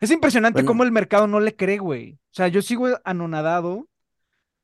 Es 0.00 0.10
impresionante 0.10 0.62
Bueno. 0.62 0.68
cómo 0.68 0.84
el 0.84 0.92
mercado 0.92 1.26
no 1.26 1.40
le 1.40 1.56
cree, 1.56 1.78
güey. 1.78 2.14
O 2.14 2.34
sea, 2.34 2.48
yo 2.48 2.62
sigo 2.62 2.88
anonadado 3.04 3.88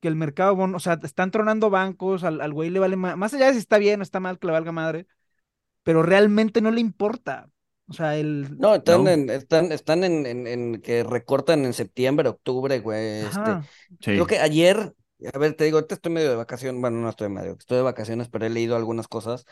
que 0.01 0.09
el 0.09 0.17
mercado, 0.17 0.57
bueno, 0.57 0.77
o 0.77 0.81
sea, 0.81 0.99
están 1.03 1.31
tronando 1.31 1.71
bancos, 1.71 2.25
al, 2.25 2.41
al 2.41 2.53
güey 2.53 2.71
le 2.71 2.81
vale 2.81 2.97
más, 2.97 3.17
más 3.17 3.35
allá 3.35 3.47
de 3.49 3.53
si 3.55 3.59
está 3.59 3.79
bien 3.79 4.01
o 4.01 4.03
está 4.03 4.21
mal, 4.21 4.39
que 4.39 4.47
le 4.47 4.53
valga 4.55 4.73
madre, 4.73 5.07
pero 5.83 6.03
realmente 6.03 6.61
no 6.61 6.71
le 6.71 6.81
importa. 6.81 7.51
O 7.89 7.93
sea, 7.93 8.17
el... 8.17 8.57
No, 8.59 8.75
están, 8.77 9.05
No. 9.05 9.11
En, 9.11 9.29
están, 9.31 9.73
están 9.73 10.05
en, 10.05 10.27
en, 10.27 10.47
en 10.47 10.81
que 10.81 11.03
recortan 11.05 11.65
en 11.65 11.73
septiembre, 11.73 12.29
octubre, 12.29 12.79
güey. 12.81 13.23
Este. 13.25 13.51
Sí. 14.01 14.13
Creo 14.13 14.27
que 14.27 14.39
ayer, 14.39 14.95
a 15.33 15.39
ver, 15.39 15.55
te 15.55 15.65
digo, 15.65 15.79
ahorita 15.79 15.95
estoy 15.97 16.13
medio 16.13 16.31
de 16.31 16.37
vacaciones, 16.37 16.81
bueno, 16.81 16.99
no 17.01 17.09
estoy 17.09 17.29
medio, 17.29 17.57
estoy 17.59 17.79
de 17.79 17.83
vacaciones, 17.83 18.29
pero 18.29 18.47
he 18.47 18.51
leído 18.51 18.77
algunas 18.77 19.09
cosas. 19.09 19.45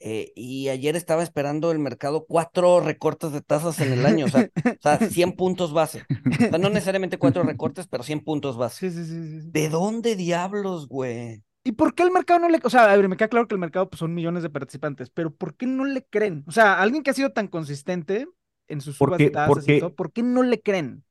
eh, 0.00 0.32
y 0.36 0.68
ayer 0.70 0.96
estaba 0.96 1.22
esperando 1.22 1.72
el 1.72 1.78
mercado 1.78 2.26
cuatro 2.26 2.80
recortes 2.80 3.32
de 3.32 3.42
tasas 3.42 3.80
en 3.80 3.92
el 3.92 4.06
año, 4.06 4.26
o 4.26 4.28
sea, 4.30 4.48
o 4.78 4.82
sea 4.82 4.98
100 4.98 5.32
puntos 5.36 5.72
base. 5.72 6.08
O 6.46 6.48
sea, 6.50 6.58
no 6.58 6.70
necesariamente 6.70 7.18
cuatro 7.18 7.42
recortes, 7.44 7.86
pero 7.88 8.02
100 8.04 8.20
puntos 8.20 8.56
base. 8.56 8.90
Sí, 8.90 8.90
sí, 8.90 9.04
sí, 9.06 9.40
sí. 9.42 9.50
¿De 9.52 9.68
dónde 9.68 10.16
diablos, 10.16 10.88
güey? 10.88 11.42
¿Y 11.62 11.72
por 11.72 11.94
qué 11.94 12.02
el 12.04 12.10
mercado 12.10 12.40
no 12.40 12.48
le... 12.48 12.58
O 12.64 12.70
sea, 12.70 12.90
a 12.90 12.96
ver, 12.96 13.08
me 13.08 13.16
queda 13.16 13.28
claro 13.28 13.46
que 13.46 13.54
el 13.54 13.60
mercado 13.60 13.90
pues, 13.90 13.98
son 14.00 14.14
millones 14.14 14.42
de 14.42 14.50
participantes, 14.50 15.10
pero 15.10 15.34
¿por 15.34 15.54
qué 15.56 15.66
no 15.66 15.84
le 15.84 16.04
creen? 16.06 16.44
O 16.46 16.52
sea, 16.52 16.80
alguien 16.80 17.02
que 17.02 17.10
ha 17.10 17.14
sido 17.14 17.32
tan 17.32 17.48
consistente 17.48 18.26
en 18.68 18.80
sus 18.80 18.96
subas 18.96 19.18
de 19.18 19.30
tasas 19.30 19.48
porque- 19.48 19.76
y 19.76 19.80
todo, 19.80 19.94
¿por 19.94 20.12
qué 20.12 20.22
no 20.22 20.42
le 20.42 20.60
creen? 20.62 21.04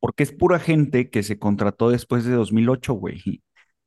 Porque 0.00 0.22
es 0.22 0.32
pura 0.32 0.58
gente 0.60 1.10
que 1.10 1.22
se 1.22 1.38
contrató 1.38 1.90
después 1.90 2.24
de 2.24 2.32
2008, 2.34 2.94
güey. 2.94 3.42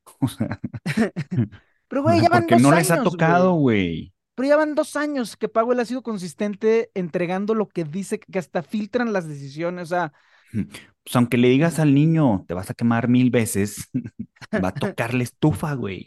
O 0.20 0.28
sea, 0.28 0.60
Pero, 1.88 2.04
güey, 2.04 2.22
ya 2.22 2.30
van 2.30 2.42
porque 2.42 2.56
dos 2.56 2.62
no 2.64 2.70
años, 2.70 2.80
les 2.80 2.92
ha 2.92 3.04
tocado, 3.04 3.54
güey. 3.54 4.14
Pero 4.36 4.50
ya 4.50 4.58
van 4.58 4.76
dos 4.76 4.96
años 4.96 5.36
que 5.38 5.50
Powell 5.50 5.80
ha 5.80 5.86
sido 5.86 6.04
consistente 6.04 6.92
entregando 6.94 7.56
lo 7.56 7.68
que 7.70 7.86
dice, 7.86 8.20
que 8.20 8.40
hasta 8.40 8.62
filtran 8.62 9.14
las 9.14 9.28
decisiones. 9.28 9.84
O 9.84 9.96
sea, 9.96 10.14
Pues 10.52 11.16
aunque 11.16 11.38
le 11.38 11.50
digas 11.50 11.80
al 11.80 11.94
niño, 11.94 12.44
te 12.48 12.54
vas 12.54 12.70
a 12.70 12.74
quemar 12.74 13.08
mil 13.08 13.32
veces, 13.32 13.90
va 14.64 14.70
a 14.70 14.74
tocarle 14.74 15.24
estufa, 15.24 15.74
güey. 15.74 16.06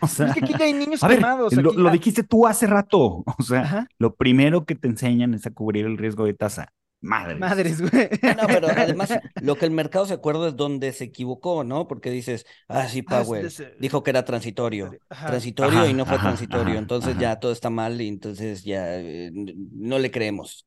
O 0.00 0.06
sea, 0.08 0.28
es 0.28 0.34
que 0.34 0.40
aquí 0.40 0.54
ya 0.58 0.64
hay 0.64 0.72
niños 0.72 1.02
a 1.02 1.08
ver, 1.08 1.18
quemados. 1.18 1.52
lo, 1.54 1.90
dijiste 1.90 2.22
tú 2.22 2.46
hace 2.46 2.66
rato. 2.66 3.22
O 3.38 3.42
sea, 3.42 3.60
Ajá. 3.62 3.88
lo 3.98 4.16
primero 4.16 4.64
que 4.64 4.74
te 4.74 4.88
enseñan 4.88 5.34
es 5.34 5.46
a 5.46 5.50
cubrir 5.50 5.86
el 5.86 5.98
riesgo 5.98 6.24
de 6.24 6.34
tasa. 6.34 6.72
Madre. 7.00 7.36
Madres, 7.36 7.80
güey. 7.80 8.08
No, 8.36 8.46
pero 8.46 8.68
además 8.76 9.18
lo 9.38 9.56
que 9.56 9.64
el 9.64 9.70
mercado 9.70 10.06
se 10.06 10.14
acuerda 10.14 10.48
es 10.48 10.56
donde 10.56 10.92
se 10.92 11.04
equivocó, 11.04 11.64
¿no? 11.64 11.88
Porque 11.88 12.10
dices, 12.10 12.44
ah, 12.68 12.88
sí, 12.88 13.02
Ah, 13.06 13.20
es 13.20 13.26
Powell 13.26 13.50
dijo 13.78 14.02
que 14.02 14.10
era 14.10 14.24
transitorio. 14.24 15.00
Ajá. 15.08 15.26
Transitorio 15.26 15.84
Ajá, 15.84 15.86
y 15.86 15.94
no 15.94 16.06
fue 16.06 16.16
ajá, 16.16 16.24
transitorio. 16.26 16.74
ajá, 16.74 16.78
entonces 16.78 17.12
ajá. 17.12 17.20
ya 17.20 17.40
todo 17.40 17.52
está 17.52 17.70
mal 17.70 18.00
y 18.00 18.08
entonces 18.08 18.64
ya 18.64 18.98
eh, 18.98 19.30
no 19.32 19.98
le 19.98 20.10
creemos. 20.10 20.66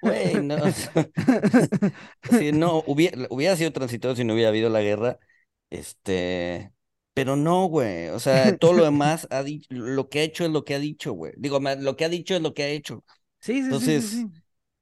Güey, 0.00 0.42
no. 0.42 0.56
Sí, 2.22 2.52
no, 2.52 2.82
hubiera, 2.86 3.26
hubiera 3.30 3.56
sido 3.56 3.72
transitorio 3.72 4.16
si 4.16 4.24
no 4.24 4.34
hubiera 4.34 4.50
habido 4.50 4.68
la 4.70 4.80
guerra. 4.82 5.18
Este, 5.70 6.72
pero 7.14 7.36
no, 7.36 7.66
güey. 7.66 8.08
O 8.08 8.20
sea, 8.20 8.56
todo 8.58 8.72
lo 8.74 8.84
demás 8.84 9.26
ha 9.30 9.42
dicho, 9.42 9.68
lo 9.70 10.08
que 10.08 10.20
ha 10.20 10.22
hecho 10.24 10.44
es 10.44 10.50
lo 10.50 10.64
que 10.64 10.74
ha 10.74 10.78
dicho, 10.78 11.12
güey. 11.12 11.32
Digo, 11.36 11.60
lo 11.60 11.96
que 11.96 12.04
ha 12.04 12.08
dicho 12.08 12.34
es 12.34 12.42
lo 12.42 12.54
que 12.54 12.64
ha 12.64 12.68
hecho. 12.68 13.04
Sí, 13.40 13.62
sí, 13.62 13.78
sí, 13.78 13.92
sí, 13.92 14.02
Entonces, 14.02 14.04
sí. 14.10 14.32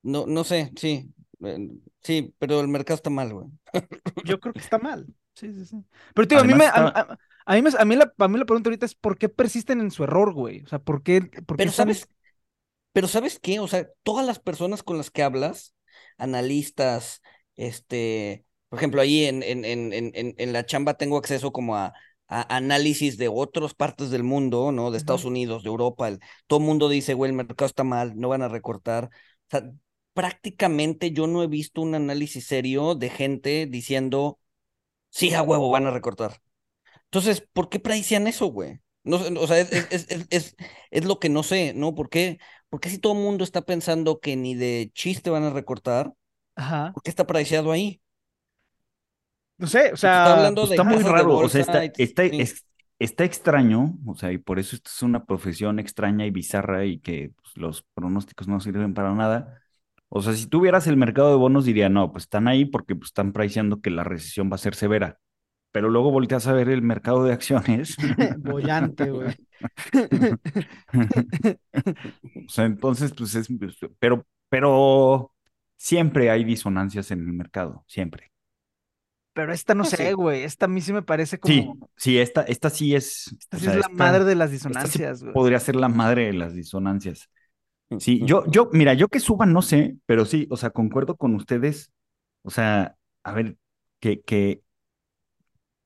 No, 0.04 0.26
no 0.26 0.44
sé, 0.44 0.70
sí. 0.76 1.12
eh, 1.44 1.68
Sí, 2.02 2.34
pero 2.38 2.60
el 2.60 2.68
mercado 2.68 2.96
está 2.96 3.10
mal, 3.10 3.32
güey. 3.32 3.46
Yo 4.24 4.38
creo 4.38 4.52
que 4.52 4.60
está 4.60 4.78
mal. 4.78 5.06
Sí, 5.34 5.52
sí, 5.54 5.64
sí. 5.66 5.84
Pero, 6.14 6.28
tío, 6.28 6.38
a 6.38 6.44
mí, 6.44 6.54
me, 6.54 6.66
a, 6.66 6.70
a- 6.72 7.18
a 7.46 7.54
mí, 7.56 7.62
me- 7.62 7.70
a 7.78 7.84
mí 7.84 7.96
la, 7.96 8.12
a 8.18 8.28
mí 8.28 8.38
la 8.38 8.44
pregunta 8.44 8.68
ahorita 8.68 8.86
es 8.86 8.94
¿por 8.94 9.18
qué 9.18 9.28
persisten 9.28 9.80
en 9.80 9.90
su 9.90 10.04
error, 10.04 10.32
güey? 10.34 10.62
O 10.64 10.68
sea, 10.68 10.78
¿por 10.78 11.02
qué? 11.02 11.22
por 11.22 11.56
qué 11.56 11.64
Pero 11.64 11.70
están- 11.70 11.86
sabes, 11.88 12.08
pero 12.92 13.08
¿sabes 13.08 13.38
qué? 13.40 13.60
O 13.60 13.68
sea, 13.68 13.88
todas 14.02 14.26
las 14.26 14.38
personas 14.38 14.82
con 14.82 14.98
las 14.98 15.10
que 15.10 15.22
hablas, 15.22 15.74
analistas, 16.18 17.22
este, 17.56 18.46
por 18.68 18.78
ejemplo, 18.78 19.00
ahí 19.02 19.24
en, 19.26 19.42
en, 19.42 19.64
en, 19.64 19.92
en, 19.92 20.12
en- 20.14 20.34
en 20.38 20.52
la 20.52 20.66
chamba 20.66 20.94
tengo 20.94 21.16
acceso 21.18 21.52
como 21.52 21.76
a, 21.76 21.92
a 22.28 22.56
análisis 22.56 23.18
de 23.18 23.28
otras 23.28 23.74
partes 23.74 24.10
del 24.10 24.24
mundo, 24.24 24.72
¿no? 24.72 24.90
De 24.90 24.98
Estados. 24.98 25.24
Unidos, 25.24 25.62
de 25.64 25.70
Europa. 25.70 26.08
el- 26.08 26.20
todo 26.46 26.60
el 26.60 26.66
mundo 26.66 26.88
dice, 26.88 27.14
güey, 27.14 27.30
el 27.30 27.36
mercado 27.36 27.66
está 27.66 27.84
mal, 27.84 28.14
no 28.18 28.28
van 28.28 28.42
a 28.42 28.48
recortar. 28.48 29.06
O 29.06 29.50
sea, 29.50 29.70
prácticamente 30.14 31.10
yo 31.10 31.26
no 31.26 31.42
he 31.42 31.46
visto 31.46 31.82
un 31.82 31.94
análisis 31.94 32.46
serio 32.46 32.94
de 32.94 33.10
gente 33.10 33.66
diciendo, 33.66 34.38
sí, 35.10 35.34
a 35.34 35.42
huevo, 35.42 35.70
van 35.70 35.86
a 35.86 35.90
recortar. 35.90 36.40
Entonces, 37.04 37.46
¿por 37.52 37.68
qué 37.68 37.80
predicían 37.80 38.26
eso, 38.26 38.46
güey? 38.46 38.80
No, 39.02 39.18
o 39.18 39.46
sea, 39.46 39.60
es, 39.60 39.70
es, 39.90 40.26
es, 40.30 40.56
es, 40.90 41.04
lo 41.04 41.18
que 41.18 41.28
no 41.28 41.42
sé, 41.42 41.74
¿no? 41.74 41.94
¿Por 41.94 42.08
qué, 42.08 42.38
por 42.70 42.80
qué 42.80 42.88
si 42.88 42.98
todo 42.98 43.12
el 43.12 43.18
mundo 43.18 43.44
está 43.44 43.62
pensando 43.62 44.18
que 44.18 44.34
ni 44.34 44.54
de 44.54 44.90
chiste 44.94 45.28
van 45.28 45.44
a 45.44 45.50
recortar, 45.50 46.14
Ajá. 46.56 46.92
¿por 46.94 47.02
qué 47.02 47.10
está 47.10 47.26
prediciado 47.26 47.70
ahí? 47.70 48.00
No 49.58 49.66
sé, 49.66 49.92
o 49.92 49.96
sea. 49.96 50.22
está 50.22 50.36
hablando 50.36 50.62
Pues 50.62 50.70
de 50.70 50.76
está 50.76 50.84
muy 50.84 51.02
de 51.02 51.10
raro, 51.10 51.36
o 51.36 51.48
sea, 51.48 51.60
está, 51.60 51.84
está, 51.84 52.22
está 52.98 53.24
extraño, 53.24 53.98
o 54.06 54.16
sea, 54.16 54.32
y 54.32 54.38
por 54.38 54.58
eso 54.58 54.74
esto 54.74 54.90
es 54.92 55.02
una 55.02 55.24
profesión 55.24 55.78
extraña 55.78 56.26
y 56.26 56.30
bizarra 56.30 56.84
y 56.84 56.98
que 56.98 57.32
pues, 57.36 57.56
los 57.56 57.82
pronósticos 57.94 58.48
no 58.48 58.58
sirven 58.60 58.94
para 58.94 59.14
nada. 59.14 59.63
O 60.08 60.22
sea, 60.22 60.32
si 60.34 60.46
tuvieras 60.46 60.86
el 60.86 60.96
mercado 60.96 61.30
de 61.30 61.36
bonos, 61.36 61.64
diría, 61.64 61.88
no, 61.88 62.12
pues 62.12 62.24
están 62.24 62.46
ahí 62.48 62.64
porque 62.64 62.94
pues, 62.94 63.08
están 63.08 63.32
priceando 63.32 63.80
que 63.80 63.90
la 63.90 64.04
recesión 64.04 64.50
va 64.50 64.54
a 64.56 64.58
ser 64.58 64.74
severa. 64.74 65.18
Pero 65.72 65.88
luego 65.90 66.12
volteas 66.12 66.46
a 66.46 66.52
ver 66.52 66.68
el 66.68 66.82
mercado 66.82 67.24
de 67.24 67.32
acciones. 67.32 67.96
Bollante, 68.38 69.10
güey. 69.10 69.34
O 72.46 72.48
sea, 72.48 72.64
entonces, 72.66 73.12
pues 73.16 73.34
es, 73.34 73.48
pero, 73.98 74.26
pero 74.48 75.32
siempre 75.76 76.30
hay 76.30 76.44
disonancias 76.44 77.10
en 77.10 77.20
el 77.20 77.32
mercado, 77.32 77.84
siempre. 77.88 78.30
Pero 79.32 79.52
esta 79.52 79.74
no 79.74 79.82
Pues 79.82 79.90
sé, 79.96 80.12
güey. 80.14 80.44
Esta 80.44 80.66
a 80.66 80.68
mí 80.68 80.80
sí 80.80 80.92
me 80.92 81.02
parece 81.02 81.38
como. 81.40 81.52
Sí, 81.54 81.70
sí, 81.96 82.18
esta, 82.18 82.42
esta 82.42 82.70
sí 82.70 82.94
es. 82.94 83.34
Esta 83.40 83.58
sí 83.58 83.64
sea, 83.64 83.72
es 83.72 83.80
la 83.80 83.86
esta- 83.90 83.92
madre 84.04 84.24
de 84.24 84.34
las 84.36 84.50
disonancias, 84.52 85.22
güey. 85.22 85.34
podría 85.34 85.58
ser 85.58 85.74
la 85.74 85.88
madre 85.88 86.26
de 86.26 86.34
las 86.34 86.54
disonancias. 86.54 87.28
Sí, 87.98 88.22
yo, 88.24 88.44
yo, 88.50 88.68
mira, 88.72 88.94
yo 88.94 89.08
que 89.08 89.20
suban, 89.20 89.52
no 89.52 89.62
sé, 89.62 89.96
pero 90.06 90.24
sí, 90.24 90.46
o 90.50 90.56
sea, 90.56 90.70
concuerdo 90.70 91.16
con 91.16 91.34
ustedes. 91.34 91.92
O 92.42 92.50
sea, 92.50 92.96
a 93.22 93.32
ver, 93.32 93.56
que, 94.00 94.20
que, 94.22 94.62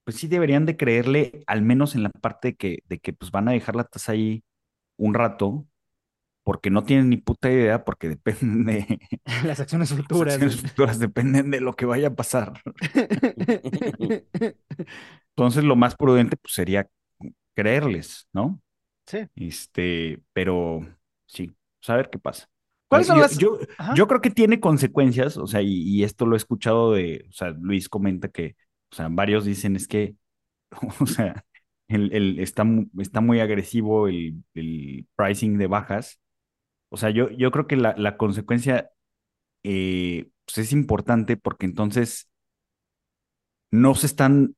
pues 0.05 0.17
sí 0.17 0.27
deberían 0.29 0.67
de 0.67 0.77
creerle, 0.77 1.45
al 1.47 1.63
menos 1.63 1.95
en 1.95 2.03
la 2.03 2.11
parte 2.11 2.49
de 2.49 2.57
que, 2.57 2.79
de 2.87 2.99
que 2.99 3.13
pues 3.13 3.31
van 3.31 3.49
a 3.49 3.53
dejar 3.53 3.77
la 3.77 3.85
tasa 3.85 4.13
ahí 4.13 4.43
un 4.97 5.15
rato, 5.15 5.67
porque 6.45 6.71
no 6.71 6.85
tienen 6.85 7.11
ni 7.11 7.19
puta 7.19 7.51
idea, 7.51 7.85
porque 7.85 8.09
dependen 8.09 8.65
de, 8.65 9.01
Las 9.45 9.61
acciones 9.61 9.91
las 9.91 10.01
futuras. 10.01 10.35
acciones 10.35 10.57
güey. 10.63 10.71
futuras 10.71 10.99
dependen 10.99 11.51
de 11.51 11.61
lo 11.61 11.75
que 11.75 11.87
vaya 11.87 12.09
a 12.09 12.15
pasar. 12.15 12.55
Entonces, 15.37 15.65
lo 15.65 15.77
más 15.77 15.95
prudente, 15.97 16.37
pues, 16.37 16.55
sería 16.55 16.89
creerles, 17.55 18.29
¿no? 18.33 18.61
Sí. 19.07 19.19
Este, 19.37 20.21
pero 20.33 20.81
sí, 21.27 21.55
saber 21.81 22.11
qué 22.11 22.19
pasa. 22.19 22.49
¿Cuáles 22.89 23.07
son 23.09 23.17
yo, 23.17 23.23
las- 23.23 23.39
Yo, 23.39 23.59
yo 23.97 24.07
creo 24.09 24.21
que 24.21 24.31
tiene 24.31 24.61
consecuencias, 24.61 25.37
o 25.37 25.47
sea, 25.47 25.63
y, 25.63 25.83
y 25.83 26.05
esto 26.05 26.27
lo 26.27 26.35
he 26.37 26.39
escuchado 26.39 26.93
de, 26.93 27.27
o 27.29 27.33
sea, 27.33 27.51
Luis 27.51 27.89
comenta 27.89 28.29
que, 28.29 28.57
o 28.93 28.97
sea, 28.97 29.09
varios 29.11 29.45
dicen 29.45 29.77
es 29.77 29.87
que, 29.89 30.17
o 31.01 31.07
sea, 31.07 31.45
el, 31.89 32.13
el- 32.15 32.41
está, 32.41 32.65
está 32.99 33.21
muy 33.23 33.41
agresivo 33.41 34.09
el, 34.09 34.45
el 34.55 35.07
pricing 35.17 35.59
de 35.59 35.67
bajas. 35.69 36.21
O 36.91 36.97
sea, 36.99 37.11
yo, 37.11 37.31
yo 37.31 37.51
creo 37.53 37.67
que 37.67 37.77
la, 37.77 37.95
la 37.99 38.17
consecuencia 38.17 38.91
eh, 39.65 40.31
pues 40.47 40.59
es 40.59 40.73
importante 40.73 41.37
porque 41.37 41.67
entonces 41.67 42.29
no 43.71 43.95
se 43.95 44.07
están, 44.07 44.57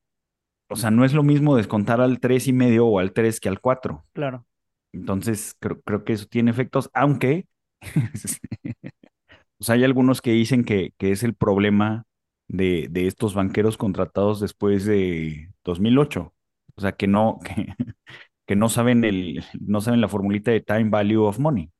o 0.69 0.75
sea, 0.77 0.91
no 0.91 1.05
es 1.05 1.13
lo 1.13 1.23
mismo 1.23 1.57
descontar 1.57 2.01
al 2.01 2.19
tres 2.19 2.47
y 2.47 2.53
medio 2.53 2.87
o 2.87 2.99
al 2.99 3.13
3 3.13 3.39
que 3.39 3.49
al 3.49 3.61
4. 3.61 4.05
Claro. 4.13 4.45
Entonces, 4.93 5.55
creo, 5.59 5.81
creo 5.81 6.03
que 6.05 6.13
eso 6.13 6.25
tiene 6.27 6.51
efectos, 6.51 6.89
aunque 6.93 7.47
pues 9.57 9.69
hay 9.69 9.83
algunos 9.83 10.21
que 10.21 10.31
dicen 10.31 10.63
que, 10.63 10.93
que 10.97 11.11
es 11.11 11.23
el 11.23 11.35
problema 11.35 12.05
de, 12.47 12.87
de 12.89 13.07
estos 13.07 13.33
banqueros 13.35 13.77
contratados 13.77 14.39
después 14.39 14.85
de 14.85 15.51
2008. 15.63 16.33
O 16.75 16.81
sea, 16.81 16.93
que 16.93 17.07
no, 17.07 17.39
que, 17.43 17.75
que 18.47 18.55
no 18.55 18.69
saben 18.69 19.03
el, 19.03 19.43
no 19.59 19.81
saben 19.81 20.01
la 20.01 20.07
formulita 20.09 20.51
de 20.51 20.61
time 20.61 20.89
value 20.89 21.23
of 21.25 21.39
money. 21.39 21.71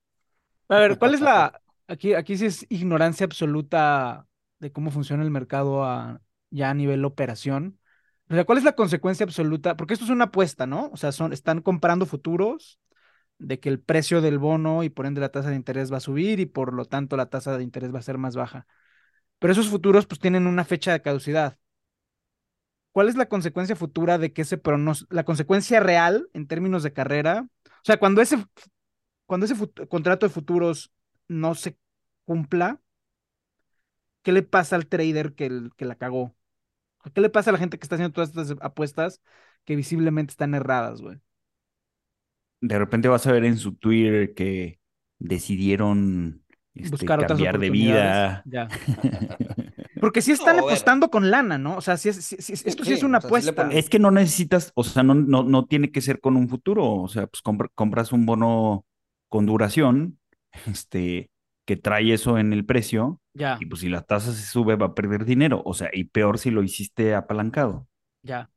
A 0.69 0.79
ver, 0.79 0.97
¿cuál 0.97 1.13
es 1.13 1.21
la. 1.21 1.61
Aquí, 1.87 2.13
aquí 2.13 2.37
sí 2.37 2.45
es 2.45 2.65
ignorancia 2.69 3.25
absoluta 3.25 4.27
de 4.59 4.71
cómo 4.71 4.91
funciona 4.91 5.23
el 5.23 5.31
mercado 5.31 5.83
a- 5.83 6.21
ya 6.49 6.69
a 6.69 6.73
nivel 6.73 7.03
operación. 7.05 7.79
O 8.29 8.33
sea, 8.35 8.45
¿cuál 8.45 8.57
es 8.59 8.63
la 8.63 8.73
consecuencia 8.75 9.25
absoluta? 9.25 9.75
Porque 9.75 9.93
esto 9.93 10.05
es 10.05 10.11
una 10.11 10.25
apuesta, 10.25 10.65
¿no? 10.67 10.89
O 10.93 10.97
sea, 10.97 11.11
son, 11.11 11.33
están 11.33 11.61
comprando 11.61 12.05
futuros 12.05 12.79
de 13.41 13.59
que 13.59 13.69
el 13.69 13.79
precio 13.81 14.21
del 14.21 14.39
bono 14.39 14.83
y 14.83 14.89
por 14.89 15.05
ende 15.05 15.21
la 15.21 15.29
tasa 15.29 15.49
de 15.49 15.55
interés 15.55 15.91
va 15.91 15.97
a 15.97 15.99
subir 16.01 16.39
y 16.39 16.45
por 16.45 16.73
lo 16.73 16.85
tanto 16.85 17.17
la 17.17 17.27
tasa 17.29 17.57
de 17.57 17.63
interés 17.63 17.93
va 17.93 17.99
a 17.99 18.03
ser 18.03 18.17
más 18.17 18.35
baja. 18.35 18.67
Pero 19.39 19.53
esos 19.53 19.69
futuros 19.69 20.05
pues 20.07 20.19
tienen 20.19 20.47
una 20.47 20.65
fecha 20.65 20.93
de 20.93 21.01
caducidad. 21.01 21.57
¿Cuál 22.91 23.09
es 23.09 23.15
la 23.15 23.27
consecuencia 23.27 23.75
futura 23.75 24.17
de 24.17 24.33
que 24.33 24.41
ese 24.43 24.57
pronos, 24.57 25.07
la 25.09 25.23
consecuencia 25.23 25.79
real 25.79 26.29
en 26.33 26.47
términos 26.47 26.83
de 26.83 26.93
carrera? 26.93 27.47
O 27.65 27.83
sea, 27.83 27.97
cuando 27.97 28.21
ese, 28.21 28.45
cuando 29.25 29.45
ese 29.45 29.55
contrato 29.89 30.27
de 30.27 30.33
futuros 30.33 30.91
no 31.27 31.55
se 31.55 31.77
cumpla, 32.25 32.81
¿qué 34.21 34.31
le 34.31 34.43
pasa 34.43 34.75
al 34.75 34.87
trader 34.87 35.33
que, 35.33 35.69
que 35.77 35.85
la 35.85 35.95
cagó? 35.95 36.35
¿Qué 37.13 37.21
le 37.21 37.29
pasa 37.29 37.49
a 37.51 37.53
la 37.53 37.59
gente 37.59 37.79
que 37.79 37.85
está 37.85 37.95
haciendo 37.95 38.13
todas 38.13 38.29
estas 38.29 38.57
apuestas 38.61 39.21
que 39.65 39.75
visiblemente 39.75 40.31
están 40.31 40.53
erradas, 40.53 41.01
güey? 41.01 41.19
De 42.61 42.77
repente 42.79 43.07
vas 43.07 43.25
a 43.27 43.31
ver 43.31 43.43
en 43.45 43.57
su 43.57 43.75
Twitter 43.75 44.33
que 44.33 44.79
decidieron 45.19 46.43
este, 46.73 46.91
Buscar 46.91 47.19
otras 47.19 47.31
cambiar 47.31 47.59
de 47.59 47.69
vida. 47.69 48.43
Ya. 48.45 48.67
Porque 49.99 50.21
sí 50.21 50.31
están 50.31 50.55
No, 50.55 50.63
bueno. 50.63 50.75
apostando 50.75 51.09
con 51.09 51.29
lana, 51.29 51.57
¿no? 51.57 51.75
O 51.77 51.81
sea, 51.81 51.97
sí 51.97 52.09
es- 52.09 52.23
sí- 52.25 52.37
sí- 52.39 52.53
esto 52.53 52.83
sí 52.83 52.91
Sí, 52.91 52.93
es 52.93 53.03
una 53.03 53.17
o 53.17 53.21
sea, 53.21 53.27
apuesta. 53.27 53.55
ponen- 53.55 53.77
Es 53.77 53.89
que 53.89 53.99
no 53.99 54.09
necesitas, 54.11 54.71
o 54.75 54.83
sea, 54.83 55.03
no, 55.03 55.13
no, 55.13 55.43
no 55.43 55.65
tiene 55.65 55.91
que 55.91 56.01
ser 56.01 56.19
con 56.19 56.37
un 56.37 56.49
futuro, 56.49 56.89
o 56.91 57.07
sea, 57.07 57.27
pues 57.27 57.41
compra- 57.43 57.69
compras 57.75 58.11
un 58.11 58.25
bono 58.25 58.85
con 59.29 59.45
duración, 59.45 60.19
este, 60.85 61.29
que 61.65 61.75
trae 61.77 62.13
eso 62.13 62.37
en 62.39 62.53
el 62.53 62.65
precio, 62.65 63.19
Ya, 63.33 63.57
y 63.59 63.65
pues 63.67 63.81
si 63.81 63.89
la 63.89 64.01
tasa 64.01 64.31
se 64.33 64.43
sube 64.45 64.75
va 64.75 64.87
a 64.87 64.95
perder 64.95 65.25
dinero, 65.25 65.61
o 65.65 65.73
sea, 65.73 65.89
y 65.93 66.05
peor 66.05 66.37
si 66.39 66.51
lo 66.51 66.63
hiciste 66.63 67.13
apalancado. 67.15 67.87
ya. 68.23 68.49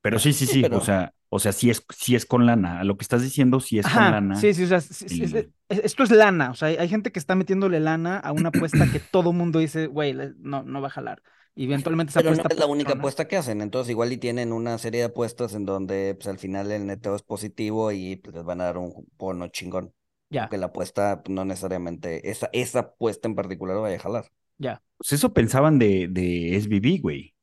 Pero 0.00 0.18
sí, 0.18 0.32
sí, 0.32 0.46
Sí, 0.46 0.52
sí, 0.54 0.62
pero- 0.62 0.78
o 0.78 0.80
sea, 0.80 1.12
O 1.30 1.38
sea, 1.38 1.52
sí 1.52 1.70
es, 1.70 1.84
sí 1.96 2.14
es 2.14 2.26
con 2.26 2.46
lana. 2.46 2.80
A 2.80 2.84
lo 2.84 2.96
que 2.96 3.02
estás 3.02 3.22
diciendo, 3.22 3.60
sí 3.60 3.78
es 3.78 3.88
con 3.88 4.10
lana. 4.10 4.34
sí, 4.34 4.54
sí, 4.54 4.64
o 4.64 4.66
sea, 4.66 4.80
sí, 4.80 5.08
sí, 5.08 5.26
y- 5.26 5.26
sí, 5.26 5.48
es- 5.68 5.78
esto 5.84 6.02
es 6.02 6.10
lana, 6.10 6.50
o 6.50 6.54
sea, 6.54 6.68
hay, 6.68 6.76
hay 6.76 6.88
gente 6.88 7.12
que 7.12 7.18
está 7.18 7.34
metiéndole 7.34 7.80
lana 7.80 8.18
a 8.18 8.32
una 8.32 8.50
apuesta 8.50 8.88
que 8.88 9.00
todo 9.00 9.32
mundo 9.32 9.58
dice, 9.58 9.86
güey, 9.86 10.14
no, 10.38 10.62
no 10.62 10.80
va 10.80 10.88
a 10.88 10.90
jalar. 10.90 11.22
Y 11.54 11.64
eventualmente 11.64 12.10
esa 12.10 12.20
Pero 12.20 12.30
no 12.30 12.42
apuesta 12.42 12.54
es 12.54 12.60
la 12.60 12.66
única 12.66 12.92
apuesta 12.94 13.26
que 13.28 13.36
hacen, 13.36 13.60
entonces 13.60 13.90
igual 13.90 14.12
y 14.12 14.16
tienen 14.18 14.52
una 14.52 14.78
serie 14.78 15.00
de 15.00 15.06
apuestas 15.06 15.54
en 15.54 15.64
donde 15.66 16.14
pues, 16.14 16.28
al 16.28 16.38
final 16.38 16.70
el 16.70 16.86
neteo 16.86 17.16
es 17.16 17.22
positivo 17.22 17.90
y 17.92 18.16
pues, 18.16 18.34
les 18.36 18.44
van 18.44 18.60
a 18.60 18.64
dar 18.64 18.78
un 18.78 18.92
bono 19.18 19.48
chingón. 19.48 19.92
Ya, 20.30 20.42
Aunque 20.42 20.58
la 20.58 20.66
apuesta 20.66 21.22
pues, 21.22 21.34
no 21.34 21.44
necesariamente, 21.44 22.30
esa, 22.30 22.48
esa 22.52 22.80
apuesta 22.80 23.26
en 23.28 23.34
particular 23.34 23.76
vaya 23.80 23.96
a 23.96 24.00
jalar. 24.00 24.26
ya. 24.58 24.80
Pues 24.96 25.12
eso 25.12 25.32
pensaban 25.32 25.78
de, 25.78 26.08
de 26.10 26.56
SBB, 26.56 26.98
güey. 27.00 27.34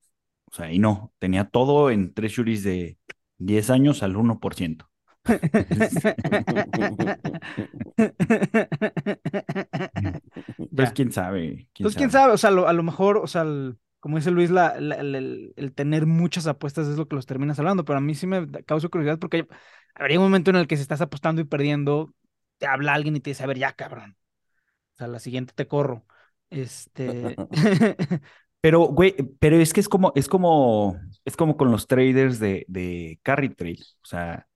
O 0.52 0.56
sea, 0.56 0.72
y 0.72 0.80
no, 0.80 1.14
tenía 1.20 1.46
todo 1.50 1.92
en 1.92 2.14
treasuries 2.14 2.64
de 2.64 2.98
10 3.38 3.70
años 3.70 4.04
al 4.04 4.18
1%. 4.18 4.90
Pues 10.76 10.92
quién 10.92 11.12
sabe. 11.12 11.68
quién 11.74 11.90
Entonces, 11.90 11.98
quién 11.98 12.12
sabe. 12.12 12.34
o 12.34 12.38
sea, 12.38 12.52
lo- 12.52 12.68
a 12.68 12.74
lo 12.74 12.84
mejor, 12.84 13.18
o 13.18 13.28
sea, 13.28 13.42
el- 13.44 13.78
como 14.00 14.18
dice 14.18 14.32
Luis, 14.32 14.52
la, 14.52 14.80
la- 14.80 14.96
el, 14.96 15.16
el- 15.16 15.54
el 15.58 15.74
tener 15.74 16.06
muchas 16.06 16.48
apuestas 16.48 16.88
es 16.88 16.98
lo 16.98 17.08
que 17.08 17.16
los 17.16 17.26
termina 17.26 17.56
salvando, 17.56 17.86
pero 17.86 17.98
a 18.00 18.02
mí 18.02 18.14
sí 18.16 18.28
me 18.28 18.48
causa 18.66 18.88
curiosidad 18.90 19.20
porque 19.20 19.48
habría 19.96 20.20
un 20.20 20.26
momento 20.26 20.52
en 20.52 20.58
el 20.58 20.68
que 20.68 20.76
si 20.78 20.82
estás 20.84 21.02
apostando 21.02 21.42
y 21.42 21.46
perdiendo, 21.46 22.14
te 22.58 22.68
habla 22.68 22.94
alguien 22.94 23.16
y 23.16 23.20
te 23.20 23.32
dice, 23.32 23.44
a 23.44 23.48
ver, 23.48 23.58
ya, 23.58 23.74
cabrón. 23.74 24.18
O 24.96 24.98
sea, 24.98 25.08
la 25.08 25.20
siguiente 25.20 25.54
te 25.56 25.68
corro. 25.68 26.06
Este. 26.50 27.40
Pero, 28.66 28.82
güey, 28.88 29.16
pero 29.40 29.58
es 29.58 29.74
que 29.74 29.80
es 29.80 29.90
como, 29.90 30.12
es 30.16 30.28
como, 30.28 31.00
es 31.26 31.38
como 31.38 31.56
con 31.58 31.72
los 31.72 31.88
traders 31.88 32.40
de, 32.40 32.66
de 32.68 33.20
carry 33.24 33.50
trade. 33.50 33.80
O 34.04 34.08
sea, 34.08 34.48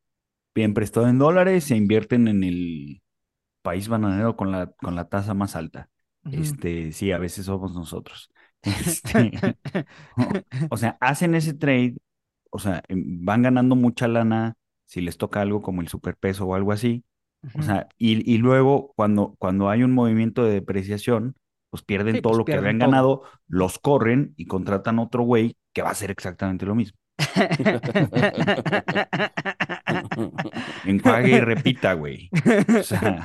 bien 0.56 0.74
prestado 0.76 1.08
en 1.10 1.20
dólares, 1.20 1.66
se 1.66 1.78
invierten 1.78 2.28
en 2.30 2.44
el 2.44 3.02
país 3.64 3.90
bananero 3.90 4.36
con 4.38 4.52
la, 4.52 4.68
con 4.82 4.96
la 4.96 5.10
tasa 5.10 5.34
más 5.36 5.56
alta. 5.56 5.90
Ujú. 6.26 6.30
Este, 6.32 6.92
sí, 6.94 7.12
a 7.12 7.20
veces 7.20 7.46
somos 7.48 7.74
nosotros. 7.76 8.32
Este, 8.64 9.46
o, 10.16 10.42
o 10.70 10.78
sea, 10.78 10.98
hacen 11.02 11.36
ese 11.36 11.54
trade, 11.54 11.98
o 12.52 12.60
sea, 12.60 12.84
em, 12.90 13.24
van 13.26 13.44
ganando 13.44 13.76
mucha 13.76 14.08
lana 14.08 14.56
si 14.86 15.02
les 15.02 15.18
toca 15.18 15.42
algo 15.42 15.62
como 15.62 15.82
el 15.82 15.88
superpeso 15.90 16.46
o 16.48 16.56
algo 16.56 16.72
así. 16.72 17.06
O 17.54 17.62
Ujú. 17.62 17.64
sea, 17.64 17.88
y, 17.98 18.30
y 18.32 18.38
luego 18.38 18.94
cuando, 18.96 19.36
cuando 19.40 19.70
hay 19.70 19.84
un 19.84 19.94
movimiento 19.94 20.44
de 20.46 20.54
depreciación, 20.54 21.36
pues 21.70 21.84
pierden 21.84 22.16
Sí, 22.16 22.22
todo 22.22 22.32
pues 22.32 22.38
lo 22.40 22.46
que 22.46 22.54
habían 22.56 22.80
todo. 22.80 22.90
ganado, 22.90 23.24
los 23.48 23.80
corren 23.80 24.34
y 24.38 24.46
contratan 24.46 25.00
otro 25.00 25.24
güey 25.24 25.56
que 25.74 25.82
va 25.82 25.90
a 25.90 25.92
hacer 25.92 26.12
exactamente 26.12 26.66
lo 26.66 26.76
mismo. 26.76 26.98
Enjuague 30.86 31.32
y 31.38 31.40
repita, 31.42 31.94
güey. 31.94 32.30
O 32.80 32.84
sea, 32.84 33.24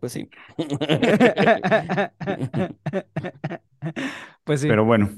Pues 0.00 0.12
sí. 0.12 0.28
Pues 4.44 4.60
sí. 4.60 4.68
pero 4.68 4.84
bueno, 4.84 5.10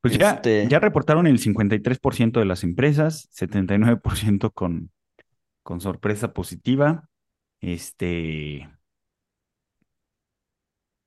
pues 0.00 0.16
ya, 0.18 0.32
Este- 0.32 0.66
ya 0.68 0.78
reportaron 0.80 1.26
el 1.26 1.38
53% 1.38 2.40
de 2.40 2.46
las 2.46 2.64
empresas, 2.64 3.28
79% 3.32 4.52
con, 4.52 4.90
con 5.62 5.80
sorpresa 5.80 6.32
positiva. 6.32 7.08
Este. 7.66 8.68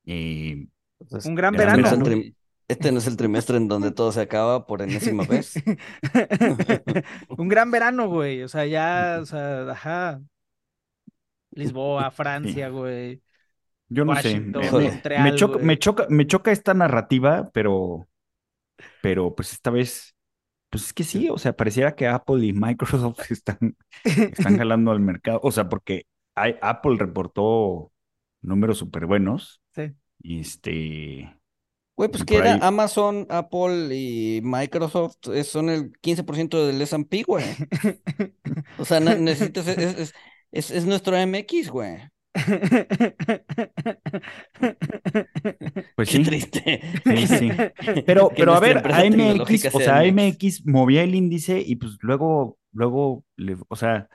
eh, 0.06 0.68
Entonces, 1.00 1.26
Un 1.30 1.36
gran 1.36 1.56
Este 1.56 1.66
no 1.66 1.72
verano. 1.84 1.88
es 1.88 2.12
el 2.12 2.36
Este 2.68 2.92
no 2.92 2.98
es 3.00 3.08
el 3.08 3.18
trimestre 3.18 3.58
en 3.58 3.68
donde 3.68 3.92
todo 3.92 4.12
se 4.12 4.22
acaba 4.22 4.66
por 4.68 4.82
enésima 4.82 5.24
vez. 5.26 5.54
Un 7.38 7.48
gran 7.48 7.72
verano, 7.72 8.10
güey. 8.10 8.44
O 8.44 8.48
sea, 8.48 8.66
ya, 8.66 9.20
o 9.22 9.26
sea, 9.26 9.72
ajá. 9.72 10.22
Lisboa, 11.52 12.12
Francia, 12.12 12.70
güey. 12.70 13.22
Yo 13.90 14.06
no 14.06 14.16
sé. 14.16 14.30
Washington, 14.30 14.62
me- 14.74 14.90
Montreal, 14.90 15.24
me 15.24 15.36
choca, 15.36 15.54
güey. 15.54 15.66
me 15.66 15.80
choca, 15.80 16.06
me 16.10 16.28
choca 16.28 16.52
esta 16.52 16.74
narrativa, 16.74 17.50
pero, 17.54 18.08
pero 19.02 19.34
pues 19.36 19.54
esta 19.54 19.72
vez, 19.72 20.16
pues 20.70 20.86
es 20.86 20.94
que 20.94 21.04
sí, 21.04 21.30
o 21.30 21.38
sea, 21.38 21.54
pareciera 21.56 21.96
que 21.96 22.08
Apple 22.08 22.46
y 22.46 22.54
Microsoft 22.54 23.20
están, 23.32 23.78
están 24.04 24.58
jalando 24.58 24.92
al 24.92 25.00
mercado. 25.00 25.40
O 25.44 25.52
sea, 25.52 25.70
porque 25.70 26.06
Apple 26.62 26.96
reportó 26.98 27.92
números 28.42 28.78
súper 28.78 29.06
buenos. 29.06 29.62
Sí. 29.76 29.92
Y 30.22 30.40
este. 30.42 31.34
Güey, 31.96 32.10
pues 32.12 32.24
que 32.24 32.38
era 32.38 32.54
ahí- 32.54 32.60
Amazon, 32.62 33.26
Apple 33.30 33.96
y 33.96 34.40
Microsoft 34.44 35.18
eh, 35.34 35.44
son 35.44 35.70
el 35.70 35.92
15% 36.00 36.66
del 36.68 36.82
S&P, 36.82 37.24
güey. 37.24 37.46
O 38.78 38.86
sea, 38.86 39.00
na- 39.00 39.16
necesitas, 39.16 39.68
es, 39.68 39.78
es, 39.78 40.14
es, 40.52 40.72
es 40.72 40.86
nuestro 40.86 41.16
MX, 41.18 41.70
güey. 41.72 41.98
Pues 45.96 46.10
Qué 46.10 46.18
sí. 46.18 46.24
triste. 46.24 46.82
Sí, 47.06 47.28
sí. 47.28 47.52
Pero, 48.06 48.30
pero 48.36 48.54
a 48.54 48.60
ver, 48.60 48.78
AMX, 48.92 49.66
o 49.74 49.80
sea 49.80 50.02
sea, 50.02 50.12
MX. 50.12 50.36
AMX 50.36 50.66
movía 50.66 51.04
el 51.04 51.16
índice 51.16 51.62
y 51.66 51.76
pues 51.78 51.98
luego, 52.02 52.58
luego, 52.72 53.26
le- 53.36 53.58
o 53.68 53.76
sea, 53.76 54.08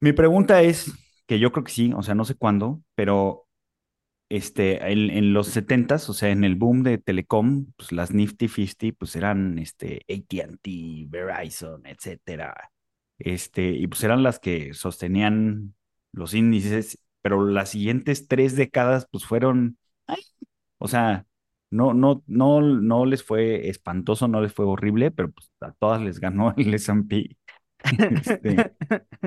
mi 0.00 0.12
pregunta 0.12 0.62
es, 0.62 0.92
que 1.26 1.38
yo 1.38 1.52
creo 1.52 1.64
que 1.64 1.72
sí, 1.72 1.92
o 1.94 2.02
sea, 2.02 2.16
no 2.16 2.24
sé 2.24 2.34
cuándo, 2.34 2.82
pero 2.96 3.46
este, 4.30 4.92
en, 4.92 5.32
los 5.32 5.48
70s, 5.56 6.08
o 6.08 6.12
sea, 6.12 6.30
en 6.30 6.44
el 6.44 6.56
boom 6.56 6.82
de 6.82 6.98
telecom, 6.98 7.66
pues 7.76 7.92
las 7.92 8.12
Nifty 8.12 8.48
50, 8.48 8.96
pues 8.98 9.14
eran 9.16 9.58
este, 9.58 10.04
AT&T, 10.08 11.06
Verizon, 11.08 11.86
etcétera. 11.86 12.72
Este, 13.18 13.70
y 13.70 13.86
pues 13.86 14.02
eran 14.04 14.22
las 14.24 14.40
que 14.40 14.74
sostenían 14.74 15.74
los 16.12 16.34
índices, 16.34 16.98
pero 17.22 17.46
las 17.46 17.70
siguientes 17.70 18.26
tres 18.28 18.56
décadas, 18.56 19.06
pues 19.10 19.24
fueron, 19.24 19.78
ay, 20.08 20.22
o 20.78 20.88
sea, 20.88 21.26
no, 21.70 21.94
no, 21.94 22.24
no, 22.26 22.60
no 22.60 23.06
les 23.06 23.22
fue 23.22 23.68
espantoso, 23.68 24.26
no 24.28 24.40
les 24.40 24.52
fue 24.52 24.66
horrible, 24.66 25.12
pero 25.12 25.30
pues 25.30 25.52
a 25.60 25.72
todas 25.74 26.02
les 26.02 26.18
ganó 26.20 26.54
el 26.56 26.74
S&P. 26.74 27.36
Este, 28.14 28.72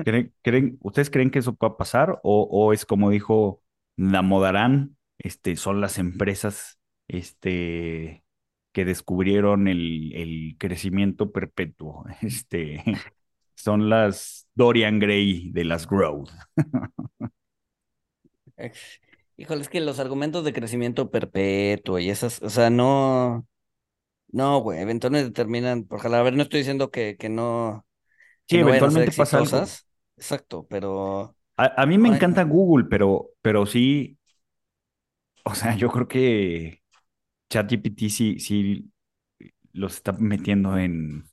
¿creen, 0.04 0.34
creen- 0.42 0.78
ustedes 0.80 1.10
creen 1.10 1.30
que 1.30 1.40
eso 1.40 1.54
pueda 1.54 1.76
pasar? 1.76 2.20
O, 2.22 2.72
es 2.72 2.86
como 2.86 3.10
dijo 3.10 3.62
Damodarán, 3.96 4.96
este, 5.18 5.56
son 5.56 5.80
las 5.80 5.98
empresas 5.98 6.78
este, 7.08 8.24
que 8.72 8.84
descubrieron 8.84 9.68
el, 9.68 10.56
crecimiento 10.58 11.32
perpetuo. 11.32 12.04
Este, 12.22 12.82
son 13.54 13.88
las 13.88 14.48
Dorian 14.54 14.98
Gray 14.98 15.50
de 15.52 15.64
las 15.64 15.86
growth. 15.86 16.30
Híjole, 19.36 19.62
es 19.62 19.68
que 19.68 19.80
los 19.80 19.98
argumentos 19.98 20.44
de 20.44 20.52
crecimiento 20.52 21.10
perpetuo 21.10 21.98
y 21.98 22.08
esas, 22.10 22.40
o 22.42 22.50
sea, 22.50 22.70
no, 22.70 23.46
no, 24.28 24.58
güey, 24.60 24.80
eventualmente 24.80 25.32
terminan 25.32 25.84
por. 25.84 26.06
A 26.06 26.22
ver, 26.22 26.34
no 26.34 26.42
estoy 26.44 26.60
diciendo 26.60 26.90
que 26.90 27.16
no, 27.30 27.84
Sí, 28.48 28.56
que 28.56 28.58
no 28.58 28.68
vayan 28.68 28.86
a 28.86 28.90
ser 28.90 29.04
eventualmente 29.04 29.12
pasa 29.12 29.38
algo. 29.38 29.74
Exacto, 30.16 30.66
pero 30.68 31.36
A, 31.56 31.82
a 31.82 31.86
mí 31.86 31.98
me 31.98 32.08
Ay. 32.08 32.08
encanta 32.08 32.42
Google, 32.44 32.86
pero, 32.90 33.30
pero 33.42 33.66
sí, 33.66 34.18
o 35.44 35.54
sea, 35.54 35.76
yo 35.76 35.90
creo 35.90 36.08
que 36.08 36.82
ChatGPT 37.50 38.08
sí, 38.10 38.40
sí 38.40 38.92
los 39.72 39.96
está 39.96 40.12
metiendo 40.14 40.78
en, 40.78 41.24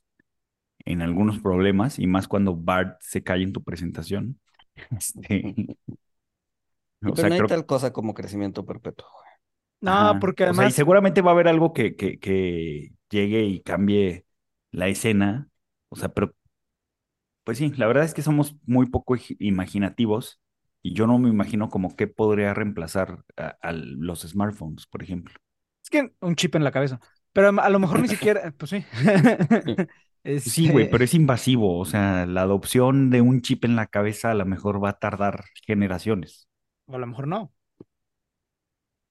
en 0.86 1.02
algunos 1.02 1.40
problemas 1.40 1.98
y 1.98 2.06
más 2.06 2.28
cuando 2.28 2.56
Bart 2.56 2.98
se 3.02 3.22
cae 3.24 3.42
en 3.44 3.52
tu 3.52 3.62
presentación. 3.64 4.40
Este, 4.92 5.54
o 7.04 7.16
pero 7.16 7.16
sea, 7.16 7.28
no 7.28 7.34
hay 7.34 7.42
creo 7.42 7.46
tal 7.46 7.66
cosa 7.66 7.92
como 7.92 8.14
crecimiento 8.14 8.64
perpetuo. 8.66 9.08
No, 9.80 9.92
Ajá. 9.92 10.20
porque 10.20 10.44
O 10.44 10.54
sea, 10.54 10.66
y 10.66 10.70
además. 10.70 10.72
seguramente 10.72 11.22
va 11.22 11.30
a 11.32 11.34
haber 11.34 11.48
algo 11.48 11.72
que, 11.72 11.96
que, 11.96 12.18
que 12.20 12.92
llegue 13.10 13.44
y 13.44 13.60
cambie 13.62 14.26
la 14.70 14.88
escena. 14.88 15.48
O 15.88 15.96
sea, 15.96 16.08
pero 16.14 16.34
pues 17.44 17.58
sí, 17.58 17.70
la 17.76 17.86
verdad 17.86 18.04
es 18.04 18.14
que 18.14 18.22
somos 18.22 18.56
muy 18.66 18.86
poco 18.86 19.16
imaginativos 19.38 20.40
y 20.82 20.94
yo 20.94 21.06
no 21.06 21.18
me 21.18 21.28
imagino 21.30 21.68
como 21.70 21.96
qué 21.96 22.06
podría 22.06 22.54
reemplazar 22.54 23.24
a, 23.36 23.56
a 23.62 23.72
los 23.72 24.22
smartphones, 24.22 24.86
por 24.86 25.02
ejemplo. 25.02 25.34
Es 25.82 25.90
que 25.90 26.12
un 26.20 26.36
chip 26.36 26.54
en 26.54 26.64
la 26.64 26.72
cabeza. 26.72 27.00
Pero 27.32 27.48
a 27.60 27.70
lo 27.70 27.78
mejor 27.78 28.00
ni 28.00 28.08
siquiera. 28.08 28.52
Pues 28.56 28.70
sí. 28.70 28.84
Sí, 30.36 30.68
güey, 30.70 30.88
pero 30.88 31.04
es 31.04 31.14
invasivo. 31.14 31.78
O 31.78 31.84
sea, 31.84 32.26
la 32.26 32.42
adopción 32.42 33.10
de 33.10 33.20
un 33.20 33.42
chip 33.42 33.64
en 33.64 33.76
la 33.76 33.86
cabeza 33.86 34.30
a 34.30 34.34
lo 34.34 34.44
mejor 34.46 34.82
va 34.82 34.90
a 34.90 34.98
tardar 34.98 35.44
generaciones. 35.66 36.48
O 36.86 36.94
a 36.96 36.98
lo 36.98 37.06
mejor 37.08 37.26
no. 37.28 37.52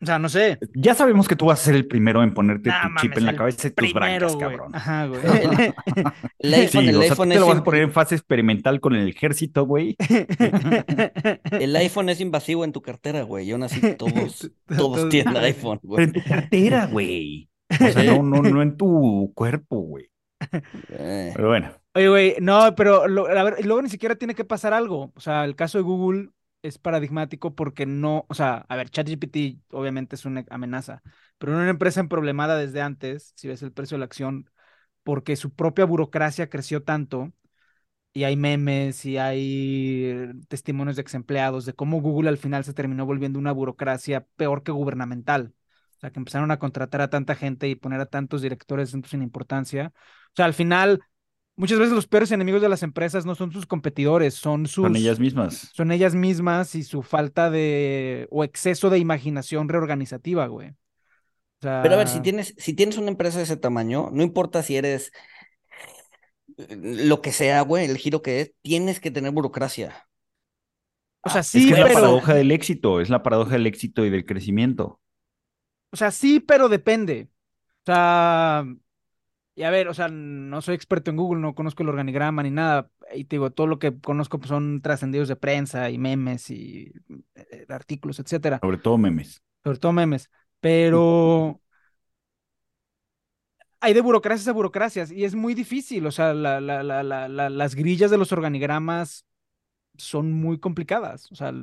O 0.02 0.06
sea, 0.06 0.18
no 0.18 0.30
sé. 0.30 0.58
Ya 0.74 0.96
sabemos 0.96 1.28
que 1.28 1.36
tú 1.36 1.46
vas 1.46 1.62
a 1.62 1.64
ser 1.66 1.76
el 1.76 1.86
primero 1.88 2.24
en 2.24 2.34
ponerte 2.34 2.70
Nah, 2.70 2.88
tu 2.96 3.02
chip 3.02 3.18
en 3.18 3.26
la 3.28 3.36
cabeza 3.36 3.68
y 3.68 3.72
tus 3.72 3.92
Primero, 3.94 4.00
brancas, 4.28 4.36
cabrón. 4.36 4.76
Ajá, 4.76 5.06
güey. 5.06 5.22
El 6.40 6.54
iPhone, 6.56 6.84
Sí, 6.84 6.90
el 6.90 6.96
o 6.98 7.02
sea, 7.02 7.12
iPhone 7.12 7.30
te 7.30 7.36
es 7.36 7.42
lo 7.42 7.48
vas 7.48 7.58
a 7.60 7.64
poner 7.64 7.82
en 7.84 7.92
fase 7.92 8.16
experimental 8.16 8.80
con 8.80 8.96
el 8.96 9.08
ejército, 9.08 9.66
güey. 9.66 9.96
el 11.52 11.76
iPhone 11.76 12.10
es 12.10 12.20
invasivo 12.20 12.64
en 12.66 12.72
tu 12.72 12.82
cartera, 12.82 13.22
güey. 13.24 13.48
Y 13.48 13.52
aún 13.52 13.64
así 13.64 13.80
todos, 13.98 14.52
todos 14.68 15.10
tienen 15.10 15.38
iPhone, 15.38 15.80
Pero 15.82 15.90
güey. 15.94 16.04
en 16.06 16.14
tu 16.14 16.24
cartera, 16.24 16.88
güey. 16.88 17.50
O 17.70 17.76
sea, 17.92 18.04
no, 18.04 18.24
no, 18.24 18.42
no 18.42 18.62
en 18.62 18.76
tu 18.78 19.32
cuerpo, 19.36 19.78
güey. 19.82 20.10
Eh, 20.90 21.32
Pero 21.36 21.50
bueno, 21.50 21.72
Oye, 21.94 22.08
güey, 22.10 22.36
no, 22.40 22.74
pero 22.76 23.08
lo- 23.08 23.28
a 23.28 23.44
ver, 23.44 23.56
y 23.60 23.64
luego 23.64 23.82
ni 23.82 23.90
siquiera 23.90 24.16
tiene 24.16 24.34
que 24.34 24.46
pasar 24.46 24.74
algo. 24.74 25.12
O 25.16 25.20
sea, 25.20 25.44
el 25.46 25.56
caso 25.56 25.78
de 25.78 25.84
Google 25.84 26.30
es 26.64 26.78
paradigmático 26.78 27.56
porque 27.56 27.86
no, 27.86 28.26
o 28.30 28.34
sea, 28.34 28.66
a 28.70 28.76
ver, 28.76 28.90
ChatGPT 28.90 29.60
obviamente 29.72 30.16
es 30.16 30.26
una 30.26 30.46
amenaza, 30.50 31.02
pero 31.38 31.54
una 31.54 31.70
empresa 31.70 32.00
emproblemada 32.00 32.58
desde 32.58 32.82
antes, 32.82 33.34
si 33.36 33.48
ves 33.48 33.64
el 33.64 33.72
precio 33.74 33.96
de 33.96 34.00
la 34.00 34.06
acción, 34.06 34.50
porque 35.04 35.36
su 35.36 35.54
propia 35.54 35.86
burocracia 35.86 36.50
creció 36.50 36.84
tanto 36.84 37.34
y 38.14 38.24
hay 38.26 38.36
memes 38.36 39.06
y 39.06 39.18
hay 39.18 40.32
testimonios 40.50 40.96
de 40.98 41.02
ex 41.04 41.14
empleados 41.14 41.66
de 41.66 41.74
cómo 41.74 42.02
Google 42.02 42.30
al 42.30 42.38
final 42.38 42.64
se 42.66 42.74
terminó 42.74 43.06
volviendo 43.06 43.40
una 43.40 43.52
burocracia 43.54 44.26
peor 44.36 44.64
que 44.64 44.72
gubernamental. 44.72 45.54
O 45.98 46.00
sea, 46.02 46.12
que 46.12 46.20
empezaron 46.20 46.52
a 46.52 46.60
contratar 46.60 47.02
a 47.02 47.10
tanta 47.10 47.36
gente 47.36 47.70
y 47.70 47.76
poner 47.76 48.02
a 48.02 48.08
tantos 48.08 48.42
directores 48.42 48.90
sin 48.90 49.22
importancia. 49.22 49.94
O 49.96 50.32
sea, 50.36 50.46
al 50.46 50.54
final, 50.54 51.02
muchas 51.62 51.78
veces 51.78 51.94
los 51.94 52.08
peores 52.08 52.32
enemigos 52.32 52.60
de 52.60 52.70
las 52.70 52.82
empresas 52.82 53.24
no 53.24 53.36
son 53.36 53.52
sus 53.52 53.68
competidores, 53.68 54.34
son 54.34 54.66
sus... 54.66 54.84
son 54.84 54.96
ellas 54.96 55.20
mismas. 55.20 55.70
Son 55.76 55.92
ellas 55.92 56.16
mismas 56.16 56.74
y 56.74 56.84
su 56.84 57.04
falta 57.04 57.52
de... 57.52 58.28
o 58.32 58.44
exceso 58.44 58.90
de 58.90 58.98
imaginación 58.98 59.70
reorganizativa, 59.70 60.48
güey. 60.48 60.70
O 60.70 61.62
sea, 61.62 61.82
Pero 61.84 61.94
a 61.94 61.98
ver, 61.98 62.08
si 62.08 62.20
tienes, 62.20 62.56
si 62.58 62.74
tienes 62.74 62.98
una 62.98 63.10
empresa 63.10 63.38
de 63.38 63.44
ese 63.44 63.58
tamaño, 63.58 64.10
no 64.12 64.24
importa 64.24 64.64
si 64.64 64.76
eres 64.76 65.12
eh, 66.58 66.78
lo 66.82 67.22
que 67.22 67.32
sea, 67.32 67.62
güey, 67.62 67.86
el 67.86 67.98
giro 67.98 68.24
que 68.24 68.42
es, 68.42 68.54
tienes 68.64 69.00
que 69.00 69.12
tener 69.12 69.32
burocracia. 69.32 70.08
o 71.22 71.30
sea, 71.30 71.42
Es 71.42 71.48
sí, 71.48 71.68
que 71.68 71.74
es 71.74 71.80
la 71.80 71.94
paradoja 71.94 72.34
del 72.34 72.52
éxito, 72.52 73.02
es 73.02 73.10
la 73.12 73.22
paradoja 73.22 73.52
del 73.52 73.68
éxito 73.68 74.04
y 74.04 74.10
del 74.10 74.26
crecimiento. 74.26 75.00
O 75.92 75.98
sea, 75.98 76.10
sí, 76.10 76.40
pero 76.40 76.70
depende. 76.70 77.30
O 77.82 77.86
sea, 77.86 78.66
y 79.56 79.64
a 79.64 79.70
ver, 79.70 79.88
o 79.88 79.94
sea, 79.94 80.08
no 80.10 80.62
soy 80.62 80.76
experto 80.76 81.12
en 81.12 81.18
Google, 81.18 81.42
no 81.42 81.56
conozco 81.56 81.84
el 81.84 81.90
organigrama 81.90 82.44
ni 82.44 82.52
nada. 82.52 82.90
Y 83.14 83.26
te 83.26 83.36
digo, 83.36 83.52
todo 83.52 83.68
lo 83.68 83.80
que 83.80 84.00
conozco 84.00 84.40
pues, 84.40 84.50
son 84.50 84.82
trascendidos 84.82 85.28
de 85.28 85.36
prensa 85.36 85.90
y 85.90 85.98
memes 85.98 86.50
y 86.50 86.94
eh, 87.36 87.66
artículos, 87.70 88.20
etcétera. 88.20 88.60
Sobre 88.62 88.78
todo 88.78 88.98
memes. 88.98 89.42
Sobre 89.64 89.78
todo 89.80 89.92
memes. 89.92 90.30
Pero 90.60 91.62
hay 93.80 93.94
de 93.94 94.02
burocracias 94.02 94.48
a 94.48 94.52
burocracias 94.54 95.12
y 95.12 95.26
es 95.26 95.36
muy 95.36 95.54
difícil. 95.54 96.06
O 96.06 96.12
sea, 96.12 96.34
la- 96.34 96.62
la- 96.62 96.84
la- 96.84 97.04
la- 97.04 97.28
la- 97.28 97.50
las 97.50 97.76
grillas 97.76 98.12
de 98.12 98.18
los 98.18 98.32
organigramas 98.32 99.26
son 99.98 100.32
muy 100.34 100.60
complicadas. 100.60 101.32
O 101.32 101.36
sea, 101.36 101.54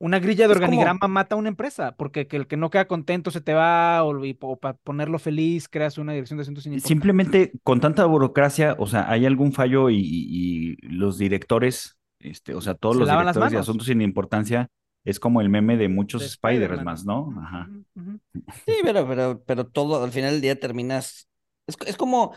una 0.00 0.18
grilla 0.18 0.48
de 0.48 0.54
Es 0.54 0.58
como- 0.58 0.64
organigrama 0.68 1.06
mata 1.06 1.34
a 1.36 1.38
una 1.38 1.50
empresa, 1.50 1.94
porque 1.96 2.26
que 2.26 2.36
el 2.36 2.46
que 2.48 2.56
no 2.56 2.70
queda 2.70 2.88
contento 2.88 3.30
se 3.30 3.40
te 3.40 3.54
va, 3.54 4.02
o, 4.02 4.24
y- 4.24 4.36
o 4.40 4.56
para 4.58 4.74
ponerlo 4.78 5.18
feliz 5.20 5.68
creas 5.68 5.98
una 5.98 6.12
dirección 6.14 6.38
de 6.38 6.42
asuntos 6.42 6.64
sin 6.64 6.72
importancia. 6.72 6.88
Simplemente 6.88 7.52
con 7.62 7.80
tanta 7.80 8.04
burocracia, 8.06 8.74
o 8.78 8.86
sea, 8.88 9.08
hay 9.08 9.26
algún 9.26 9.52
fallo 9.52 9.90
y, 9.90 9.98
y- 10.02 10.76
los 10.88 11.18
directores, 11.18 11.98
este, 12.18 12.54
o 12.54 12.60
sea, 12.60 12.74
todos 12.74 12.96
Se 12.96 13.00
los 13.00 13.08
directores 13.10 13.52
de 13.52 13.58
asuntos 13.58 13.86
sin 13.86 14.00
importancia, 14.00 14.68
es 15.04 15.20
como 15.20 15.40
el 15.40 15.48
meme 15.48 15.76
de 15.76 15.88
muchos 15.88 16.22
de 16.22 16.28
Spiders 16.28 16.62
Spider-Man. 16.62 16.84
más, 16.84 17.04
¿no? 17.04 17.34
Ajá. 17.40 17.68
Sí, 18.66 18.72
pero, 18.82 19.06
pero, 19.06 19.42
pero 19.46 19.66
todo, 19.66 20.02
al 20.02 20.10
final 20.12 20.32
del 20.32 20.40
día 20.40 20.58
terminas. 20.58 21.28
Es, 21.66 21.76
es 21.86 21.96
como, 21.96 22.32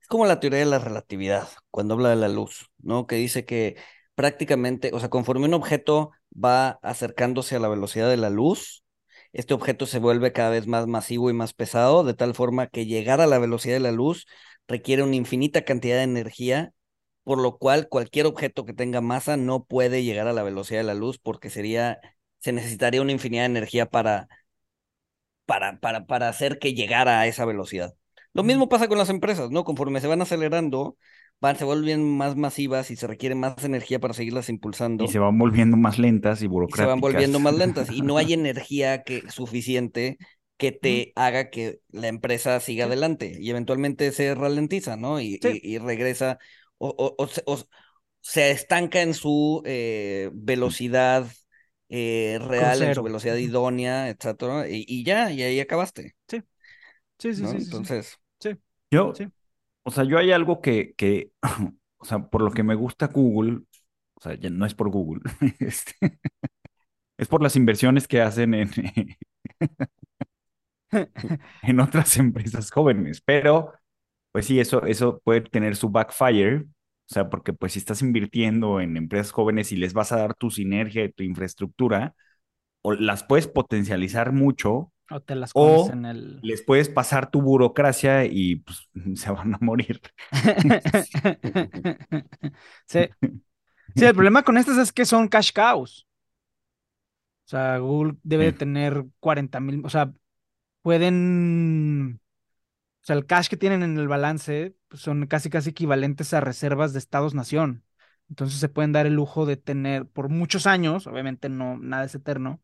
es 0.00 0.06
como 0.08 0.26
la 0.26 0.40
teoría 0.40 0.58
de 0.60 0.64
la 0.66 0.78
relatividad, 0.78 1.48
cuando 1.70 1.94
habla 1.94 2.10
de 2.10 2.16
la 2.16 2.28
luz, 2.28 2.70
¿no? 2.82 3.06
Que 3.06 3.16
dice 3.16 3.44
que 3.44 3.76
prácticamente, 4.14 4.90
o 4.92 5.00
sea, 5.00 5.10
conforme 5.10 5.46
un 5.46 5.54
objeto 5.54 6.10
va 6.32 6.78
acercándose 6.82 7.56
a 7.56 7.60
la 7.60 7.68
velocidad 7.68 8.08
de 8.08 8.16
la 8.16 8.30
luz, 8.30 8.84
este 9.32 9.54
objeto 9.54 9.86
se 9.86 9.98
vuelve 9.98 10.32
cada 10.32 10.50
vez 10.50 10.66
más 10.66 10.86
masivo 10.86 11.30
y 11.30 11.32
más 11.32 11.54
pesado, 11.54 12.04
de 12.04 12.14
tal 12.14 12.34
forma 12.34 12.66
que 12.66 12.86
llegar 12.86 13.20
a 13.20 13.26
la 13.26 13.38
velocidad 13.38 13.74
de 13.74 13.80
la 13.80 13.92
luz 13.92 14.26
requiere 14.68 15.02
una 15.02 15.16
infinita 15.16 15.62
cantidad 15.64 15.96
de 15.96 16.02
energía, 16.04 16.72
por 17.24 17.38
lo 17.38 17.58
cual 17.58 17.88
cualquier 17.88 18.26
objeto 18.26 18.64
que 18.64 18.74
tenga 18.74 19.00
masa 19.00 19.36
no 19.36 19.64
puede 19.64 20.04
llegar 20.04 20.26
a 20.26 20.32
la 20.32 20.42
velocidad 20.42 20.80
de 20.80 20.84
la 20.84 20.94
luz 20.94 21.18
porque 21.18 21.50
sería, 21.50 22.00
se 22.40 22.52
necesitaría 22.52 23.02
una 23.02 23.12
infinidad 23.12 23.42
de 23.42 23.46
energía 23.46 23.86
para 23.86 24.28
para, 25.44 25.78
para, 25.80 26.06
para 26.06 26.28
hacer 26.28 26.58
que 26.58 26.74
llegara 26.74 27.20
a 27.20 27.26
esa 27.26 27.44
velocidad. 27.44 27.94
Lo 28.32 28.42
mismo 28.42 28.68
pasa 28.68 28.88
con 28.88 28.98
las 28.98 29.10
empresas, 29.10 29.50
¿no? 29.50 29.64
Conforme 29.64 30.00
se 30.00 30.06
van 30.06 30.22
acelerando, 30.22 30.96
van, 31.42 31.56
se 31.58 31.64
vuelven 31.66 32.16
más 32.16 32.36
masivas 32.36 32.90
y 32.90 32.96
se 32.96 33.06
requiere 33.06 33.34
más 33.36 33.62
energía 33.64 34.00
para 34.00 34.14
seguirlas 34.14 34.48
impulsando 34.48 35.04
Y 35.04 35.08
se 35.08 35.18
van 35.18 35.38
volviendo 35.38 35.76
más 35.76 35.98
lentas 35.98 36.40
y 36.42 36.46
y 36.66 36.74
se 36.74 36.84
burocráticas. 36.84 36.86
van 36.86 37.00
volviendo 37.00 37.40
más 37.40 37.54
lentas 37.54 37.90
y 37.90 38.02
no 38.02 38.18
hay 38.18 38.32
energía 38.32 39.02
que, 39.02 39.28
suficiente 39.30 40.18
que 40.56 40.72
te 40.72 41.12
haga 41.16 41.50
que 41.50 41.80
la 41.90 42.08
empresa 42.08 42.60
siga 42.60 42.84
adelante 42.86 43.36
y 43.40 43.50
eventualmente 43.50 44.12
se 44.12 44.34
ralentiza, 44.34 44.96
¿no? 44.96 45.20
Y, 45.20 45.38
Sí. 45.40 45.58
y, 45.62 45.74
y 45.74 45.78
regresa 45.78 46.38
o, 46.78 46.88
o, 46.90 47.14
o, 47.22 47.26
se, 47.28 47.42
o 47.46 47.58
se 48.20 48.50
estanca 48.52 49.02
en 49.02 49.14
su 49.14 49.62
eh, 49.66 50.30
velocidad 50.34 51.26
eh, 51.88 52.38
real, 52.42 52.82
en 52.82 52.94
su 52.94 53.02
velocidad 53.02 53.36
idónea, 53.36 54.08
etcétera, 54.08 54.68
y, 54.68 54.84
y 54.88 55.04
ya, 55.04 55.30
y 55.32 55.42
ahí 55.42 55.60
acabaste, 55.60 56.14
Sí, 56.28 56.42
sí, 57.18 57.34
sí, 57.34 57.46
¿no? 57.46 57.52
sí, 57.60 57.60
sí, 57.60 57.72
sí. 57.72 57.84
Entonces, 57.84 58.18
Yo, 58.90 59.18
Sí. 59.18 59.26
O 59.84 59.90
sea, 59.90 60.04
yo 60.04 60.18
hay 60.18 60.32
algo 60.32 60.60
que, 60.60 60.94
que, 60.96 61.32
o 61.98 62.04
sea, 62.04 62.18
por 62.28 62.42
lo 62.42 62.50
que 62.52 62.62
me 62.62 62.74
gusta 62.74 63.08
Google, 63.08 63.62
o 64.14 64.20
sea, 64.20 64.34
ya 64.34 64.50
no 64.50 64.66
es 64.66 64.74
por 64.74 64.90
Google, 64.90 65.22
este, 65.60 66.18
es 67.18 67.28
por 67.28 67.42
las 67.42 67.56
inversiones 67.56 68.08
que 68.08 68.20
hacen 68.20 68.54
en, 68.54 68.70
en 71.62 71.80
otras 71.80 72.16
empresas 72.16 72.70
jóvenes, 72.70 73.20
pero 73.24 73.72
pues 74.32 74.46
sí, 74.46 74.60
eso, 74.60 74.84
eso 74.86 75.20
puede 75.24 75.42
tener 75.42 75.76
su 75.76 75.90
backfire, 75.90 76.58
o 76.62 76.64
sea, 77.14 77.30
porque 77.30 77.52
pues 77.54 77.72
si 77.74 77.78
estás 77.80 78.02
invirtiendo 78.02 78.80
en 78.80 78.96
empresas 78.96 79.32
jóvenes 79.32 79.72
y 79.72 79.76
les 79.76 79.94
vas 79.94 80.12
a 80.12 80.18
dar 80.18 80.34
tu 80.34 80.50
sinergia 80.50 81.04
y 81.04 81.12
tu 81.12 81.22
infraestructura, 81.24 82.14
o 82.82 82.94
las 82.94 83.24
puedes 83.24 83.48
potencializar 83.48 84.32
mucho, 84.32 84.91
O 85.12 85.20
te 85.20 85.34
las 85.34 85.50
O 85.54 85.84
comes 85.84 85.92
en 85.92 86.06
el... 86.06 86.40
les 86.42 86.62
puedes 86.62 86.88
pasar 86.88 87.30
tu 87.30 87.42
burocracia 87.42 88.24
y 88.24 88.56
pues 88.56 88.88
se 89.14 89.30
van 89.30 89.54
a 89.54 89.58
morir. 89.60 90.00
Sí. 92.86 93.08
Sí, 93.94 94.04
el 94.04 94.14
problema 94.14 94.42
con 94.42 94.58
estas 94.58 94.78
es 94.78 94.92
que 94.92 95.04
son 95.04 95.28
cash 95.28 95.52
cows. 95.52 96.06
O 97.46 97.48
sea, 97.48 97.78
Google 97.78 98.16
debe 98.22 98.46
de 98.46 98.52
tener 98.52 99.04
40 99.20 99.60
mil, 99.60 99.82
o 99.84 99.90
sea, 99.90 100.12
pueden, 100.82 102.20
o 103.02 103.06
sea, 103.06 103.16
el 103.16 103.26
cash 103.26 103.48
que 103.48 103.56
tienen 103.56 103.82
en 103.82 103.98
el 103.98 104.08
balance 104.08 104.74
pues, 104.88 105.02
son 105.02 105.26
casi 105.26 105.50
casi 105.50 105.70
equivalentes 105.70 106.32
a 106.34 106.40
reservas 106.40 106.92
de 106.92 106.98
estados-nación. 107.00 107.84
Entonces 108.30 108.60
se 108.60 108.68
pueden 108.68 108.92
dar 108.92 109.06
el 109.06 109.14
lujo 109.14 109.46
de 109.46 109.56
tener 109.56 110.06
por 110.06 110.28
muchos 110.30 110.66
años, 110.66 111.06
obviamente 111.06 111.48
no, 111.48 111.76
nada 111.78 112.04
es 112.04 112.14
eterno, 112.14 112.62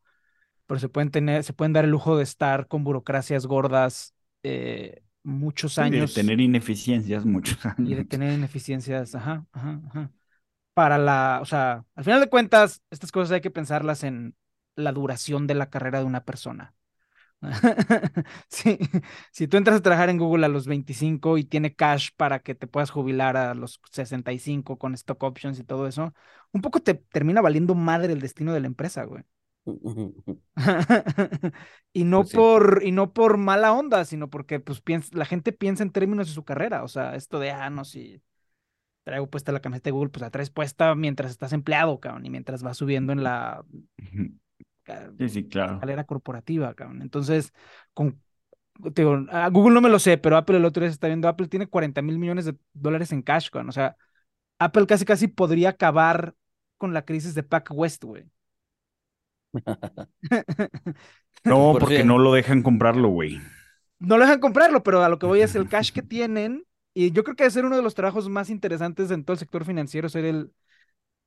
pero 0.69 0.81
se 0.81 0.91
pueden 0.91 1.11
tener, 1.12 1.45
se 1.45 1.55
pueden 1.55 1.75
dar 1.75 1.87
el 1.87 1.93
lujo 1.93 2.19
de 2.19 2.25
estar 2.25 2.69
con 2.69 2.85
burocracias 2.85 3.47
gordas 3.49 4.14
eh, 4.45 5.03
muchos 5.25 5.79
Sí, 5.79 5.91
de 5.91 6.09
años 6.09 6.09
tener 6.09 6.41
ineficiencias 6.41 7.25
muchos 7.25 7.64
y 7.83 7.95
de 7.95 8.05
años. 8.05 8.07
tener 8.07 8.33
ineficiencias, 8.33 9.14
ajá, 9.14 9.47
ajá, 9.53 9.81
ajá. 9.89 10.12
Para 10.75 10.99
la, 10.99 11.41
o 11.43 11.47
sea, 11.47 11.85
al 11.97 12.05
final 12.05 12.21
de 12.21 12.31
cuentas, 12.31 12.83
estas 12.91 13.12
cosas 13.12 13.33
hay 13.33 13.41
que 13.43 13.51
pensarlas 13.53 14.05
en 14.05 14.37
la 14.77 14.93
duración 14.93 15.47
de 15.47 15.55
la 15.55 15.71
carrera 15.71 16.01
de 16.01 16.07
una 16.07 16.25
persona. 16.25 16.75
Sí, 18.51 18.79
si 19.33 19.49
tú 19.49 19.57
entras 19.59 19.79
a 19.79 19.83
trabajar 19.83 20.11
en 20.11 20.19
Google 20.19 20.47
a 20.47 20.49
los 20.49 20.66
25 20.66 21.39
y 21.39 21.45
tiene 21.45 21.75
cash 21.77 22.11
para 22.16 22.41
que 22.41 22.55
te 22.55 22.66
puedas 22.66 22.91
jubilar 22.91 23.37
a 23.37 23.55
los 23.55 23.81
65 23.93 24.79
con 24.79 24.95
stock 24.95 25.23
options 25.25 25.59
y 25.61 25.64
todo 25.64 25.87
eso, 25.89 26.14
un 26.53 26.62
poco 26.62 26.81
te 26.81 26.95
termina 26.95 27.41
valiendo 27.43 27.75
madre 27.75 28.12
el 28.14 28.21
destino 28.21 28.55
de 28.55 28.61
la 28.61 28.66
empresa, 28.69 29.05
güey. 29.05 29.25
Y 31.93 32.05
no 32.05 32.25
Pues 32.25 32.31
sí. 32.31 32.39
por, 32.39 32.83
y 32.85 32.93
no 32.93 33.12
por 33.12 33.37
mala 33.39 33.73
onda, 33.73 34.05
sino 34.05 34.29
porque 34.31 34.61
pues 34.61 34.81
piensa, 34.81 35.11
la 35.16 35.25
gente 35.25 35.53
piensa 35.53 35.83
en 35.83 35.93
términos 35.93 36.27
de 36.29 36.35
su 36.35 36.45
carrera. 36.45 36.83
O 36.85 36.89
sea, 36.89 37.14
esto 37.14 37.39
de, 37.39 37.51
ah, 37.51 37.71
no, 37.71 37.85
si 37.85 38.23
traigo 39.05 39.29
puesta 39.31 39.53
la 39.53 39.61
camiseta 39.61 39.87
de 39.89 39.93
Google, 39.93 40.11
pues 40.11 40.23
la 40.23 40.31
traes 40.31 40.51
puesta 40.51 40.95
mientras 40.95 41.31
estás 41.33 41.53
empleado, 41.55 42.01
cabrón, 42.01 42.27
y 42.27 42.31
mientras 42.31 42.62
vas 42.62 42.79
subiendo 42.79 43.12
en 43.12 43.25
la 43.25 43.64
ca- 44.85 45.12
Sí, 45.19 45.29
sí, 45.29 45.49
claro. 45.49 45.87
escalera 45.87 46.05
corporativa, 46.05 46.75
cabrón. 46.75 47.03
Entonces, 47.03 47.53
con, 47.95 48.23
te 48.95 49.03
digo, 49.03 49.19
a 49.31 49.49
Google 49.51 49.75
no 49.75 49.81
me 49.81 49.89
lo 49.91 49.99
sé, 49.99 50.19
pero 50.19 50.37
Apple 50.37 50.59
el 50.59 50.64
otro 50.64 50.83
día 50.83 50.91
se 50.91 50.95
está 50.95 51.09
viendo, 51.09 51.29
Apple 51.29 51.49
tiene 51.49 51.69
40 51.69 52.03
mil 52.03 52.19
millones 52.19 52.47
de 52.47 52.57
dólares 52.75 53.12
en 53.12 53.23
cash, 53.23 53.51
cabrón. 53.51 53.71
O 53.71 53.73
sea, 53.73 53.97
Apple 54.59 54.87
casi 54.87 55.05
casi 55.05 55.29
podría 55.29 55.71
acabar 55.71 56.37
con 56.79 56.95
la 56.95 57.05
crisis 57.05 57.35
de 57.35 57.43
Pac 57.45 57.71
West, 57.73 58.05
güey. 58.05 58.27
No, 61.45 61.61
Por 61.71 61.81
porque 61.81 62.05
no 62.05 62.19
lo 62.19 62.33
dejan 62.33 62.63
comprarlo, 62.63 63.09
güey. 63.09 63.41
no 63.99 64.17
lo 64.19 64.25
dejan 64.25 64.41
comprarlo, 64.41 64.83
pero 64.83 65.03
a 65.03 65.09
lo 65.09 65.19
que 65.19 65.27
voy 65.27 65.41
es 65.43 65.55
el 65.55 65.69
cash 65.69 65.91
que 65.93 66.03
tienen. 66.03 66.65
Y 66.95 67.13
yo 67.13 67.23
creo 67.25 67.37
que 67.37 67.45
debe 67.45 67.53
ser 67.53 67.65
uno 67.65 67.77
de 67.77 67.83
los 67.83 67.95
trabajos 67.95 68.29
más 68.29 68.51
interesantes 68.51 69.11
en 69.11 69.25
todo 69.25 69.35
el 69.35 69.39
sector 69.39 69.65
financiero, 69.65 70.09
ser 70.09 70.25
el, 70.25 70.53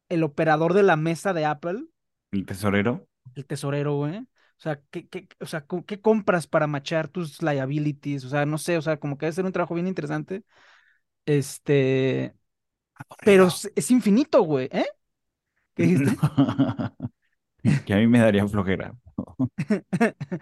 el 0.09 0.23
operador 0.23 0.73
de 0.73 0.83
la 0.83 0.95
mesa 0.97 1.33
de 1.33 1.45
Apple, 1.45 1.85
El 2.33 2.45
tesorero. 2.45 3.07
el 3.35 3.45
tesorero, 3.45 3.95
güey. 3.95 4.17
O 4.19 4.25
sea, 4.63 4.79
¿qué, 4.91 5.07
qué, 5.07 5.27
o 5.39 5.45
sea, 5.47 5.65
¿qué 5.87 6.01
compras 6.01 6.45
para 6.47 6.67
machar 6.67 7.07
tus 7.07 7.41
liabilities? 7.41 8.25
O 8.25 8.29
sea, 8.29 8.45
no 8.45 8.57
sé, 8.57 8.77
o 8.77 8.81
sea, 8.81 8.97
como 8.99 9.17
que 9.17 9.25
debe 9.25 9.33
ser 9.35 9.45
un 9.45 9.51
trabajo 9.51 9.73
bien 9.73 9.87
interesante. 9.87 10.43
Este, 11.25 12.35
pero 13.23 13.45
Aburrido. 13.45 13.47
es, 13.47 13.71
es 13.75 13.91
infinito, 13.91 14.43
güey, 14.43 14.69
¿eh? 14.71 14.87
¿Qué 15.75 15.83
dijiste? 15.85 16.23
Que 17.85 17.93
a 17.93 17.97
mí 17.97 18.07
me 18.07 18.19
daría 18.19 18.47
flojera. 18.47 18.95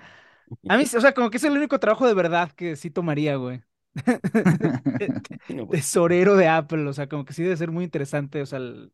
A 0.67 0.77
mí, 0.77 0.83
o 0.83 1.01
sea, 1.01 1.13
como 1.13 1.29
que 1.29 1.37
es 1.37 1.43
el 1.43 1.53
único 1.57 1.79
trabajo 1.79 2.07
de 2.07 2.13
verdad 2.13 2.51
que 2.53 2.75
sí 2.75 2.91
tomaría, 2.91 3.35
güey. 3.37 3.63
Tesorero 5.69 6.35
de 6.35 6.47
Apple, 6.47 6.87
o 6.87 6.93
sea, 6.93 7.07
como 7.09 7.25
que 7.25 7.33
sí 7.33 7.43
debe 7.43 7.57
ser 7.57 7.71
muy 7.71 7.83
interesante, 7.83 8.41
o 8.41 8.45
sea, 8.45 8.59
el- 8.59 8.93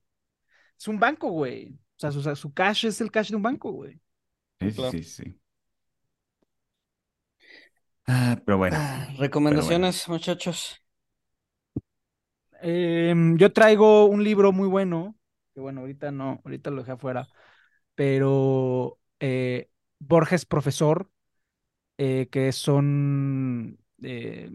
es 0.80 0.88
un 0.88 1.00
banco, 1.00 1.30
güey. 1.32 1.74
O 1.98 2.00
sea, 2.00 2.12
su, 2.12 2.24
su 2.36 2.54
cash 2.54 2.86
es 2.88 3.02
el 3.02 3.12
cash 3.12 3.30
de 3.32 3.38
un 3.38 3.44
banco, 3.44 3.72
güey. 3.72 4.02
Sí, 4.60 4.72
Claro. 4.76 5.00
sí, 5.02 5.04
sí. 5.04 5.40
Ah, 8.08 8.42
pero 8.46 8.58
bueno, 8.58 8.80
Ah, 8.80 9.08
Recomendaciones, 9.18 10.08
muchachos. 10.08 10.80
Em, 12.62 13.38
yo 13.38 13.52
traigo 13.54 14.06
un 14.06 14.24
libro 14.24 14.52
muy 14.52 14.68
bueno, 14.68 15.16
que 15.54 15.60
bueno, 15.62 15.82
ahorita 15.82 16.12
no, 16.12 16.42
ahorita 16.46 16.72
lo 16.72 16.78
dejé 16.82 16.94
afuera, 16.94 17.30
pero 17.96 19.00
eh, 19.20 19.70
Borges 20.00 20.46
Profesor, 20.46 21.10
eh, 21.98 22.28
que 22.32 22.52
son, 22.52 23.80
eh, 24.04 24.50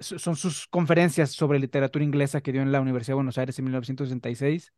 so- 0.00 0.18
son 0.18 0.36
sus 0.36 0.66
conferencias 0.68 1.30
sobre 1.32 1.58
literatura 1.58 2.04
inglesa 2.04 2.40
que 2.40 2.52
dio 2.52 2.62
en 2.62 2.72
la 2.72 2.80
Universidad 2.80 3.12
de 3.12 3.16
Buenos 3.16 3.38
Aires 3.38 3.58
en 3.58 3.64
1966. 3.66 4.72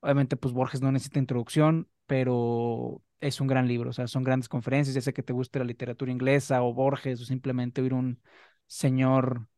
Obviamente, 0.00 0.36
pues 0.36 0.54
Borges 0.54 0.82
no 0.82 0.92
necesita 0.92 1.18
introducción, 1.18 1.88
pero 2.06 3.02
es 3.20 3.40
un 3.40 3.46
gran 3.48 3.68
libro, 3.68 3.90
o 3.90 3.92
sea, 3.94 4.06
son 4.08 4.24
grandes 4.24 4.48
conferencias, 4.50 4.94
ya 4.94 5.00
sea 5.00 5.12
que 5.14 5.22
te 5.22 5.32
guste 5.32 5.58
la 5.58 5.64
literatura 5.64 6.12
inglesa 6.12 6.62
o 6.62 6.74
Borges 6.74 7.20
o 7.22 7.24
simplemente 7.24 7.80
oír 7.82 7.94
un 7.94 8.20
señor 8.66 9.48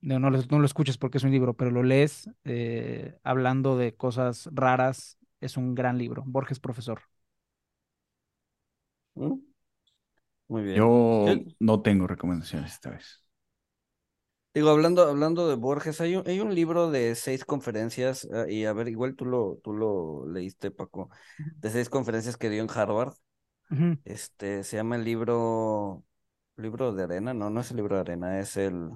no, 0.00 0.18
no 0.20 0.30
lo, 0.30 0.64
escuches 0.66 0.98
porque 0.98 1.18
es 1.18 1.24
un 1.24 1.30
libro, 1.32 1.54
pero 1.56 1.70
lo 1.70 1.82
lees 1.82 2.30
hablando 3.24 3.76
de 3.76 3.94
cosas 3.96 4.48
raras. 4.52 5.18
Es 5.40 5.56
un 5.56 5.74
gran 5.74 5.98
libro. 5.98 6.24
Borges 6.26 6.60
Profesor. 6.60 7.00
¿Mm? 9.14 9.34
Muy 10.48 10.62
bien. 10.62 10.76
yo 10.76 11.26
no 11.58 11.82
tengo 11.82 12.06
recomendaciones 12.06 12.72
esta 12.72 12.90
vez. 12.90 13.22
Digo, 14.54 14.70
hablando, 14.70 15.02
hablando 15.06 15.48
de 15.48 15.54
Borges, 15.54 16.00
hay 16.00 16.16
un, 16.16 16.26
hay 16.26 16.40
un 16.40 16.54
libro 16.54 16.90
de 16.90 17.14
seis 17.14 17.44
conferencias, 17.44 18.26
ah, 18.32 18.46
y 18.48 18.64
a 18.64 18.72
ver, 18.72 18.88
igual 18.88 19.14
tú 19.14 19.24
lo, 19.24 19.60
tú 19.62 19.72
lo 19.72 20.26
leíste, 20.26 20.70
Paco, 20.70 21.10
de 21.38 21.70
seis 21.70 21.88
conferencias 21.90 22.36
que 22.36 22.50
dio 22.50 22.62
en 22.62 22.70
Harvard. 22.70 23.14
Este, 24.04 24.64
se 24.64 24.76
llama 24.76 24.96
el 24.96 25.04
libro, 25.04 26.02
libro 26.56 26.94
de 26.94 27.04
arena, 27.04 27.34
no, 27.34 27.50
no 27.50 27.60
es 27.60 27.70
el 27.70 27.76
libro 27.76 27.96
de 27.96 28.00
arena, 28.00 28.40
es 28.40 28.56
el, 28.56 28.90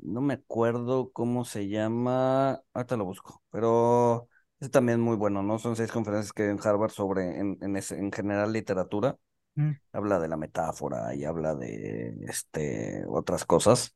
no 0.00 0.20
me 0.20 0.34
acuerdo 0.34 1.10
cómo 1.12 1.44
se 1.44 1.68
llama, 1.68 2.62
ahorita 2.74 2.96
lo 2.96 3.04
busco, 3.04 3.42
pero 3.50 4.28
es 4.60 4.70
también 4.70 5.00
muy 5.00 5.16
bueno, 5.16 5.42
¿no? 5.42 5.58
Son 5.58 5.76
seis 5.76 5.90
conferencias 5.92 6.32
que 6.32 6.44
dio 6.44 6.52
en 6.52 6.60
Harvard 6.66 6.90
sobre, 6.90 7.38
en, 7.40 7.58
en, 7.62 7.76
ese- 7.76 7.98
en 7.98 8.12
general, 8.12 8.52
literatura. 8.52 9.18
Ujú. 9.56 9.76
Habla 9.92 10.20
de 10.20 10.28
la 10.28 10.36
metáfora 10.38 11.14
y 11.14 11.24
habla 11.24 11.54
de, 11.56 12.16
este, 12.28 13.04
otras 13.08 13.44
cosas. 13.46 13.94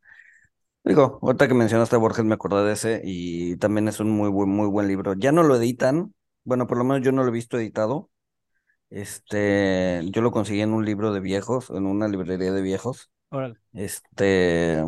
Digo, 0.85 1.19
ahorita 1.23 1.49
que 1.49 1.55
mencionaste 1.55 1.97
a 1.97 1.99
Borges 1.99 2.25
me 2.25 2.35
acordé 2.35 2.65
de 2.67 2.73
ese 2.75 3.01
y 3.05 3.57
también 3.57 3.89
es 3.89 4.01
un 4.01 4.11
muy 4.11 4.31
buen, 4.31 4.49
muy 4.51 4.69
buen 4.69 4.89
libro. 4.89 5.15
Ya 5.15 5.33
no 5.33 5.43
lo 5.43 5.57
editan, 5.57 6.15
bueno, 6.45 6.67
por 6.69 6.79
lo 6.79 6.85
menos 6.85 7.05
yo 7.05 7.13
no 7.13 7.23
lo 7.25 7.31
he 7.31 7.33
visto 7.33 7.59
editado. 7.59 8.11
Este, 8.91 10.03
yo 10.13 10.23
lo 10.23 10.31
conseguí 10.33 10.61
en 10.63 10.73
un 10.73 10.85
libro 10.85 11.13
de 11.13 11.21
viejos, 11.21 11.71
en 11.71 11.87
una 11.87 12.09
librería 12.09 12.53
de 12.53 12.63
viejos. 12.63 13.11
Órale. 13.31 13.57
Este, 13.75 14.83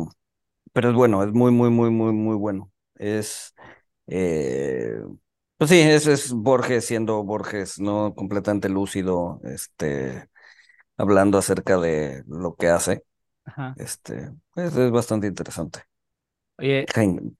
pero 0.73 0.89
es 0.89 0.95
bueno, 0.95 1.23
es 1.23 1.31
muy, 1.33 1.51
muy, 1.51 1.69
muy, 1.69 1.89
muy, 1.91 2.13
muy 2.13 2.35
bueno. 2.35 2.71
Es, 2.95 3.53
eh, 4.07 5.01
pues 5.57 5.69
sí, 5.71 5.79
es, 5.79 6.07
es 6.07 6.31
Borges 6.33 6.85
siendo 6.85 7.23
Borges, 7.23 7.79
¿no? 7.79 8.13
Completamente 8.15 8.69
lúcido, 8.69 9.41
este, 9.45 10.29
hablando 10.97 11.37
acerca 11.39 11.77
de 11.79 12.23
lo 12.27 12.55
que 12.55 12.69
hace. 12.69 13.03
Ajá. 13.45 13.77
Este, 13.77 14.31
pues 14.53 14.75
es 14.75 14.91
bastante 14.91 15.27
interesante. 15.27 15.81
Oye, 16.57 16.93
Jaime, 16.93 17.31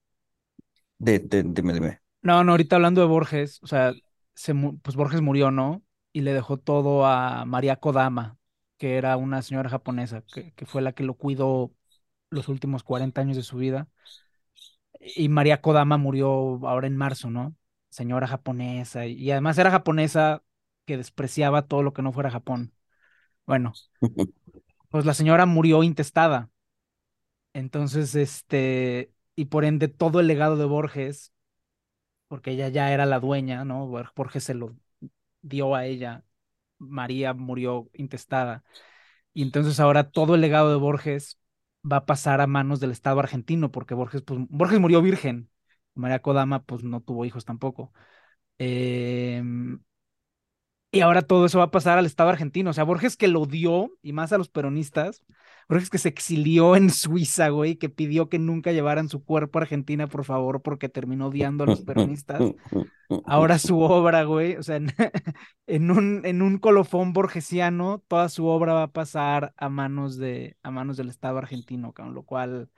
de, 0.97 1.19
de- 1.19 1.43
dime, 1.43 1.73
dime. 1.73 2.01
no, 2.21 2.43
no, 2.43 2.51
ahorita 2.51 2.75
hablando 2.75 3.01
de 3.01 3.07
Borges, 3.07 3.59
o 3.63 3.67
sea, 3.67 3.95
se, 4.36 4.53
pues 4.82 4.95
Borges 4.95 5.21
murió, 5.21 5.51
¿no? 5.51 5.84
Y 6.11 6.21
le 6.21 6.34
dejó 6.34 6.57
todo 6.57 7.05
a 7.05 7.45
María 7.45 7.77
Kodama, 7.77 8.38
que 8.77 8.97
era 8.97 9.17
una 9.17 9.41
señora 9.41 9.69
japonesa, 9.69 10.23
que, 10.32 10.53
que 10.53 10.65
fue 10.65 10.82
la 10.82 10.93
que 10.93 11.03
lo 11.03 11.13
cuidó 11.15 11.73
los 12.32 12.47
últimos 12.49 12.84
40 12.84 13.21
años 13.21 13.38
de 13.38 13.43
su 13.43 13.57
vida. 13.57 13.88
Y 14.99 15.30
María 15.30 15.61
Kodama 15.61 15.97
murió 15.97 16.30
ahora 16.67 16.88
en 16.88 16.97
marzo, 16.97 17.30
¿no? 17.30 17.55
Señora 17.89 18.27
japonesa. 18.27 19.05
Y 19.05 19.32
además 19.32 19.57
era 19.57 19.71
japonesa 19.71 20.43
que 20.86 20.97
despreciaba 20.97 21.67
todo 21.67 21.84
lo 21.84 21.93
que 21.93 22.01
no 22.01 22.11
fuera 22.11 22.32
Japón. 22.32 22.73
Bueno, 23.45 23.80
pues 24.89 25.05
la 25.05 25.13
señora 25.13 25.45
murió 25.45 25.84
intestada. 25.84 26.49
Entonces, 27.53 28.15
este, 28.15 29.11
y 29.36 29.45
por 29.45 29.65
ende 29.65 29.88
todo 29.88 30.19
el 30.19 30.27
legado 30.27 30.55
de 30.57 30.65
Borges, 30.65 31.34
porque 32.27 32.51
ella 32.51 32.69
ya 32.69 32.93
era 32.93 33.05
la 33.05 33.19
dueña, 33.19 33.65
¿no? 33.65 33.88
Bor- 33.88 34.13
Borges 34.15 34.43
se 34.45 34.53
lo 34.55 34.77
dio 35.41 35.75
a 35.75 35.86
ella. 35.86 36.25
María 36.80 37.34
murió 37.34 37.89
intestada. 37.93 38.63
Y 39.34 39.43
entonces 39.43 39.80
ahora 39.80 40.11
todo 40.11 40.36
el 40.36 40.41
legado 40.41 40.71
de 40.71 40.77
Borges 40.77 41.39
va 41.89 41.97
a 41.97 42.05
pasar 42.05 42.41
a 42.41 42.47
manos 42.47 42.80
del 42.80 42.91
Estado 42.91 43.19
argentino, 43.19 43.71
porque 43.71 43.93
Borges, 43.95 44.21
pues, 44.23 44.39
Borges 44.49 44.80
murió 44.80 45.01
virgen. 45.01 45.49
María 45.95 46.21
Kodama, 46.21 46.63
pues, 46.63 46.84
no 46.84 47.01
tuvo 47.01 47.25
hijos 47.25 47.45
tampoco. 47.45 47.93
Em, 48.59 49.82
y 50.91 51.01
ahora 51.01 51.21
todo 51.21 51.45
eso 51.45 51.59
va 51.59 51.65
a 51.65 51.71
pasar 51.71 51.97
al 51.97 52.05
Estado 52.05 52.30
argentino. 52.30 52.71
O 52.71 52.73
sea, 52.73 52.84
Borges 52.84 53.15
que 53.17 53.27
lo 53.27 53.45
dio, 53.45 53.91
y 54.01 54.13
más 54.13 54.34
a 54.34 54.38
los 54.38 54.49
peronistas, 54.49 55.23
Borges 55.70 55.91
que 55.91 55.99
se 55.99 56.09
exilió 56.09 56.76
en 56.76 56.89
Suiza, 56.89 57.49
güey, 57.49 57.76
que 57.76 57.89
pidió 57.89 58.28
que 58.28 58.39
nunca 58.39 58.72
llevaran 58.72 59.07
su 59.07 59.24
cuerpo 59.24 59.59
a 59.59 59.61
Argentina, 59.61 60.07
por 60.07 60.26
favor, 60.26 60.63
porque 60.63 60.89
terminó 60.89 61.28
odiando 61.28 61.63
a 61.63 61.67
los 61.67 61.82
peronistas. 61.82 62.41
Ahora 63.24 63.59
su 63.59 63.80
obra, 63.80 64.24
güey, 64.24 64.55
o 64.55 64.63
sea, 64.63 64.78
en, 64.78 64.91
en 65.67 65.91
un, 65.91 66.26
en 66.26 66.41
un 66.41 66.57
colofón 66.57 67.13
borgesiano, 67.13 68.03
toda 68.07 68.30
su 68.30 68.47
obra 68.47 68.74
va 68.74 68.84
a 68.84 68.91
pasar 68.91 69.53
a 69.57 69.70
manos 69.70 70.17
de, 70.17 70.57
a 70.63 70.72
manos 70.72 70.97
del 70.97 71.09
Estado 71.09 71.38
argentino, 71.38 71.93
con 71.93 72.15
lo 72.15 72.24
cual, 72.24 72.70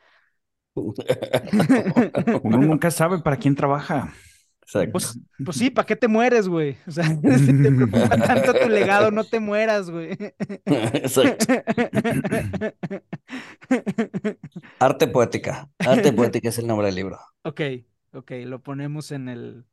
Uno 2.43 2.57
nunca 2.57 2.91
sabe 2.91 3.19
para 3.19 3.37
quién 3.37 3.55
trabaja. 3.55 4.13
Exacto. 4.71 4.91
pues, 4.93 5.19
pues 5.45 5.57
sí, 5.57 5.69
¿para 5.69 5.85
qué 5.85 5.95
te 5.97 6.07
mueres, 6.07 6.47
güey? 6.47 6.77
O 6.87 6.91
sea, 6.91 7.03
si 7.37 7.61
te 7.61 7.71
preocupa 7.71 8.17
tanto 8.17 8.53
tu 8.53 8.69
legado, 8.69 9.11
no 9.11 9.25
te 9.25 9.39
mueras, 9.39 9.89
güey. 9.89 10.17
Exacto. 10.65 11.53
Arte 14.79 15.07
poética. 15.07 15.69
Arte 15.79 16.13
poética 16.13 16.49
es 16.49 16.57
el 16.57 16.67
nombre 16.67 16.87
del 16.87 16.95
libro. 16.95 17.19
Ok, 17.43 17.59
ok, 18.13 18.31
lo 18.45 18.61
ponemos 18.61 19.11
en 19.11 19.27
el, 19.27 19.65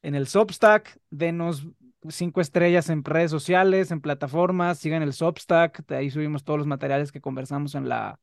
en 0.00 0.14
el 0.14 0.26
Substack, 0.26 0.98
denos 1.10 1.66
cinco 2.08 2.40
estrellas 2.40 2.88
en 2.88 3.04
redes 3.04 3.30
sociales, 3.30 3.90
en 3.90 4.00
plataformas, 4.00 4.78
sigan 4.78 5.02
el 5.02 5.12
Substack, 5.12 5.86
de 5.86 5.96
ahí 5.96 6.10
subimos 6.10 6.42
todos 6.42 6.58
los 6.58 6.66
materiales 6.66 7.12
que 7.12 7.20
conversamos 7.20 7.74
en 7.74 7.90
la, 7.90 8.18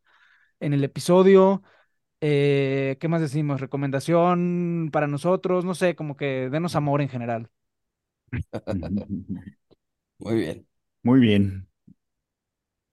en 0.60 0.74
el 0.74 0.84
episodio. 0.84 1.62
Eh, 2.22 2.98
¿qué 3.00 3.08
más 3.08 3.22
decimos? 3.22 3.62
Recomendación 3.62 4.90
para 4.92 5.08
nosotros, 5.08 5.66
no 5.66 5.76
sé, 5.76 5.96
como 5.96 6.18
que 6.18 6.50
denos 6.50 6.76
amor 6.76 7.02
en 7.02 7.10
general. 7.10 7.50
Muy 10.20 10.36
bien. 10.36 10.68
Muy 11.04 11.20
bien. 11.20 11.68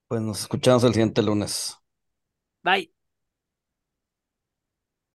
Pues 0.09 0.23
nos 0.23 0.41
escuchamos 0.41 0.83
el 0.85 0.95
siguiente 0.95 1.21
lunes. 1.23 1.77
Bye. 2.65 2.89